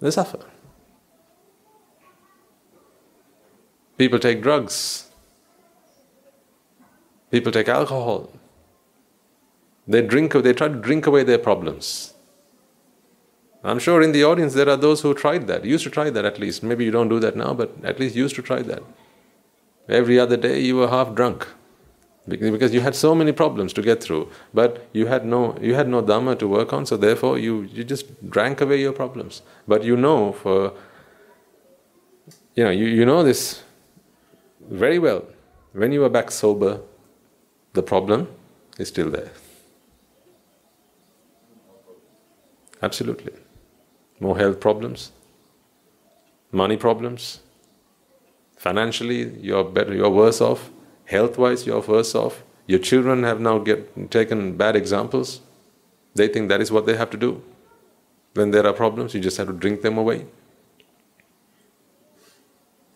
[0.00, 0.40] they suffer.
[3.96, 5.08] People take drugs.
[7.30, 8.30] People take alcohol.
[9.86, 12.14] They drink, they try to drink away their problems.
[13.62, 16.24] I'm sure in the audience there are those who tried that, used to try that
[16.24, 16.62] at least.
[16.62, 18.82] Maybe you don't do that now, but at least used to try that.
[19.88, 21.46] Every other day you were half drunk
[22.26, 25.88] because you had so many problems to get through, but you had no you had
[25.88, 29.42] no dhamma to work on, so therefore you, you just drank away your problems.
[29.68, 30.72] But you know for
[32.54, 33.62] you know you, you know this
[34.70, 35.24] very well.
[35.72, 36.80] When you are back sober,
[37.72, 38.28] the problem
[38.78, 39.30] is still there.
[42.82, 43.32] Absolutely
[44.20, 45.12] more health problems,
[46.52, 47.40] money problems.
[48.56, 50.70] Financially, you're better, you're worse off.
[51.14, 52.42] Health-wise, you're worse off.
[52.66, 55.40] Your children have now get, taken bad examples.
[56.14, 57.42] They think that is what they have to do.
[58.38, 60.26] When there are problems, you just have to drink them away.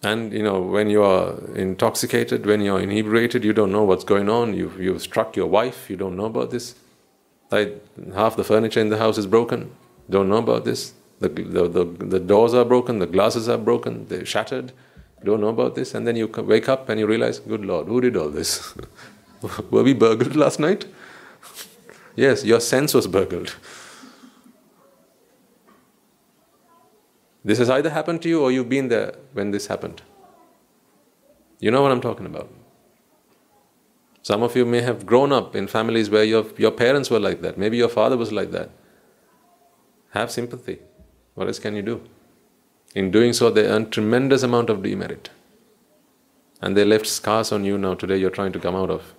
[0.02, 4.04] And you know, when you are intoxicated, when you are inebriated, you don't know what's
[4.04, 4.54] going on.
[4.54, 6.74] You've, you've struck your wife, you don't know about this.
[7.52, 7.70] Like
[8.14, 9.70] half the furniture in the house is broken,
[10.10, 10.92] don't know about this.
[11.20, 11.84] The, the, the,
[12.14, 14.72] the doors are broken, the glasses are broken, they're shattered.
[15.24, 15.94] Don't know about this.
[15.94, 18.74] And then you wake up and you realize, good Lord, who did all this?
[19.70, 20.86] Were we burgled last night?
[22.16, 23.56] yes, your sense was burgled.
[27.44, 30.02] This has either happened to you or you've been there when this happened.
[31.60, 32.50] You know what I'm talking about.
[34.22, 37.40] Some of you may have grown up in families where your, your parents were like
[37.40, 37.56] that.
[37.56, 38.70] Maybe your father was like that.
[40.10, 40.80] Have sympathy.
[41.34, 42.02] What else can you do?
[42.94, 45.31] In doing so, they earn tremendous amount of demerit.
[46.60, 49.15] And they left scars on you now today you're trying to come out of.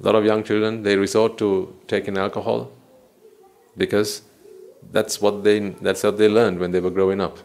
[0.00, 2.70] A lot of young children, they resort to taking alcohol
[3.76, 4.22] because
[4.92, 7.38] that's what they that's what they learned when they were growing up.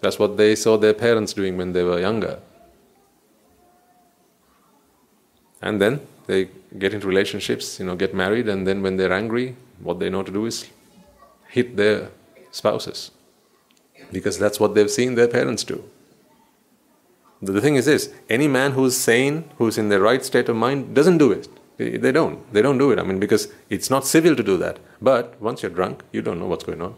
[0.00, 2.40] That's what they saw their parents doing when they were younger.
[5.60, 9.56] And then they get into relationships, you know, get married, and then when they're angry,
[9.80, 10.66] what they know to do is
[11.48, 12.10] hit their
[12.50, 13.12] spouses
[14.12, 15.82] because that's what they've seen their parents do.
[17.40, 20.94] The thing is this any man who's sane, who's in the right state of mind,
[20.94, 21.48] doesn't do it.
[21.78, 22.52] They don't.
[22.52, 22.98] They don't do it.
[22.98, 24.78] I mean, because it's not civil to do that.
[25.00, 26.94] But once you're drunk, you don't know what's going on.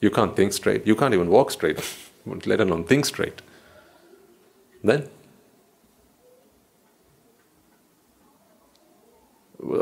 [0.00, 0.86] You can't think straight.
[0.86, 1.78] You can't even walk straight,
[2.46, 3.42] let alone think straight.
[4.82, 5.08] Then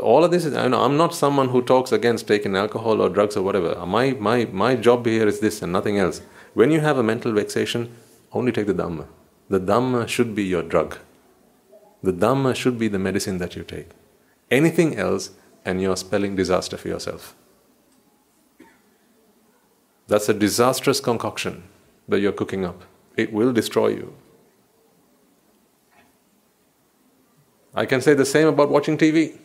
[0.01, 3.09] all of this is, I know, I'm not someone who talks against taking alcohol or
[3.09, 3.85] drugs or whatever.
[3.85, 6.21] My, my, my job here is this and nothing else.
[6.53, 7.95] When you have a mental vexation,
[8.33, 9.07] only take the Dhamma.
[9.49, 10.97] The Dhamma should be your drug.
[12.03, 13.89] The Dhamma should be the medicine that you take.
[14.51, 15.31] Anything else,
[15.65, 17.35] and you're spelling disaster for yourself.
[20.07, 21.63] That's a disastrous concoction
[22.07, 22.83] that you're cooking up.
[23.15, 24.15] It will destroy you.
[27.75, 29.37] I can say the same about watching TV.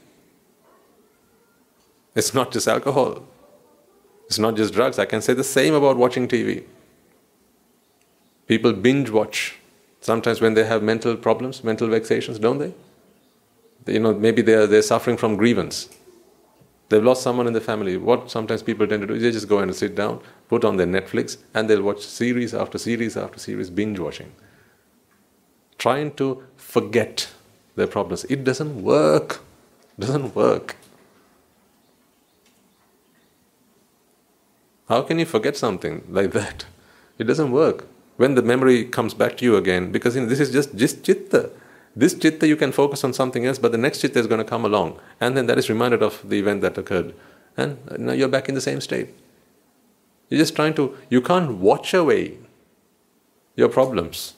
[2.14, 3.24] It's not just alcohol.
[4.26, 4.98] It's not just drugs.
[4.98, 6.64] I can say the same about watching TV.
[8.46, 9.56] People binge watch
[10.00, 12.72] sometimes when they have mental problems, mental vexations, don't they?
[13.92, 15.88] You know, maybe they're, they're suffering from grievance.
[16.88, 17.96] They've lost someone in the family.
[17.96, 20.76] What sometimes people tend to do is they just go and sit down, put on
[20.76, 24.32] their Netflix, and they'll watch series after series after series, binge watching.
[25.78, 27.28] Trying to forget
[27.74, 28.24] their problems.
[28.24, 29.40] It doesn't work.
[29.98, 30.76] It doesn't work.
[34.88, 36.66] How can you forget something like that?
[37.18, 37.86] It doesn't work.
[38.16, 41.04] when the memory comes back to you again, because you know, this is just, just
[41.04, 41.50] chitta.
[41.96, 44.44] This chitta you can focus on something else, but the next chitta is going to
[44.44, 47.14] come along, and then that is reminded of the event that occurred,
[47.56, 49.14] and now you're back in the same state.
[50.28, 52.38] You're just trying to, you can't watch away
[53.56, 54.34] your problems.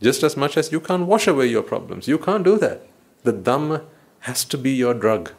[0.00, 2.08] Just as much as you can't wash away your problems.
[2.08, 2.86] You can't do that.
[3.24, 3.84] The Dhamma
[4.20, 5.32] has to be your drug.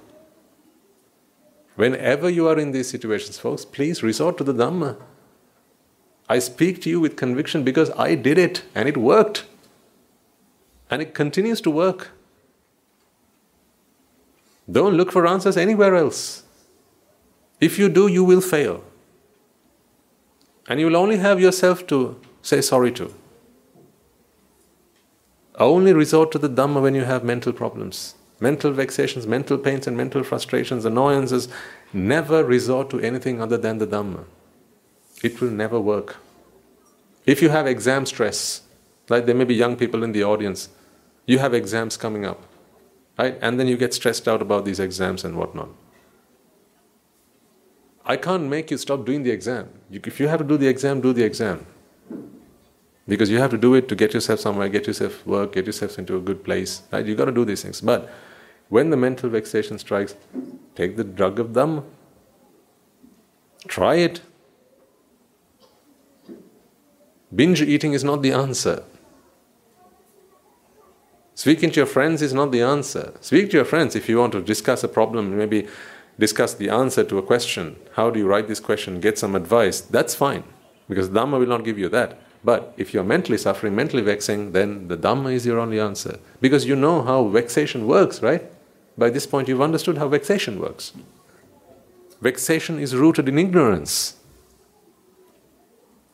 [1.76, 4.98] Whenever you are in these situations, folks, please resort to the Dhamma.
[6.28, 9.46] I speak to you with conviction because I did it and it worked.
[10.90, 12.12] And it continues to work.
[14.70, 16.44] Don't look for answers anywhere else.
[17.60, 18.84] If you do, you will fail.
[20.68, 23.14] And you will only have yourself to say sorry to.
[25.56, 29.96] Only resort to the Dhamma when you have mental problems, mental vexations, mental pains, and
[29.96, 31.48] mental frustrations, annoyances.
[31.94, 34.26] Never resort to anything other than the Dhamma.
[35.24, 36.18] It will never work.
[37.26, 38.64] If you have exam stress,
[39.08, 40.70] like there may be young people in the audience,
[41.28, 42.42] you have exams coming up,
[43.18, 43.38] right?
[43.42, 45.70] And then you get stressed out about these exams and whatnot.
[48.04, 49.70] I can't make you stop doing the exam.
[49.92, 51.66] if you have to do the exam, do the exam.
[53.08, 56.00] Because you have to do it to get yourself somewhere, get yourself work, get yourself
[56.00, 56.82] into a good place.
[56.92, 57.06] Right?
[57.06, 57.82] You've got to do these things.
[57.82, 58.10] But
[58.72, 60.16] when the mental vexation strikes,
[60.76, 61.84] take the drug of Dhamma.
[63.68, 64.22] Try it.
[67.36, 68.84] Binge eating is not the answer.
[71.36, 73.14] Speaking to your friends is not the answer.
[73.20, 75.68] Speak to your friends if you want to discuss a problem, maybe
[76.18, 77.76] discuss the answer to a question.
[77.96, 79.02] How do you write this question?
[79.02, 79.82] Get some advice.
[79.82, 80.46] That's fine,
[80.88, 82.22] because Dhamma will not give you that.
[82.42, 86.20] But if you're mentally suffering, mentally vexing, then the Dhamma is your only answer.
[86.40, 88.50] Because you know how vexation works, right?
[88.98, 90.94] By this point, you've understood how vexation works.
[92.22, 94.18] Vexation is rooted in ignorance.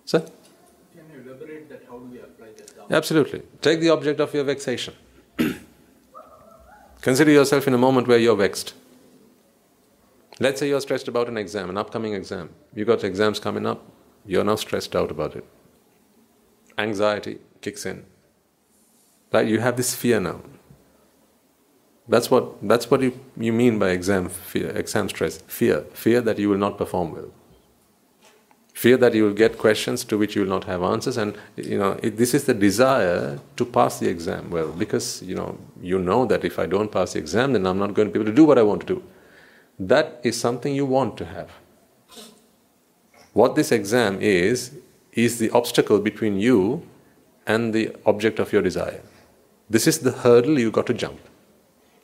[0.05, 0.19] Sir?
[0.19, 1.83] Can you elaborate that?
[1.89, 2.95] How do we apply that?
[2.95, 3.41] Absolutely.
[3.61, 4.93] Take the object of your vexation.
[7.01, 8.73] Consider yourself in a moment where you're vexed.
[10.39, 12.51] Let's say you're stressed about an exam, an upcoming exam.
[12.73, 13.83] You got exams coming up,
[14.25, 15.45] you're now stressed out about it.
[16.77, 18.05] Anxiety kicks in.
[19.33, 19.47] Right?
[19.47, 20.41] You have this fear now.
[22.09, 25.39] That's what that's what you, you mean by exam fear, exam stress.
[25.47, 25.81] Fear.
[25.93, 27.31] Fear that you will not perform well.
[28.73, 31.77] Fear that you will get questions to which you will not have answers, and you
[31.77, 35.99] know it, this is the desire to pass the exam well, because you know you
[35.99, 38.31] know that if I don't pass the exam, then I'm not going to be able
[38.31, 39.03] to do what I want to do.
[39.79, 41.51] That is something you want to have.
[43.33, 44.71] What this exam is,
[45.11, 46.87] is the obstacle between you
[47.45, 49.01] and the object of your desire.
[49.69, 51.19] This is the hurdle you got to jump.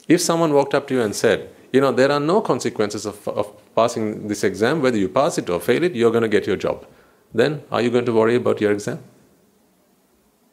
[0.07, 3.27] If someone walked up to you and said, you know, there are no consequences of,
[3.27, 6.45] of passing this exam, whether you pass it or fail it, you're going to get
[6.45, 6.85] your job.
[7.33, 8.99] Then are you going to worry about your exam?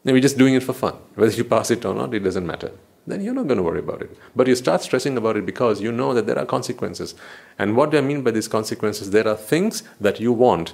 [0.03, 0.95] Maybe just doing it for fun.
[1.15, 2.71] Whether you pass it or not, it doesn't matter
[3.07, 4.15] then you're not going to worry about it.
[4.35, 7.15] But you start stressing about it because you know that there are consequences.
[7.57, 9.11] And what do I mean by these consequences?
[9.11, 10.73] There are things that you want,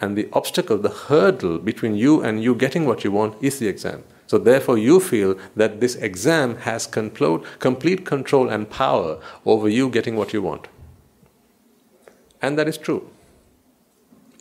[0.00, 3.68] and the obstacle, the hurdle between you and you getting what you want is the
[3.68, 4.04] exam.
[4.28, 10.16] So therefore, you feel that this exam has complete control and power over you getting
[10.16, 10.68] what you want.
[12.42, 13.10] And that is true.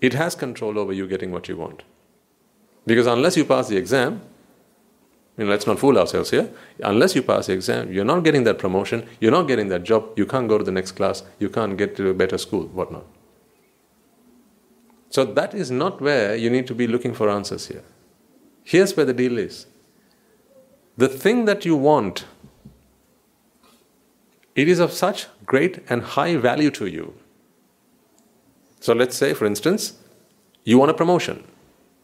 [0.01, 1.83] It has control over you getting what you want.
[2.85, 4.21] Because unless you pass the exam,
[5.37, 6.51] I mean, let's not fool ourselves here.
[6.83, 10.17] Unless you pass the exam, you're not getting that promotion, you're not getting that job,
[10.17, 13.05] you can't go to the next class, you can't get to a better school, whatnot.
[15.11, 17.83] So that is not where you need to be looking for answers here.
[18.63, 19.65] Here's where the deal is.
[20.97, 22.25] The thing that you want,
[24.55, 27.13] it is of such great and high value to you.
[28.79, 29.93] So let's say, for instance,
[30.63, 31.43] you want a promotion.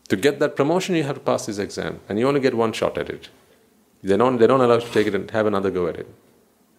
[0.10, 2.72] To get that promotion, you have to pass this exam, and you only get one
[2.72, 3.30] shot at it.
[4.04, 6.08] They don't, they don't allow you to take it and have another go at it.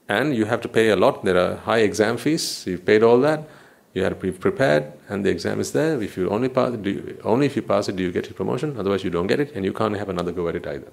[0.09, 1.25] And you have to pay a lot.
[1.25, 2.65] There are high exam fees.
[2.67, 3.49] You've paid all that.
[3.95, 6.01] You have to be prepared, and the exam is there.
[6.01, 8.35] If you only pass, do you, only if you pass it do you get your
[8.35, 8.77] promotion.
[8.79, 10.93] Otherwise, you don't get it, and you can't have another go at it either.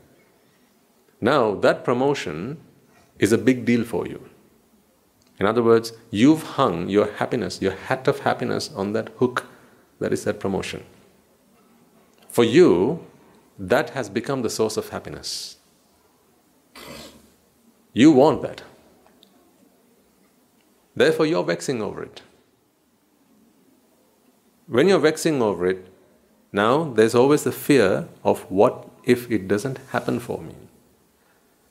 [1.22, 2.58] Now, that promotion
[3.20, 4.28] is a big deal for you.
[5.40, 9.46] In other words, you've hung your happiness, your hat of happiness, on that hook
[10.00, 10.84] that is that promotion.
[12.28, 13.06] For you,
[13.60, 15.58] that has become the source of happiness.
[17.94, 18.64] You want that.
[20.96, 22.22] Therefore, you're vexing over it.
[24.68, 25.88] When you're vexing over it,
[26.52, 30.56] now there's always the fear of what if it doesn't happen for me.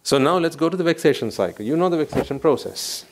[0.02, 1.64] So now let's go to the vexation cycle.
[1.64, 3.04] You know the vexation process.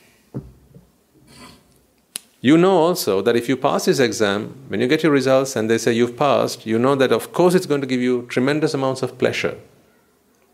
[2.40, 5.68] You know also that if you pass this exam, when you get your results and
[5.68, 8.74] they say you've passed, you know that of course it's going to give you tremendous
[8.74, 9.58] amounts of pleasure.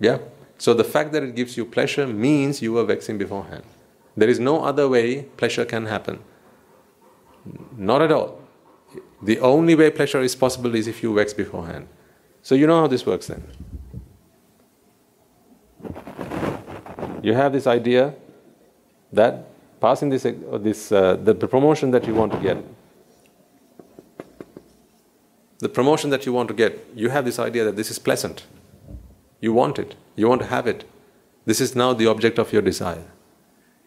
[0.00, 0.18] Yeah?
[0.56, 3.64] So the fact that it gives you pleasure means you were vexing beforehand.
[4.16, 6.20] There is no other way pleasure can happen.
[7.76, 8.40] Not at all.
[9.22, 11.88] The only way pleasure is possible is if you vex beforehand.
[12.42, 13.44] So you know how this works then.
[17.24, 18.14] You have this idea
[19.10, 19.46] that
[19.80, 22.58] passing this, this uh, the promotion that you want to get,
[25.60, 28.44] the promotion that you want to get, you have this idea that this is pleasant.
[29.40, 29.94] You want it.
[30.16, 30.84] You want to have it.
[31.46, 33.06] This is now the object of your desire.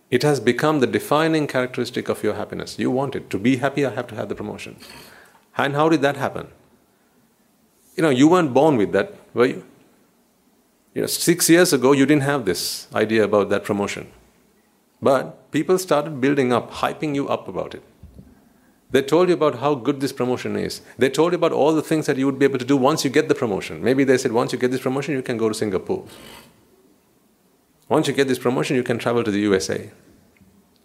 [0.09, 2.79] It has become the defining characteristic of your happiness.
[2.79, 3.29] You want it.
[3.29, 4.77] To be happy, I have to have the promotion.
[5.55, 6.47] And how did that happen?
[7.95, 9.63] You know, you weren't born with that, were you?
[10.97, 14.07] You know, six years ago, you didn't have this idea about that promotion.
[14.99, 17.83] But people started building up, hyping you up about it.
[18.89, 20.81] They told you about how good this promotion is.
[20.97, 23.03] They told you about all the things that you would be able to do once
[23.05, 23.83] you get the promotion.
[23.83, 26.03] Maybe they said, once you get this promotion, you can go to Singapore.
[27.89, 29.91] Once you get this promotion, you can travel to the USA.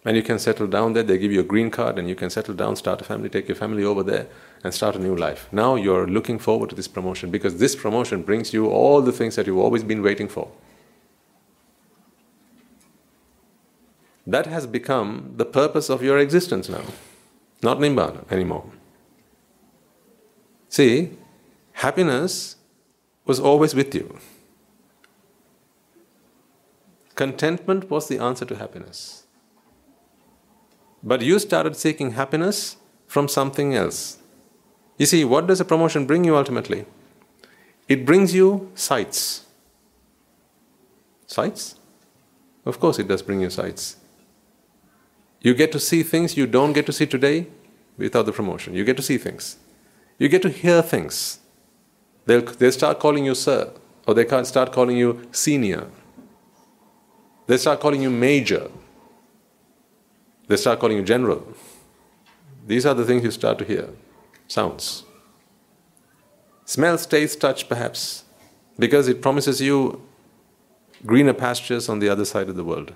[0.05, 1.03] And you can settle down there.
[1.03, 3.47] They give you a green card, and you can settle down, start a family, take
[3.47, 4.27] your family over there,
[4.63, 5.47] and start a new life.
[5.51, 9.35] Now you're looking forward to this promotion because this promotion brings you all the things
[9.35, 10.51] that you've always been waiting for.
[14.25, 16.85] That has become the purpose of your existence now,
[17.61, 18.65] not Nibbana anymore.
[20.69, 21.17] See,
[21.73, 22.55] happiness
[23.25, 24.17] was always with you.
[27.15, 29.22] Contentment was the answer to happiness.
[31.03, 32.77] But you started seeking happiness
[33.07, 34.17] from something else.
[34.97, 36.85] You see, what does a promotion bring you ultimately?
[37.89, 39.45] It brings you sights.
[41.27, 41.75] Sights?
[42.65, 43.97] Of course, it does bring you sights.
[45.41, 47.47] You get to see things you don't get to see today
[47.97, 48.73] without the promotion.
[48.73, 49.57] You get to see things.
[50.17, 51.39] You get to hear things.
[52.25, 53.73] They'll, they'll start calling you sir,
[54.07, 55.87] or they start calling you senior.
[57.47, 58.69] They start calling you major.
[60.53, 61.47] They start calling you general.
[62.67, 63.89] These are the things you start to hear
[64.47, 65.03] sounds.
[66.63, 68.23] Smells, taste, touch, perhaps,
[68.77, 70.03] because it promises you
[71.07, 72.93] greener pastures on the other side of the world.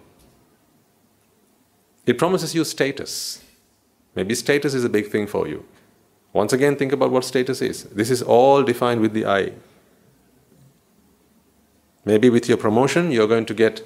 [2.05, 3.43] It promises you status.
[4.13, 5.65] Maybe status is a big thing for you.
[6.33, 7.85] Once again, think about what status is.
[7.85, 9.53] This is all defined with the I.
[12.05, 13.81] Maybe with your promotion, you're going to get,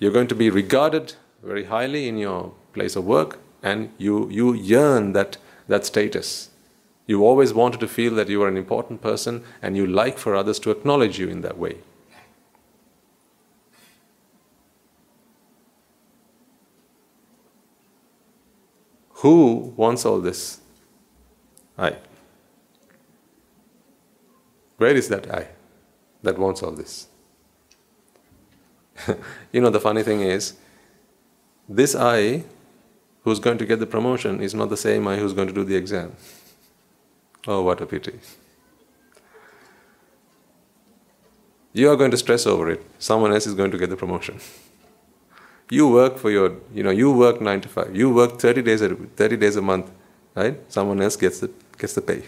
[0.00, 1.14] you're going to be regarded
[1.44, 5.38] very highly in your place of work, and you, you yearn that,
[5.68, 6.50] that status.
[7.06, 10.34] You always wanted to feel that you are an important person, and you like for
[10.34, 11.78] others to acknowledge you in that way.
[19.24, 20.60] Who wants all this?
[21.78, 21.96] I.
[24.76, 25.48] Where is that I
[26.22, 27.08] that wants all this?
[29.52, 30.54] you know, the funny thing is,
[31.68, 32.44] this I
[33.24, 35.64] who's going to get the promotion is not the same I who's going to do
[35.64, 36.14] the exam.
[37.46, 38.20] Oh, what a pity.
[41.72, 42.84] You are going to stress over it.
[42.98, 44.38] Someone else is going to get the promotion.
[45.70, 47.96] You work for your, you know, you work nine to five.
[47.96, 49.90] You work 30 days a, 30 days a month,
[50.34, 50.60] right?
[50.70, 52.22] Someone else gets the, gets the pay.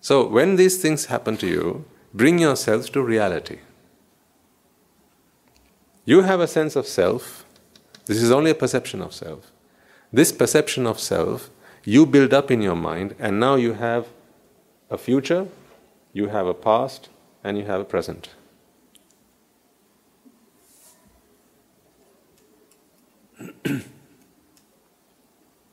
[0.00, 3.60] So when these things happen to you, bring yourselves to reality.
[6.04, 7.43] You have a sense of self.
[8.06, 9.50] This is only a perception of self.
[10.12, 11.50] This perception of self
[11.84, 14.08] you build up in your mind, and now you have
[14.90, 15.48] a future,
[16.12, 17.10] you have a past,
[17.42, 18.30] and you have a present.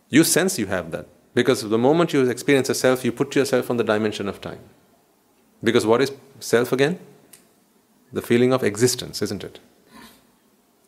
[0.10, 3.70] you sense you have that because the moment you experience a self, you put yourself
[3.70, 4.60] on the dimension of time.
[5.64, 7.00] Because what is self again?
[8.12, 9.60] The feeling of existence, isn't it?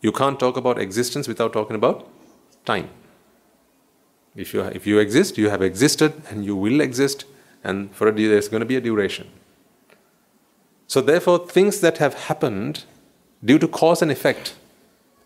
[0.03, 2.07] You can't talk about existence without talking about
[2.65, 2.89] time.
[4.35, 7.25] If you, if you exist, you have existed and you will exist,
[7.63, 9.27] and for a there's going to be a duration.
[10.87, 12.83] So, therefore, things that have happened
[13.43, 14.55] due to cause and effect,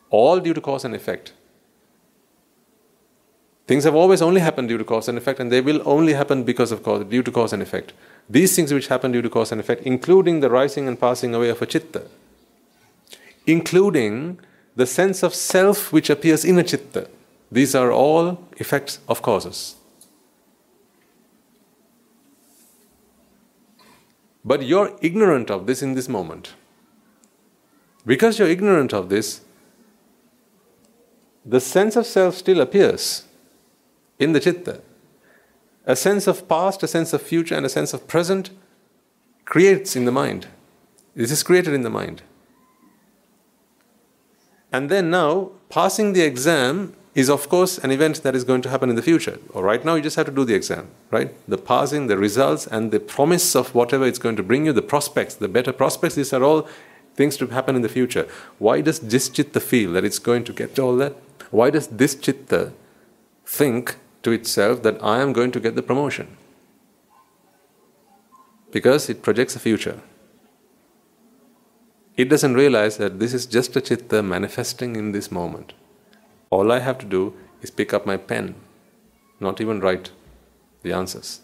[0.10, 1.34] all due to cause and effect,
[3.68, 6.46] Things have always only happened due to cause and effect, and they will only happen
[6.46, 7.92] because of cause, due to cause and effect.
[8.30, 11.50] These things which happen due to cause and effect, including the rising and passing away
[11.50, 12.04] of a chitta,
[13.46, 14.40] including
[14.78, 17.10] the sense of self which appears in a chitta,
[17.52, 19.76] these are all effects of causes.
[24.46, 26.54] But you're ignorant of this in this moment.
[28.06, 29.42] Because you're ignorant of this,
[31.44, 33.24] the sense of self still appears
[34.20, 34.82] in the chitta.
[35.88, 38.52] A sense of past, a sense of future, and a sense of present
[39.44, 40.48] creates in the mind.
[41.16, 42.22] This is created in the mind.
[44.72, 48.70] And then now, passing the exam is, of course, an event that is going to
[48.70, 49.40] happen in the future.
[49.50, 51.34] Or right now, you just have to do the exam, right?
[51.48, 54.82] The passing, the results, and the promise of whatever it's going to bring you, the
[54.82, 56.68] prospects, the better prospects, these are all
[57.16, 58.28] things to happen in the future.
[58.60, 61.16] Why does this chitta feel that it's going to get all that?
[61.50, 62.74] Why does this chitta
[63.46, 66.38] think to itself that I am going to get the promotion?
[68.72, 70.02] Because it projects a future.
[72.18, 75.74] It doesn't realize that this is just a chitta manifesting in this moment.
[76.50, 78.56] All I have to do is pick up my pen,
[79.40, 80.10] not even write
[80.82, 81.42] the answers.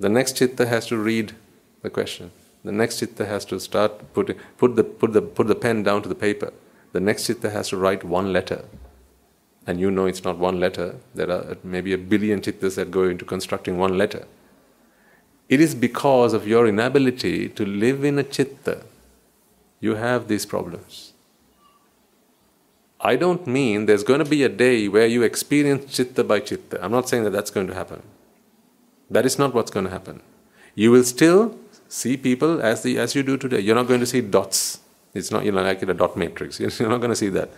[0.00, 1.34] The next chitta has to read
[1.82, 2.30] the question.
[2.64, 6.02] The next chitta has to start putting, put, the, put, the, put the pen down
[6.02, 6.50] to the paper.
[6.92, 8.64] The next chitta has to write one letter.
[9.66, 10.96] And you know it's not one letter.
[11.14, 14.26] There are maybe a billion chittas that go into constructing one letter.
[15.50, 18.84] It is because of your inability to live in a chitta
[19.80, 21.12] you have these problems.
[23.00, 26.82] I don't mean there's going to be a day where you experience chitta by chitta.
[26.84, 28.02] I'm not saying that that's going to happen.
[29.10, 30.20] That is not what's going to happen.
[30.74, 31.56] You will still
[31.88, 33.60] see people as the as you do today.
[33.60, 34.80] You're not going to see dots.
[35.14, 36.60] It's not you know like in a dot matrix.
[36.80, 37.50] You're not going to see that.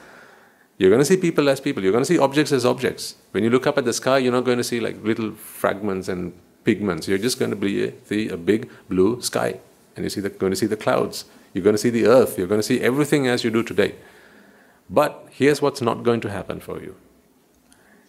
[0.78, 1.82] You're going to see people as people.
[1.82, 3.16] You're going to see objects as objects.
[3.32, 6.08] When you look up at the sky, you're not going to see like little fragments
[6.08, 6.32] and
[6.64, 7.06] pigments.
[7.06, 9.60] You're just going to be, see a big blue sky,
[9.94, 11.26] and you see going to see the clouds.
[11.52, 12.38] You're going to see the earth.
[12.38, 13.94] You're going to see everything as you do today.
[14.88, 16.96] But here's what's not going to happen for you.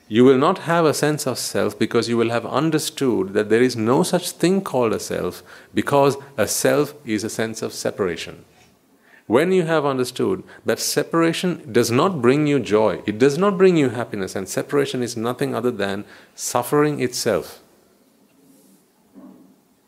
[0.07, 3.63] You will not have a sense of self because you will have understood that there
[3.63, 5.41] is no such thing called a self
[5.73, 8.43] because a self is a sense of separation.
[9.27, 13.77] When you have understood that separation does not bring you joy, it does not bring
[13.77, 16.03] you happiness, and separation is nothing other than
[16.35, 17.61] suffering itself.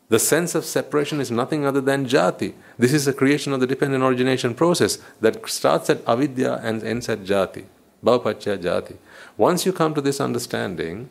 [0.08, 2.54] The sense of separation is nothing other than jati.
[2.78, 7.08] This is the creation of the dependent origination process that starts at avidya and ends
[7.08, 7.64] at jati.
[8.04, 8.96] Bhavapacya jati.
[9.36, 11.08] Once you come to this understanding,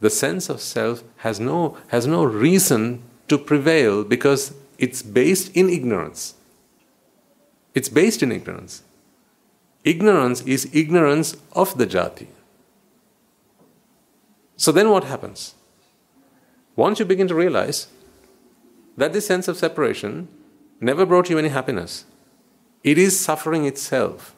[0.00, 5.70] the sense of self has no, has no reason to prevail because it's based in
[5.70, 6.34] ignorance.
[7.74, 8.82] It's based in ignorance.
[9.84, 12.26] Ignorance is ignorance of the jati.
[14.56, 15.54] So then what happens?
[16.74, 17.86] Once you begin to realize
[18.96, 20.28] that this sense of separation
[20.80, 22.04] never brought you any happiness.
[22.84, 24.34] It is suffering itself.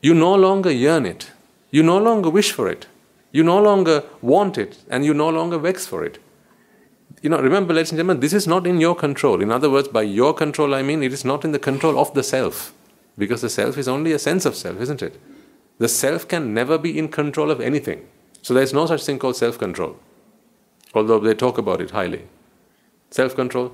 [0.00, 1.32] You no longer yearn it.
[1.70, 2.86] You no longer wish for it.
[3.32, 6.18] You no longer want it, and you no longer vex for it.
[7.22, 9.42] You know, remember, ladies and gentlemen, this is not in your control.
[9.42, 12.14] In other words, by your control, I mean it is not in the control of
[12.14, 12.72] the self.
[13.18, 15.20] Because the self is only a sense of self, isn't it?
[15.78, 18.06] The self can never be in control of anything.
[18.42, 19.96] So there is no such thing called self control,
[20.94, 22.22] although they talk about it highly.
[23.10, 23.72] Self control,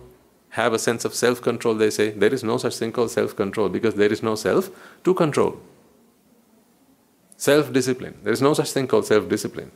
[0.50, 2.10] have a sense of self control, they say.
[2.10, 4.70] There is no such thing called self control because there is no self
[5.04, 5.59] to control.
[7.36, 8.18] Self discipline.
[8.22, 9.72] There is no such thing called self discipline.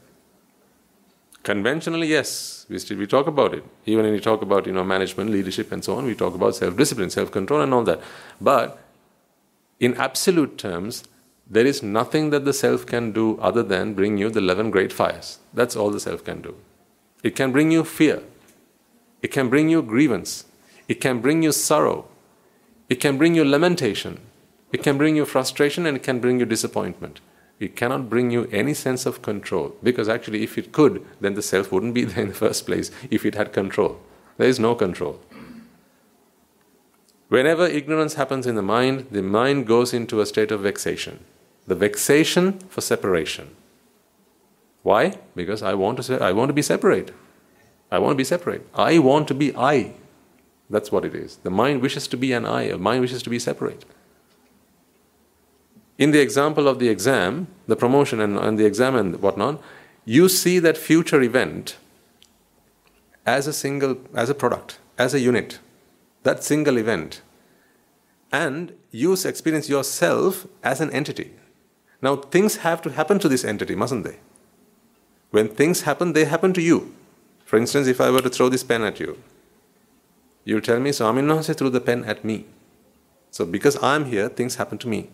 [1.43, 3.65] Conventionally, yes, we, still, we talk about it.
[3.87, 6.57] Even when we talk about you know management, leadership, and so on, we talk about
[6.57, 8.01] self discipline, self control, and all that.
[8.41, 8.79] But
[9.81, 11.05] in absolute terms,
[11.49, 14.93] there is nothing that the self can do other than bring you the 11 great
[14.93, 15.39] fires.
[15.55, 16.57] That's all the self can do.
[17.23, 18.23] It can bring you fear.
[19.27, 20.45] It can bring you grievance.
[20.87, 22.07] It can bring you sorrow.
[22.89, 24.21] It can bring you lamentation.
[24.73, 27.19] It can bring you frustration and it can bring you disappointment.
[27.59, 31.43] It cannot bring you any sense of control because actually, if it could, then the
[31.43, 33.99] self wouldn't be there in the first place if it had control.
[34.37, 35.19] There is no control.
[37.27, 41.19] Whenever ignorance happens in the mind, the mind goes into a state of vexation.
[41.67, 43.57] The vexation for separation.
[44.85, 45.19] Why?
[45.35, 47.11] Because I want to I want to be separate.
[47.91, 48.67] I want to be separate.
[48.75, 49.95] I want to be I.
[50.69, 51.37] That's what it is.
[51.37, 53.85] The mind wishes to be an I, the mind wishes to be separate.
[55.99, 59.63] In the example of the exam, the promotion and, and the exam and whatnot,
[60.05, 61.77] you see that future event
[63.25, 65.59] as a single, as a product, as a unit,
[66.23, 67.23] that single event.
[68.33, 71.33] And you experience yourself as an entity.
[72.03, 74.19] Now, things have to happen to this entity, mustn't they?
[75.31, 76.95] When things happen, they happen to you.
[77.47, 79.17] For instance, if I were to throw this pen at you,
[80.45, 82.45] you'll tell me, Swamin Wahanse threw the pen at me.
[83.31, 85.09] So because I'm here, things happen to me.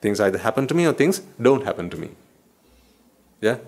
[0.00, 2.10] Things either happen to me or things don't happen to me.
[3.40, 3.58] Yeah?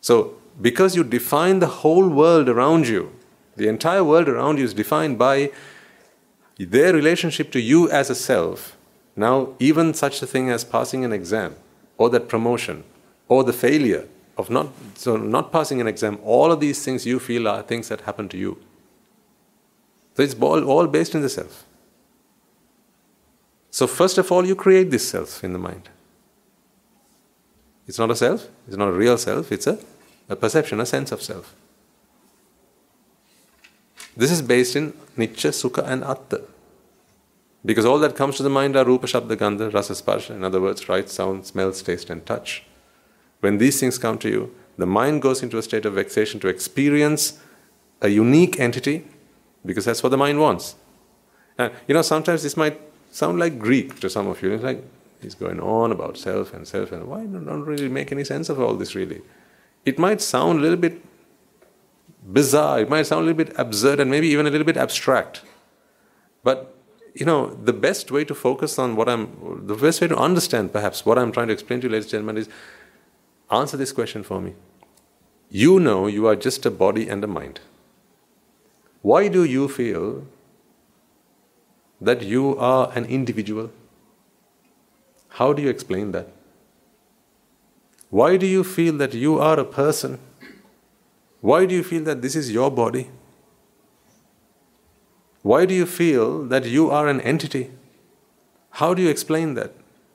[0.00, 3.12] So because you define the whole world around you,
[3.54, 5.52] the entire world around you is defined by
[6.58, 8.76] their relationship to you as a self.
[9.14, 11.54] Now, even such a thing as passing an exam,
[11.96, 12.82] or that promotion,
[13.28, 17.18] or the failure of not, so not passing an exam, all of these things you
[17.18, 18.58] feel are things that happen to you.
[20.16, 21.64] So it's all, all based in the self.
[23.70, 25.90] So, first of all, you create this self in the mind.
[27.86, 29.78] It's not a self, it's not a real self, it's a,
[30.28, 31.54] a perception, a sense of self.
[34.16, 36.42] This is based in Nitya, Sukha, and Atta.
[37.64, 40.60] Because all that comes to the mind are Rupa, Shabda, Gandha, Rasa, Sparsha, in other
[40.60, 42.64] words, sight, sound, smells, taste, and touch.
[43.40, 46.48] When these things come to you, the mind goes into a state of vexation to
[46.48, 47.38] experience
[48.02, 49.06] a unique entity
[49.64, 50.76] because that's what the mind wants.
[51.58, 52.80] And you know, sometimes this might
[53.10, 54.52] sound like Greek to some of you.
[54.52, 54.84] It's like
[55.22, 58.60] he's going on about self and self, and why don't really make any sense of
[58.60, 59.22] all this really?
[59.84, 61.02] It might sound a little bit
[62.22, 65.42] bizarre, it might sound a little bit absurd, and maybe even a little bit abstract.
[66.42, 66.74] But
[67.14, 70.72] you know, the best way to focus on what I'm, the best way to understand
[70.72, 72.48] perhaps what I'm trying to explain to you, ladies and gentlemen, is
[73.50, 74.54] answer this question for me.
[75.50, 77.60] You know you are just a body and a mind.
[79.02, 80.26] Why do you feel
[82.00, 83.70] that you are an individual?
[85.28, 86.28] How do you explain that?
[88.10, 90.18] Why do you feel that you are a person?
[91.40, 93.10] Why do you feel that this is your body?
[95.42, 97.70] Why do you feel that you are an entity?
[98.70, 99.72] How do you explain that?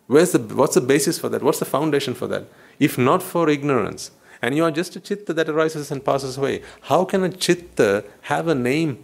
[0.08, 1.42] Where's the, what's the basis for that?
[1.42, 2.48] What's the foundation for that?
[2.82, 4.10] If not for ignorance,
[4.42, 8.04] and you are just a chitta that arises and passes away, how can a chitta
[8.22, 8.98] have a name?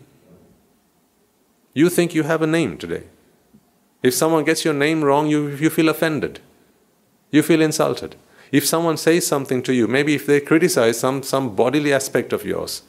[1.76, 3.04] You think you have a name today.
[4.02, 6.40] If someone gets your name wrong, you, you feel offended.
[7.30, 8.16] You feel insulted.
[8.52, 12.46] If someone says something to you, maybe if they criticize some, some bodily aspect of
[12.46, 12.82] yours,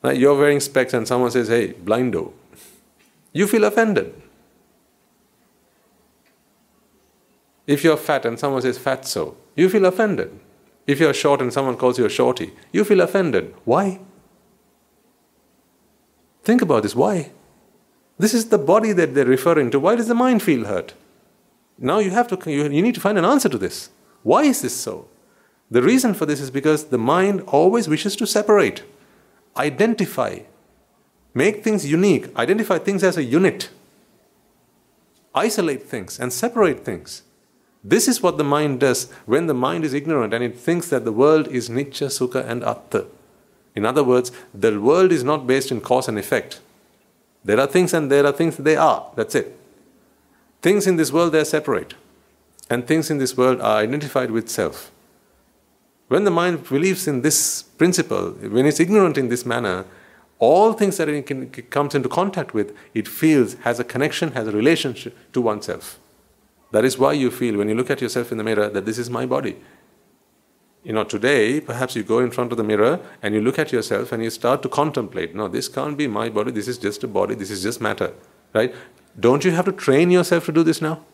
[0.00, 2.34] like you're wearing specs and someone says, hey, blindo,
[3.32, 4.21] you feel offended.
[7.66, 10.38] If you're fat and someone says fat so, you feel offended.
[10.86, 13.54] If you're short and someone calls you a shorty, you feel offended.
[13.64, 14.00] Why?
[16.42, 16.96] Think about this.
[16.96, 17.30] Why?
[18.18, 19.80] This is the body that they're referring to.
[19.80, 20.94] Why does the mind feel hurt?
[21.78, 23.90] Now you have to you, you need to find an answer to this.
[24.22, 25.08] Why is this so?
[25.70, 28.82] The reason for this is because the mind always wishes to separate,
[29.56, 30.40] identify,
[31.32, 33.70] make things unique, identify things as a unit,
[35.34, 37.22] isolate things, and separate things.
[37.84, 41.04] This is what the mind does when the mind is ignorant and it thinks that
[41.04, 43.06] the world is Nitya, Sukha, and Atta.
[43.74, 46.60] In other words, the world is not based in cause and effect.
[47.44, 49.10] There are things and there are things they are.
[49.16, 49.58] That's it.
[50.60, 51.94] Things in this world, they are separate.
[52.70, 54.92] And things in this world are identified with self.
[56.06, 59.86] When the mind believes in this principle, when it's ignorant in this manner,
[60.38, 64.46] all things that it can, comes into contact with, it feels has a connection, has
[64.46, 65.98] a relationship to oneself.
[66.72, 68.98] That is why you feel when you look at yourself in the mirror that this
[68.98, 69.56] is my body.
[70.82, 73.70] You know, today, perhaps you go in front of the mirror and you look at
[73.70, 77.04] yourself and you start to contemplate no, this can't be my body, this is just
[77.04, 78.12] a body, this is just matter.
[78.52, 78.74] Right?
[79.18, 81.04] Don't you have to train yourself to do this now?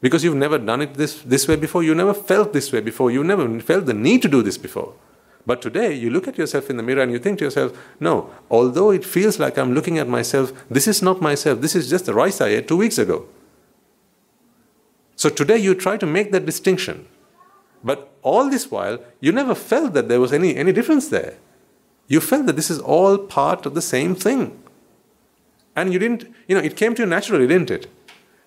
[0.00, 3.10] Because you've never done it this, this way before, you never felt this way before,
[3.10, 4.92] you never felt the need to do this before.
[5.46, 8.30] But today, you look at yourself in the mirror and you think to yourself, no,
[8.50, 12.06] although it feels like I'm looking at myself, this is not myself, this is just
[12.06, 13.26] the rice I ate two weeks ago.
[15.24, 17.08] So today you try to make that distinction.
[17.82, 21.38] But all this while, you never felt that there was any, any difference there.
[22.08, 24.62] You felt that this is all part of the same thing.
[25.74, 27.90] And you didn't, you know, it came to you naturally, didn't it?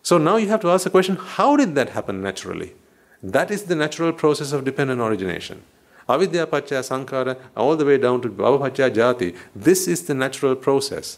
[0.03, 2.75] So now you have to ask the question how did that happen naturally?
[3.23, 5.63] That is the natural process of dependent origination.
[6.07, 11.17] Avidya Pachya Sankara, all the way down to Bhava Jati, this is the natural process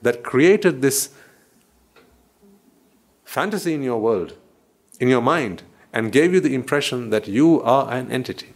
[0.00, 1.10] that created this
[3.24, 4.36] fantasy in your world
[5.02, 8.54] in your mind and gave you the impression that you are an entity.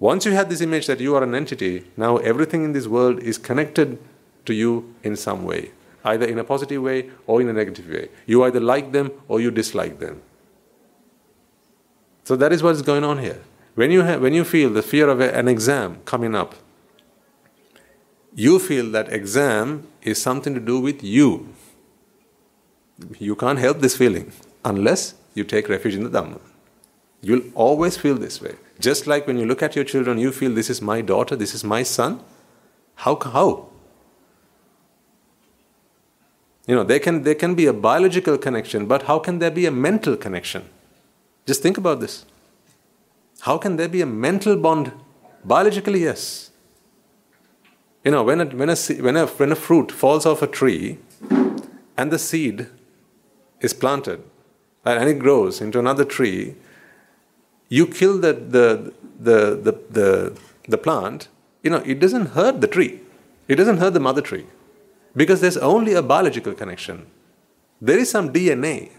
[0.00, 3.20] Once you had this image that you are an entity, now everything in this world
[3.20, 3.96] is connected
[4.46, 5.70] to you in some way,
[6.04, 8.08] either in a positive way or in a negative way.
[8.26, 10.20] You either like them or you dislike them.
[12.24, 13.40] So that is what is going on here.
[13.76, 16.56] When you, have, when you feel the fear of an exam coming up,
[18.34, 21.54] you feel that exam is something to do with you.
[23.20, 24.32] You can't help this feeling
[24.64, 26.40] unless you take refuge in the Dhamma.
[27.20, 28.54] You'll always feel this way.
[28.78, 31.54] Just like when you look at your children, you feel this is my daughter, this
[31.54, 32.20] is my son.
[32.96, 33.16] How?
[33.16, 33.68] How?
[36.66, 39.66] You know, there can, there can be a biological connection, but how can there be
[39.66, 40.64] a mental connection?
[41.46, 42.24] Just think about this.
[43.40, 44.92] How can there be a mental bond?
[45.44, 46.50] Biologically, yes.
[48.02, 50.98] You know, when a, when a, when a, when a fruit falls off a tree
[51.96, 52.68] and the seed
[53.60, 54.22] is planted,
[54.84, 56.54] and it grows into another tree,
[57.68, 60.38] you kill the, the, the, the, the,
[60.68, 61.28] the plant,
[61.62, 63.00] you know, it doesn't hurt the tree.
[63.48, 64.46] It doesn't hurt the mother tree
[65.16, 67.06] because there's only a biological connection.
[67.80, 68.90] There is some DNA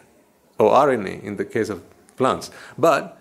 [0.57, 1.83] or RNA in the case of
[2.15, 3.17] plants, but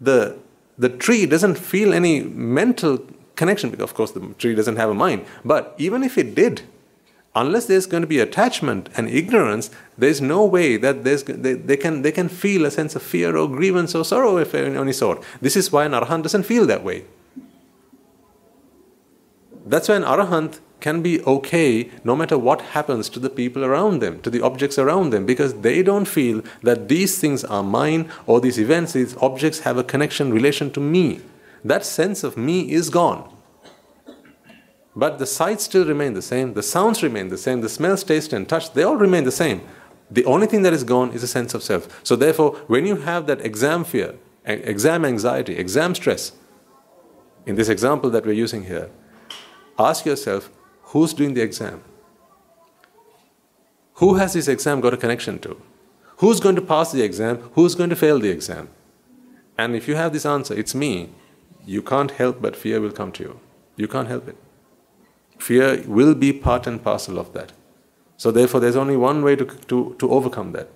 [0.00, 0.38] the,
[0.78, 3.70] the tree doesn't feel any mental connection.
[3.70, 6.62] Because of course, the tree doesn't have a mind, but even if it did,
[7.36, 12.00] unless there's going to be attachment and ignorance, there's no way that they, they, can,
[12.00, 15.22] they can feel a sense of fear or grievance or sorrow of any sort.
[15.40, 17.04] This is why an arahant doesn't feel that way.
[19.66, 24.00] That's why an arahant can be okay no matter what happens to the people around
[24.00, 28.10] them, to the objects around them, because they don't feel that these things are mine
[28.26, 31.20] or these events, these objects have a connection, relation to me.
[31.64, 33.35] That sense of me is gone.
[34.96, 38.32] But the sights still remain the same, the sounds remain the same, the smells, taste,
[38.32, 39.60] and touch, they all remain the same.
[40.10, 42.00] The only thing that is gone is a sense of self.
[42.02, 44.14] So, therefore, when you have that exam fear,
[44.46, 46.32] exam anxiety, exam stress,
[47.44, 48.88] in this example that we're using here,
[49.78, 50.50] ask yourself
[50.82, 51.82] who's doing the exam?
[53.94, 55.60] Who has this exam got a connection to?
[56.18, 57.38] Who's going to pass the exam?
[57.52, 58.70] Who's going to fail the exam?
[59.58, 61.10] And if you have this answer, it's me,
[61.66, 63.40] you can't help but fear will come to you.
[63.76, 64.36] You can't help it.
[65.38, 67.52] Fear will be part and parcel of that.
[68.16, 70.68] So, therefore, there's only one way to, to, to overcome that.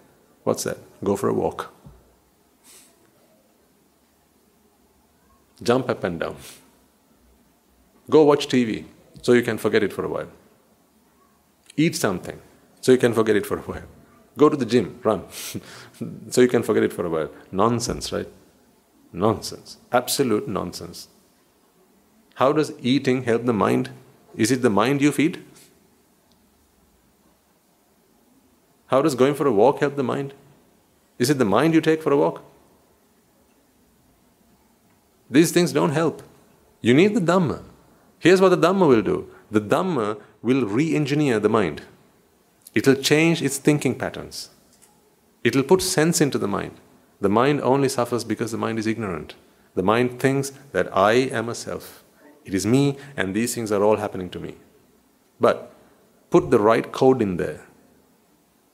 [0.44, 0.78] What's that?
[1.02, 1.72] Go for a walk.
[5.62, 6.36] Jump up and down.
[8.08, 8.84] Go watch TV
[9.22, 10.28] so you can forget it for a while.
[11.76, 12.40] Eat something
[12.80, 13.88] so you can forget it for a while.
[14.36, 15.24] Go to the gym, run
[16.30, 17.30] so you can forget it for a while.
[17.52, 18.28] Nonsense, right?
[19.12, 19.76] Nonsense.
[19.92, 21.08] Absolute nonsense.
[22.36, 23.90] How does eating help the mind?
[24.40, 25.44] Is it the mind you feed?
[28.86, 30.32] How does going for a walk help the mind?
[31.18, 32.42] Is it the mind you take for a walk?
[35.30, 36.22] These things don't help.
[36.80, 37.62] You need the Dhamma.
[38.18, 41.82] Here's what the Dhamma will do the Dhamma will re engineer the mind,
[42.74, 44.48] it will change its thinking patterns,
[45.44, 46.80] it will put sense into the mind.
[47.20, 49.34] The mind only suffers because the mind is ignorant.
[49.74, 51.99] The mind thinks that I am a self.
[52.44, 54.56] It is me, and these things are all happening to me.
[55.38, 55.72] But
[56.30, 57.66] put the right code in there.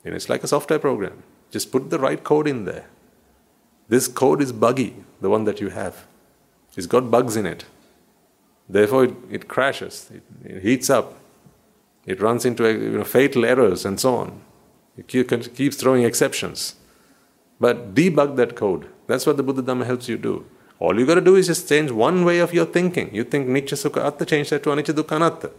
[0.05, 1.23] It's like a software program.
[1.51, 2.87] Just put the right code in there.
[3.89, 6.07] This code is buggy, the one that you have.
[6.77, 7.65] It's got bugs in it.
[8.69, 11.15] Therefore, it, it crashes, it, it, heats up,
[12.05, 14.41] it runs into uh, you know, fatal errors, and so on.
[14.97, 16.77] It keeps throwing exceptions.
[17.61, 18.89] But debug that code.
[19.07, 20.45] That's what the Buddha Dhamma helps you do.
[20.79, 23.15] All you got to do is just change one way of your thinking.
[23.15, 25.51] You think Nitya Sukha Atta, change that to Anicca Dukkha Anatta.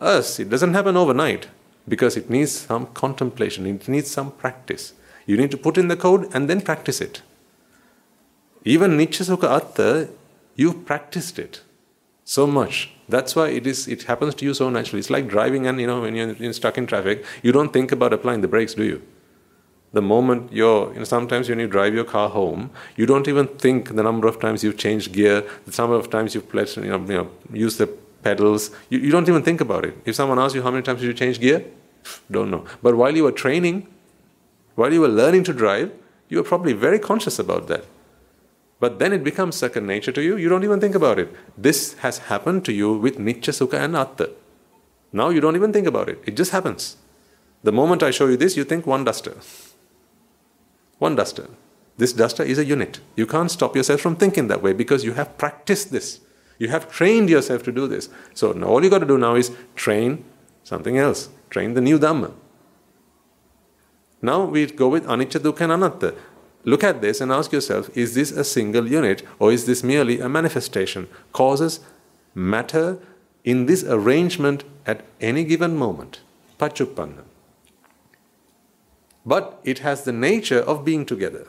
[0.00, 1.48] Us, it doesn't happen overnight
[1.88, 4.92] because it needs some contemplation, it needs some practice.
[5.26, 7.22] You need to put in the code and then practice it.
[8.64, 10.08] Even Nitya Sukha Atta,
[10.54, 11.62] you've practiced it
[12.24, 12.90] so much.
[13.08, 13.88] That's why it is.
[13.88, 15.00] It happens to you so naturally.
[15.00, 17.90] It's like driving, and you know, when you're, you're stuck in traffic, you don't think
[17.90, 19.02] about applying the brakes, do you?
[19.92, 23.48] The moment you're, you know, sometimes when you drive your car home, you don't even
[23.48, 26.84] think the number of times you've changed gear, the number of times you've pledged, you
[26.84, 27.88] know, you know used the
[28.22, 28.70] pedals.
[28.88, 29.96] You, you don't even think about it.
[30.04, 31.64] If someone asks you how many times did you change gear,
[32.30, 32.64] don't know.
[32.82, 33.88] But while you were training,
[34.76, 35.92] while you were learning to drive,
[36.28, 37.84] you were probably very conscious about that.
[38.78, 41.34] But then it becomes second nature to you, you don't even think about it.
[41.58, 44.30] This has happened to you with Nitya, Sukha, and Atta.
[45.12, 46.96] Now you don't even think about it, it just happens.
[47.62, 49.34] The moment I show you this, you think one duster.
[51.00, 51.48] One duster.
[51.96, 53.00] This duster is a unit.
[53.16, 56.20] You can't stop yourself from thinking that way because you have practiced this.
[56.58, 58.08] You have trained yourself to do this.
[58.34, 60.24] So now all you got to do now is train
[60.62, 61.28] something else.
[61.50, 62.32] Train the new Dhamma.
[64.22, 66.14] Now we go with Anicca, Dukkha, and Anatta
[66.64, 70.20] look at this and ask yourself is this a single unit or is this merely
[70.20, 71.08] a manifestation?
[71.32, 71.80] Causes
[72.34, 72.98] matter
[73.44, 76.20] in this arrangement at any given moment.
[76.58, 77.24] Pachupanna.
[79.24, 81.46] But it has the nature of being together.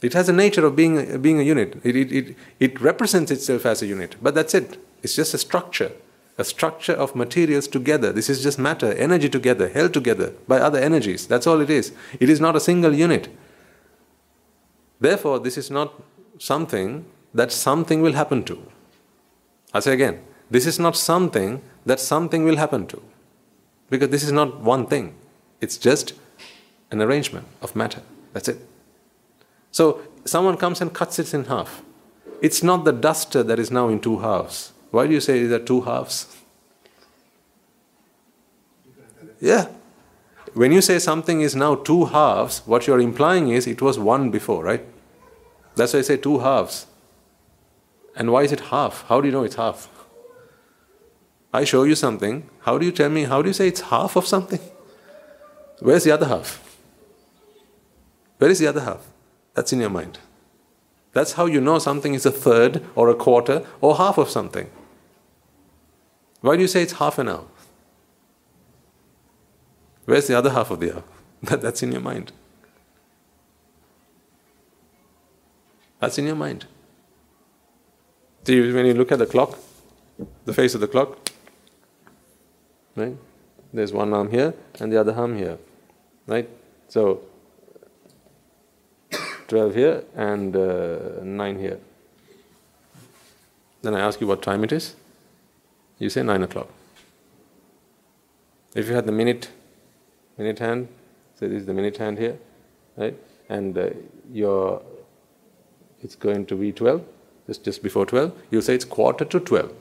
[0.00, 1.80] It has the nature of being, being a unit.
[1.82, 4.16] It, it, it, it represents itself as a unit.
[4.22, 4.78] But that's it.
[5.02, 5.92] It's just a structure
[6.38, 8.12] a structure of materials together.
[8.12, 11.26] This is just matter, energy together, held together by other energies.
[11.26, 11.92] That's all it is.
[12.20, 13.28] It is not a single unit.
[15.00, 16.00] Therefore, this is not
[16.38, 17.04] something
[17.34, 18.62] that something will happen to.
[19.74, 23.02] I say again, this is not something that something will happen to.
[23.90, 25.14] Because this is not one thing,
[25.60, 26.14] it's just
[26.90, 28.02] an arrangement of matter.
[28.32, 28.66] That's it.
[29.70, 31.82] So, someone comes and cuts it in half.
[32.40, 35.60] It's not the duster that is now in two halves why do you say there
[35.60, 36.34] are two halves?
[39.40, 39.68] Yeah.
[40.54, 44.30] when you say something is now two halves, what you're implying is it was one
[44.30, 44.84] before, right?
[45.76, 46.86] That's why I say two halves.
[48.16, 49.04] And why is it half?
[49.08, 49.88] How do you know it's half?
[51.52, 52.48] I show you something.
[52.60, 53.24] How do you tell me?
[53.24, 54.60] How do you say it's half of something?
[55.80, 56.64] Where's the other half?
[58.38, 59.06] Where is the other half?
[59.54, 60.18] That's in your mind.
[61.12, 64.70] That's how you know something is a third or a quarter or half of something.
[66.40, 67.44] Why do you say it's half an hour?
[70.04, 71.04] Where's the other half of the hour?
[71.42, 72.32] That, that's in your mind.
[76.00, 76.66] That's in your mind.
[78.44, 79.56] See, when you look at the clock,
[80.44, 81.30] the face of the clock,
[82.96, 83.16] right?
[83.72, 85.58] There's one arm here and the other arm here,
[86.28, 86.48] right?
[86.88, 87.22] So
[89.48, 91.80] 12 here and uh, 9 here.
[93.82, 94.94] Then I ask you what time it is.
[95.98, 96.68] You say 9 o'clock.
[98.74, 99.50] If you had the minute,
[100.36, 100.88] minute hand,
[101.34, 102.38] say this is the minute hand here,
[102.96, 103.16] right?
[103.48, 103.90] And uh,
[104.30, 104.82] your,
[106.02, 107.02] it's going to be 12,
[107.46, 109.72] just, just before 12, you say it's quarter to 12.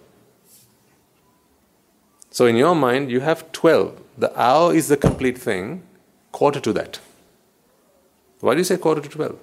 [2.31, 4.01] So in your mind, you have 12.
[4.17, 5.83] The hour is the complete thing,
[6.31, 6.99] quarter to that.
[8.39, 9.37] Why do you say quarter to 12?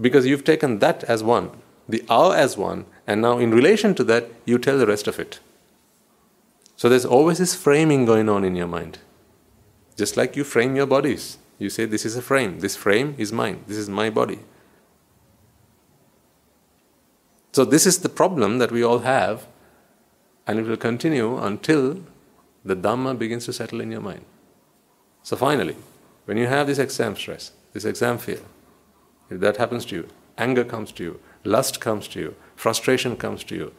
[0.00, 1.50] Because you've taken that as one,
[1.88, 5.18] the hour as one, and now in relation to that, you tell the rest of
[5.18, 5.40] it.
[6.76, 8.98] So there's always this framing going on in your mind.
[9.96, 11.38] Just like you frame your bodies.
[11.58, 12.60] You say, This is a frame.
[12.60, 13.64] This frame is mine.
[13.66, 14.38] This is my body.
[17.52, 19.48] So, this is the problem that we all have,
[20.46, 22.04] and it will continue until
[22.64, 24.24] the Dhamma begins to settle in your mind.
[25.22, 25.76] So, finally,
[26.24, 28.40] when you have this exam stress, this exam fear,
[29.30, 33.44] if that happens to you, anger comes to you, lust comes to you, frustration comes
[33.44, 33.74] to you,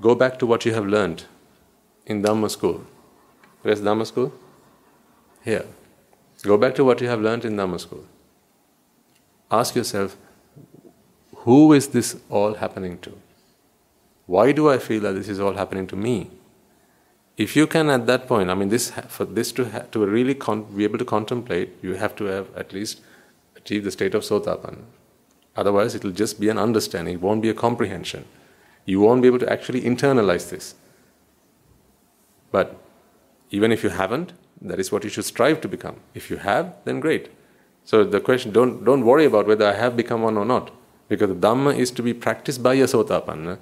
[0.00, 1.24] go back to what you have learned
[2.06, 2.84] in Dhamma school.
[3.62, 4.32] Where's Dhamma school?
[5.44, 5.66] Here.
[6.42, 8.04] Go back to what you have learned in Dhamma school.
[9.50, 10.16] Ask yourself,
[11.36, 13.18] who is this all happening to?
[14.26, 16.30] Why do I feel that this is all happening to me?
[17.42, 20.34] If you can, at that point, I mean, this for this to ha- to really
[20.34, 23.00] con- be able to contemplate, you have to have at least
[23.56, 24.82] achieved the state of sotapanna.
[25.56, 27.14] Otherwise, it will just be an understanding.
[27.14, 28.26] It won't be a comprehension.
[28.84, 30.74] You won't be able to actually internalize this.
[32.52, 32.76] But
[33.50, 35.96] even if you haven't, that is what you should strive to become.
[36.12, 37.30] If you have, then great.
[37.84, 40.72] So the question: don't don't worry about whether I have become one or not,
[41.08, 43.58] because the Dhamma is to be practiced by a sotapanna.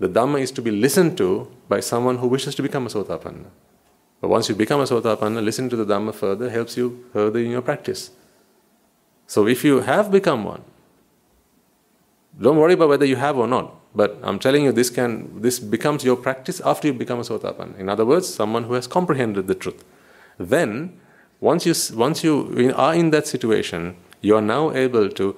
[0.00, 3.46] The Dhamma is to be listened to by someone who wishes to become a sotapanna.
[4.20, 7.50] But once you become a sotapanna, listening to the Dhamma further helps you further in
[7.50, 8.10] your practice.
[9.26, 10.62] So if you have become one,
[12.40, 13.74] don't worry about whether you have or not.
[13.94, 17.78] But I'm telling you, this can this becomes your practice after you become a sotapanna.
[17.78, 19.84] In other words, someone who has comprehended the truth.
[20.38, 21.00] Then,
[21.40, 25.36] once you once you are in that situation, you are now able to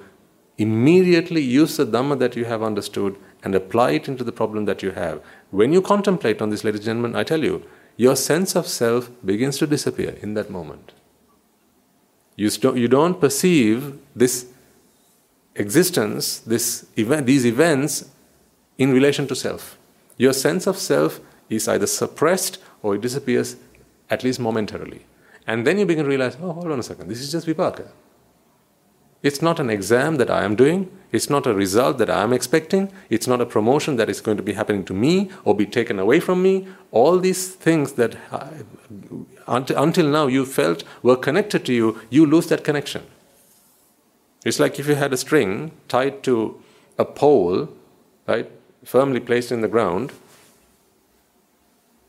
[0.57, 4.83] immediately use the dhamma that you have understood and apply it into the problem that
[4.83, 5.21] you have.
[5.49, 7.65] When you contemplate on this, ladies and gentlemen, I tell you,
[7.97, 10.93] your sense of self begins to disappear in that moment.
[12.35, 14.47] You, st- you don't perceive this
[15.55, 18.09] existence, this event, these events
[18.77, 19.77] in relation to self.
[20.17, 21.19] Your sense of self
[21.49, 23.57] is either suppressed or it disappears
[24.09, 25.05] at least momentarily.
[25.47, 27.89] And then you begin to realize, oh, hold on a second, this is just vipaka.
[29.23, 30.89] It's not an exam that I am doing.
[31.11, 32.91] It's not a result that I am expecting.
[33.09, 35.99] It's not a promotion that is going to be happening to me or be taken
[35.99, 36.67] away from me.
[36.91, 38.47] All these things that uh,
[39.47, 43.03] until, until now you felt were connected to you, you lose that connection.
[44.43, 46.59] It's like if you had a string tied to
[46.97, 47.69] a pole,
[48.27, 48.49] right,
[48.83, 50.13] firmly placed in the ground.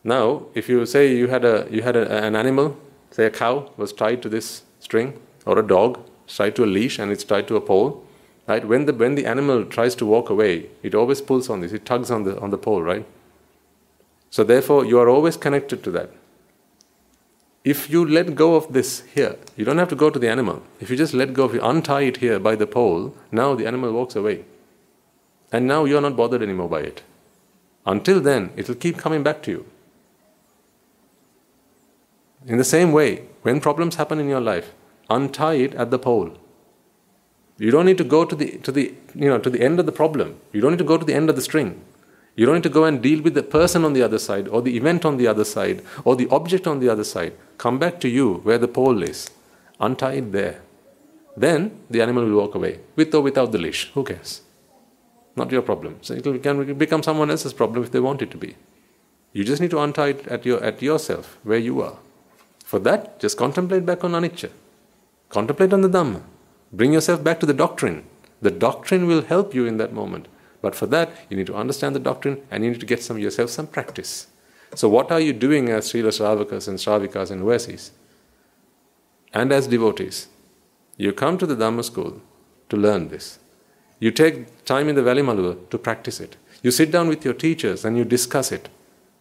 [0.02, 2.76] Now, if you say you had a you had a, an animal,
[3.10, 6.98] say a cow was tied to this string, or a dog tied to a leash
[6.98, 8.04] and it's tied to a pole,
[8.46, 8.66] right?
[8.66, 11.84] When the when the animal tries to walk away, it always pulls on this, it
[11.84, 13.06] tugs on the on the pole, right?
[14.30, 16.10] So therefore, you are always connected to that.
[17.64, 20.62] If you let go of this here, you don't have to go to the animal.
[20.80, 23.66] If you just let go of it, untie it here by the pole, now the
[23.66, 24.44] animal walks away.
[25.52, 27.02] And now you're not bothered anymore by it.
[27.86, 29.66] Until then, it will keep coming back to you.
[32.46, 34.72] In the same way, when problems happen in your life,
[35.10, 36.36] untie it at the pole.
[37.58, 39.86] You don't need to go to the, to the, you know, to the end of
[39.86, 40.40] the problem.
[40.52, 41.84] You don't need to go to the end of the string.
[42.34, 44.62] You don't need to go and deal with the person on the other side, or
[44.62, 47.34] the event on the other side, or the object on the other side.
[47.58, 49.30] Come back to you where the pole is.
[49.78, 50.62] Untie it there.
[51.36, 53.90] Then the animal will walk away, with or without the leash.
[53.92, 54.40] Who cares?
[55.36, 55.98] Not your problem.
[56.02, 58.56] So it can become someone else's problem if they want it to be.
[59.32, 61.96] You just need to untie it at, your, at yourself, where you are.
[62.64, 64.50] For that, just contemplate back on anicca.
[65.32, 66.22] Contemplate on the Dhamma.
[66.74, 68.04] Bring yourself back to the doctrine.
[68.42, 70.28] The doctrine will help you in that moment.
[70.60, 73.18] But for that, you need to understand the doctrine and you need to get some
[73.18, 74.26] yourself some practice.
[74.74, 77.92] So, what are you doing as Srila Sravakas and Sravikas and Vasis?
[79.32, 80.28] And as devotees?
[80.98, 82.20] You come to the Dhamma school
[82.68, 83.38] to learn this.
[84.00, 86.36] You take time in the Valley Malua to practice it.
[86.62, 88.68] You sit down with your teachers and you discuss it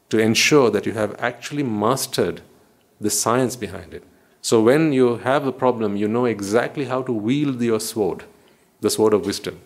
[0.10, 2.42] to ensure that you have actually mastered
[3.00, 4.04] the science behind it.
[4.42, 8.24] So, when you have a problem, you know exactly how to wield your sword,
[8.80, 9.60] the sword of wisdom.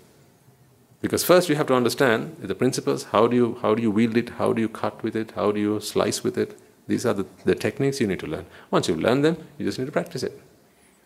[1.02, 4.18] Because first you have to understand the principles how do you, how do you wield
[4.18, 6.60] it, how do you cut with it, how do you slice with it.
[6.88, 8.46] These are the, the techniques you need to learn.
[8.72, 10.42] Once you learn them, you just need to practice it.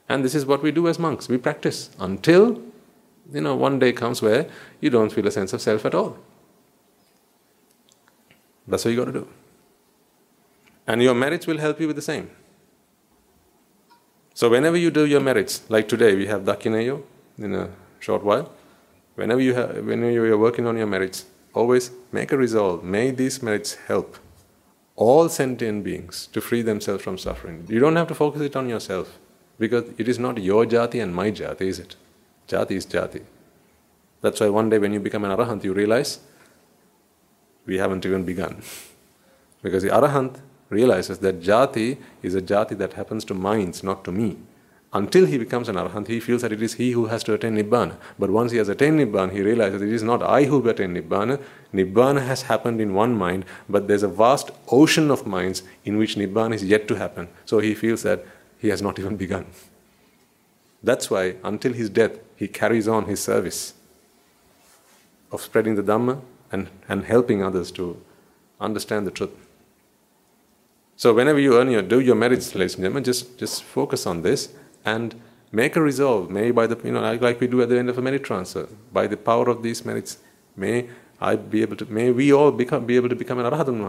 [0.07, 2.61] And this is what we do as monks we practice until
[3.31, 4.49] you know, one day comes where
[4.81, 6.17] you don't feel a sense of self at all.
[8.67, 9.27] That's what you got to do.
[10.87, 12.31] And your marriage will help you with the same.
[14.39, 17.03] So whenever you do your merits, like today we have Dakineyo
[17.37, 18.49] in a short while,
[19.15, 22.81] whenever you have, whenever you are working on your merits, always make a resolve.
[22.81, 24.17] May these merits help
[24.95, 27.65] all sentient beings to free themselves from suffering.
[27.67, 29.19] You don't have to focus it on yourself
[29.57, 31.97] because it is not your jati and my jati, is it?
[32.47, 33.23] Jati is jati.
[34.21, 36.19] That's why one day when you become an arahant, you realize
[37.65, 38.61] we haven't even begun.
[39.61, 44.11] because the arahant realizes that jati is a jati that happens to minds, not to
[44.11, 44.37] me.
[44.91, 47.55] Until he becomes an arahant, he feels that it is he who has to attain
[47.55, 47.95] nibbana.
[48.17, 51.39] But once he has attained nibbana, he realizes it is not I who attain nibbana.
[51.71, 56.15] Nibbana has happened in one mind, but there's a vast ocean of minds in which
[56.15, 57.27] nibbana is yet to happen.
[57.45, 58.25] So he feels that
[58.57, 59.45] he has not even begun.
[60.81, 63.73] That's why, until his death, he carries on his service
[65.31, 66.21] of spreading the Dhamma
[66.51, 68.01] and, and helping others to
[68.59, 69.48] understand the truth.
[71.01, 74.21] So, whenever you earn your, do your merits, ladies and gentlemen, just, just focus on
[74.21, 74.49] this
[74.83, 75.15] and
[75.49, 76.29] make a resolve.
[76.29, 78.67] May by the, you know, like we do at the end of a merit transfer,
[78.91, 80.17] by the power of these merits,
[80.57, 80.89] may
[81.21, 83.79] I be able to, may we all become, be able to become an Arahatun.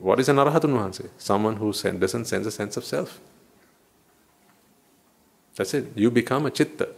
[0.00, 1.10] What is an Arahatun?
[1.18, 3.20] Someone who doesn't sense a sense of self.
[5.56, 5.92] That's it.
[5.94, 6.88] You become a chitta,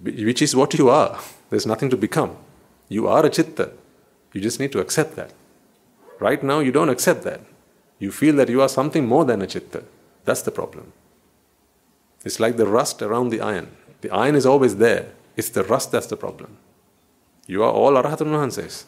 [0.00, 1.20] which is what you are.
[1.50, 2.38] There's nothing to become.
[2.88, 3.72] You are a chitta.
[4.32, 5.34] You just need to accept that.
[6.18, 7.42] Right now, you don't accept that.
[7.98, 9.84] You feel that you are something more than a chitta.
[10.24, 10.92] That's the problem.
[12.24, 13.68] It's like the rust around the iron.
[14.00, 15.12] The iron is always there.
[15.36, 16.56] It's the rust that's the problem.
[17.46, 18.84] You are all Arahatan Wahanses.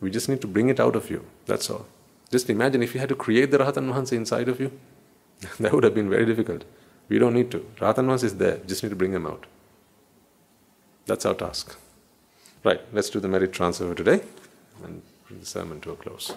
[0.00, 1.24] We just need to bring it out of you.
[1.46, 1.86] That's all.
[2.30, 4.70] Just imagine if you had to create the Rahatan Wahanse inside of you.
[5.60, 6.64] that would have been very difficult.
[7.08, 7.66] We don't need to.
[7.80, 9.46] Rahatan is there, just need to bring him out.
[11.06, 11.76] That's our task.
[12.64, 14.20] Right, let's do the merit transfer today
[14.84, 16.34] and bring the sermon to a close.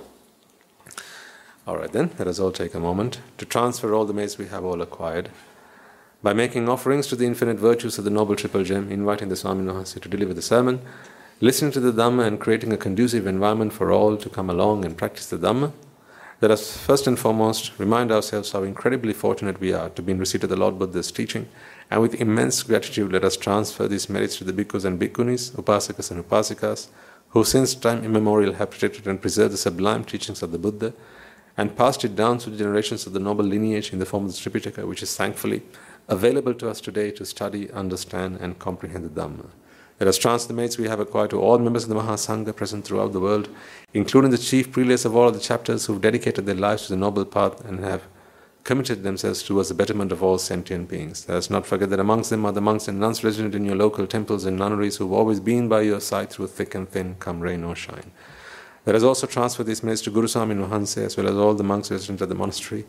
[1.67, 4.47] All right, then, let us all take a moment to transfer all the merits we
[4.47, 5.29] have all acquired
[6.23, 9.67] by making offerings to the infinite virtues of the Noble Triple Gem, inviting the Swamin
[9.67, 10.81] Wahanse to deliver the sermon,
[11.39, 14.97] listening to the Dhamma, and creating a conducive environment for all to come along and
[14.97, 15.71] practice the Dhamma.
[16.41, 20.17] Let us first and foremost remind ourselves how incredibly fortunate we are to be in
[20.17, 21.47] receipt of the Lord Buddha's teaching,
[21.91, 26.09] and with immense gratitude, let us transfer these merits to the bhikkhus and bhikkhunis, upasakas
[26.09, 26.87] and upasikas,
[27.29, 30.91] who since time immemorial have protected and preserved the sublime teachings of the Buddha
[31.57, 34.31] and passed it down through the generations of the noble lineage in the form of
[34.31, 35.63] the Tripitaka, which is thankfully
[36.07, 39.47] available to us today to study, understand, and comprehend the Dhamma.
[39.99, 42.85] Let us transfer the merits we have acquired to all members of the Mahasangha present
[42.85, 43.49] throughout the world,
[43.93, 46.97] including the chief prelates of all of the chapters who've dedicated their lives to the
[46.97, 48.01] noble path and have
[48.63, 51.27] committed themselves towards the betterment of all sentient beings.
[51.27, 53.75] Let us not forget that amongst them are the monks and nuns resident in your
[53.75, 57.39] local temples and nunneries who've always been by your side through thick and thin, come
[57.39, 58.11] rain or shine.
[58.85, 61.63] Let us also transfer these merits to Guru Swamin Wahanse as well as all the
[61.63, 62.85] monks resident at the monastery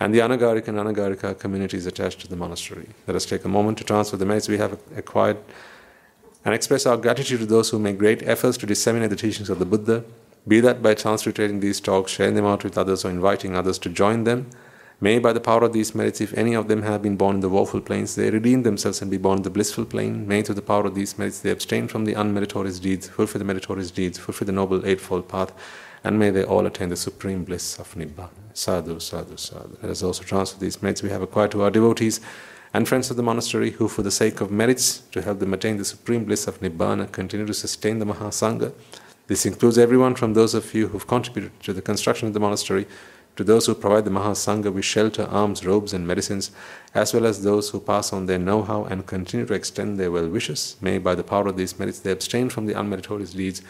[0.00, 2.88] and the Anagarika and Anagarika communities attached to the monastery.
[3.06, 5.38] Let us take a moment to transfer the merits we have acquired
[6.44, 9.58] and express our gratitude to those who make great efforts to disseminate the teachings of
[9.58, 10.04] the Buddha,
[10.46, 13.88] be that by transliterating these talks, sharing them out with others, or inviting others to
[13.88, 14.48] join them.
[15.00, 17.40] May, by the power of these merits, if any of them have been born in
[17.40, 20.26] the woeful planes, they redeem themselves and be born in the blissful plane.
[20.26, 23.44] May, through the power of these merits, they abstain from the unmeritorious deeds, fulfill the
[23.44, 25.52] meritorious deeds, fulfill the noble eightfold path,
[26.02, 28.30] and may they all attain the supreme bliss of Nibbana.
[28.54, 29.76] Sadhu, sadhu, sadhu.
[29.80, 32.20] Let us also transfer these merits we have acquired to our devotees
[32.74, 35.76] and friends of the monastery who, for the sake of merits to help them attain
[35.76, 38.72] the supreme bliss of Nibbana, continue to sustain the Mahasangha.
[39.28, 42.86] This includes everyone from those of you who've contributed to the construction of the monastery
[43.38, 46.50] to those who provide the Mahasangha with shelter, alms, robes, and medicines,
[46.92, 50.10] as well as those who pass on their know how and continue to extend their
[50.10, 50.74] well wishes.
[50.80, 53.62] May, by the power of these merits, they abstain from the unmeritorious deeds,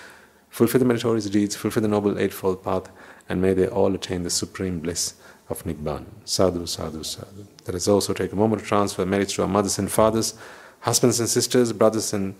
[0.48, 2.88] fulfill the meritorious deeds, fulfill the noble eightfold path,
[3.28, 5.12] and may they all attain the supreme bliss
[5.50, 6.06] of Nibbana.
[6.24, 7.46] Sadhu, sadhu, sadhu.
[7.66, 10.32] Let us also take a moment to transfer merits to our mothers and fathers,
[10.80, 12.34] husbands and sisters, brothers and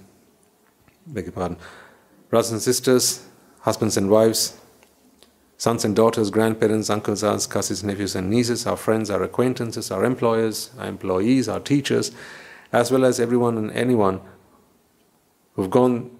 [1.06, 1.58] beg your pardon,
[2.30, 3.22] brothers and sisters,
[3.60, 4.58] husbands and wives,
[5.58, 10.04] sons and daughters, grandparents, uncles, aunts, cousins, nephews, and nieces, our friends, our acquaintances, our
[10.04, 12.12] employers, our employees, our teachers,
[12.72, 14.20] as well as everyone and anyone
[15.54, 16.16] who've gone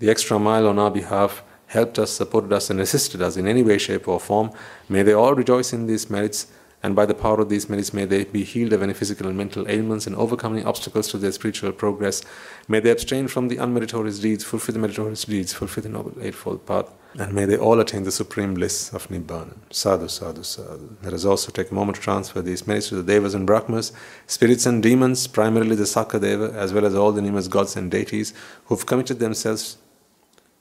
[0.00, 3.62] the extra mile on our behalf, helped us, supported us, and assisted us in any
[3.62, 4.50] way, shape, or form.
[4.86, 6.48] May they all rejoice in these merits,
[6.82, 9.38] and by the power of these merits, may they be healed of any physical and
[9.38, 12.22] mental ailments and overcoming obstacles to their spiritual progress.
[12.68, 16.66] May they abstain from the unmeritorious deeds, fulfill the meritorious deeds, fulfill the noble eightfold
[16.66, 19.54] path, and may they all attain the supreme bliss of Nibbana.
[19.70, 20.96] Sadhu, sadhu, sadhu.
[21.02, 23.92] Let us also take a moment to transfer these merits to the Devas and Brahmas,
[24.26, 28.34] spirits and demons, primarily the Sakadeva, as well as all the numerous gods and deities
[28.66, 29.76] who've committed themselves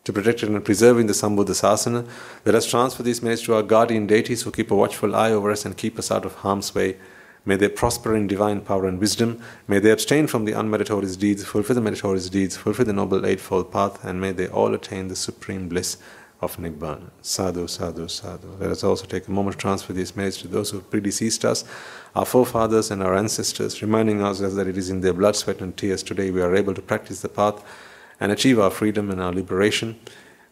[0.03, 2.07] to protecting and preserving the Sambuddha Sasana.
[2.45, 5.49] Let us transfer these merits to our guardian deities who keep a watchful eye over
[5.49, 6.97] us and keep us out of harm's way.
[7.45, 9.41] May they prosper in divine power and wisdom.
[9.67, 13.71] May they abstain from the unmeritorious deeds, fulfill the meritorious deeds, fulfill the noble eightfold
[13.71, 15.97] path, and may they all attain the supreme bliss
[16.43, 17.09] of Nibbana.
[17.21, 18.47] Sadhu, sadhu, sadhu.
[18.59, 21.45] Let us also take a moment to transfer these merits to those who have predeceased
[21.45, 21.63] us,
[22.15, 25.75] our forefathers and our ancestors, reminding us that it is in their blood, sweat, and
[25.75, 27.63] tears today we are able to practice the path
[28.19, 29.99] and achieve our freedom and our liberation.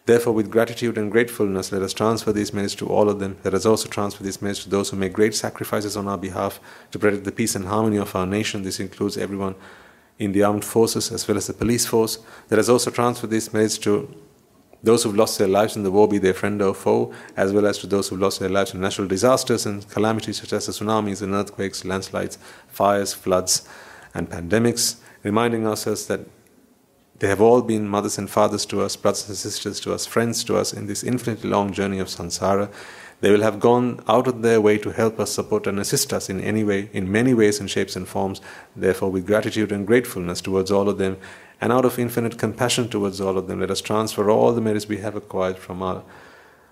[0.06, 3.38] Therefore, with gratitude and gratefulness, let us transfer these merits to all of them.
[3.44, 6.60] Let us also transfer these merits to those who make great sacrifices on our behalf
[6.92, 8.64] to protect the peace and harmony of our nation.
[8.64, 9.56] This includes everyone
[10.18, 12.18] in the armed forces as well as the police force.
[12.50, 14.14] Let us also transfer these merits to
[14.84, 17.68] those who've lost their lives in the war, be they friend or foe, as well
[17.68, 20.72] as to those who've lost their lives in natural disasters and calamities such as the
[20.72, 22.38] tsunamis and earthquakes, landslides,
[22.68, 23.68] fires, floods,
[24.14, 26.22] and pandemics, reminding ourselves that
[27.19, 30.43] they have all been mothers and fathers to us, brothers and sisters to us, friends
[30.43, 32.72] to us in this infinitely long journey of samsara.
[33.19, 36.32] They will have gone out of their way to help us, support, and assist us
[36.32, 38.42] in any way, in many ways and shapes and forms.
[38.76, 41.18] Therefore, with gratitude and gratefulness towards all of them,
[41.61, 44.88] and out of infinite compassion towards all of them, let us transfer all the merits
[44.88, 46.03] we have acquired from our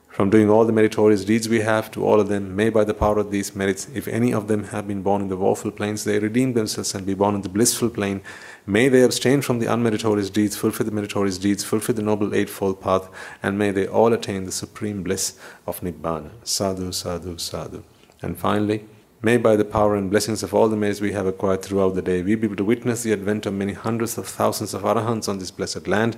[0.09, 2.93] from doing all the meritorious deeds we have to all of them, may by the
[2.93, 6.03] power of these merits, if any of them have been born in the woeful planes,
[6.03, 8.21] they redeem themselves and be born in the blissful plane.
[8.65, 12.81] May they abstain from the unmeritorious deeds, fulfill the meritorious deeds, fulfill the noble eightfold
[12.81, 13.07] path,
[13.43, 16.31] and may they all attain the supreme bliss of Nibbana.
[16.43, 17.83] Sadhu, sadhu, sadhu.
[18.21, 18.85] And finally,
[19.21, 22.01] May by the power and blessings of all the merits we have acquired throughout the
[22.01, 25.27] day, we be able to witness the advent of many hundreds of thousands of arahants
[25.27, 26.15] on this blessed land.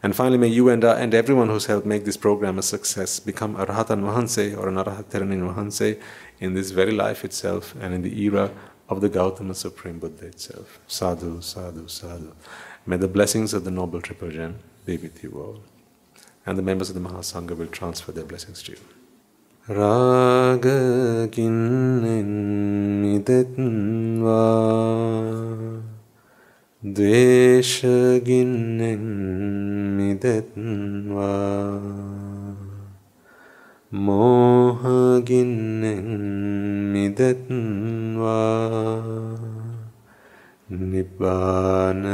[0.00, 3.18] And finally, may you and, uh, and everyone who's helped make this program a success
[3.18, 6.00] become a Rahatan Wahanse or an Arahat Theranin Wahanse
[6.38, 8.52] in this very life itself and in the era
[8.88, 10.78] of the Gautama Supreme Buddha itself.
[10.86, 12.32] Sadhu, sadhu, sadhu.
[12.86, 15.62] May the blessings of the Noble Triple Gem be with you all.
[16.46, 18.78] And the members of the Mahasangha will transfer their blessings to you.
[19.68, 21.50] රාගකින්නෙන්
[23.02, 24.46] මිදෙත්වා.
[26.94, 29.04] ද්වේෂගින්නෙන්
[29.96, 31.82] මිදෙත්වා.
[33.92, 36.06] මෝහගින්නෙන්
[36.92, 38.46] මිදෙත්වා.
[40.70, 42.04] නිබ්බාන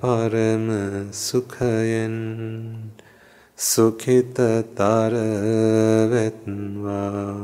[0.00, 0.66] පරම
[1.12, 2.16] සුඛයෙන්
[3.62, 5.14] සුඛිතතර
[6.10, 7.36] වෙත්වා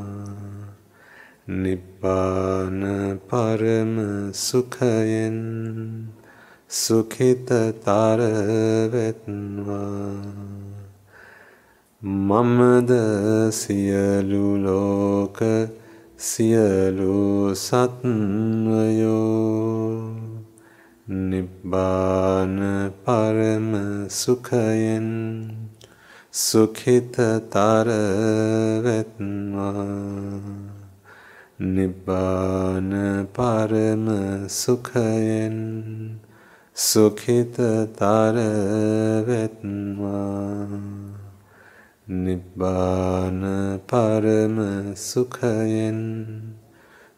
[1.46, 2.80] නිබ්බාන
[3.28, 3.94] පරම
[4.34, 5.38] සුඛයෙන්
[6.68, 8.20] සුඛිතතර
[8.92, 10.58] වෙත්වා
[12.02, 12.92] මමද
[13.52, 15.38] සියලු ලෝක
[16.18, 19.08] සියලු සත්වයෝ.
[21.06, 22.58] නිබ්බාන
[23.04, 23.70] පරම
[24.10, 25.67] සුඛයෙන්
[26.38, 27.88] සුඛිතතර
[28.84, 29.86] වෙත්වා
[31.68, 32.92] නිබ්බාන
[33.28, 34.06] පරම
[34.48, 35.56] සුඛයෙන්
[36.76, 38.38] සුඛිතතර
[39.26, 40.78] වෙත්වා
[42.06, 43.42] නිබ්බාන
[43.84, 44.56] පරම
[44.96, 46.00] සුඛයෙන්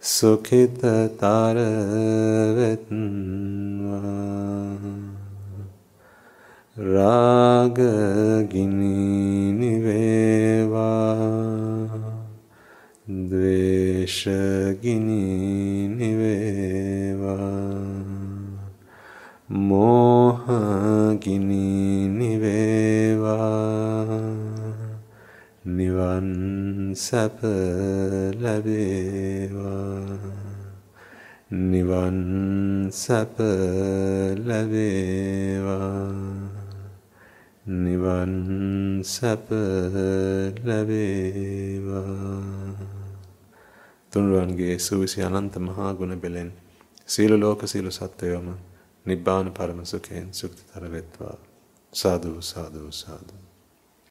[0.03, 1.59] සුඛිතතර
[2.57, 3.61] වෙත්වා
[6.81, 7.85] රාගගිනි
[9.53, 11.21] නිවේවා
[13.29, 14.33] ද්වේෂගිනි
[15.99, 17.61] නිවේවා
[19.69, 20.49] මෝහගිනි
[22.09, 23.51] නිවේවා
[25.67, 27.43] නිවන් සැප
[28.41, 30.19] ලැබේවා.
[31.51, 33.37] නිවන් සැප
[34.47, 36.40] ලැබේවා.
[37.71, 38.33] නිවන්
[39.05, 39.47] සැප
[40.61, 42.01] ලැබේවා.
[44.13, 46.51] තුන්රුවන්ගේ සුවිසි අනන්ත මහා ගුණ බෙලෙන්
[47.09, 48.49] සීල ලෝක සීල සත්වයෝම
[49.07, 51.37] නිබ්බාන පරම සුඛයෙන් සුක්තිතර වෙත්වා
[51.93, 53.40] සාදු සාදු සාදු.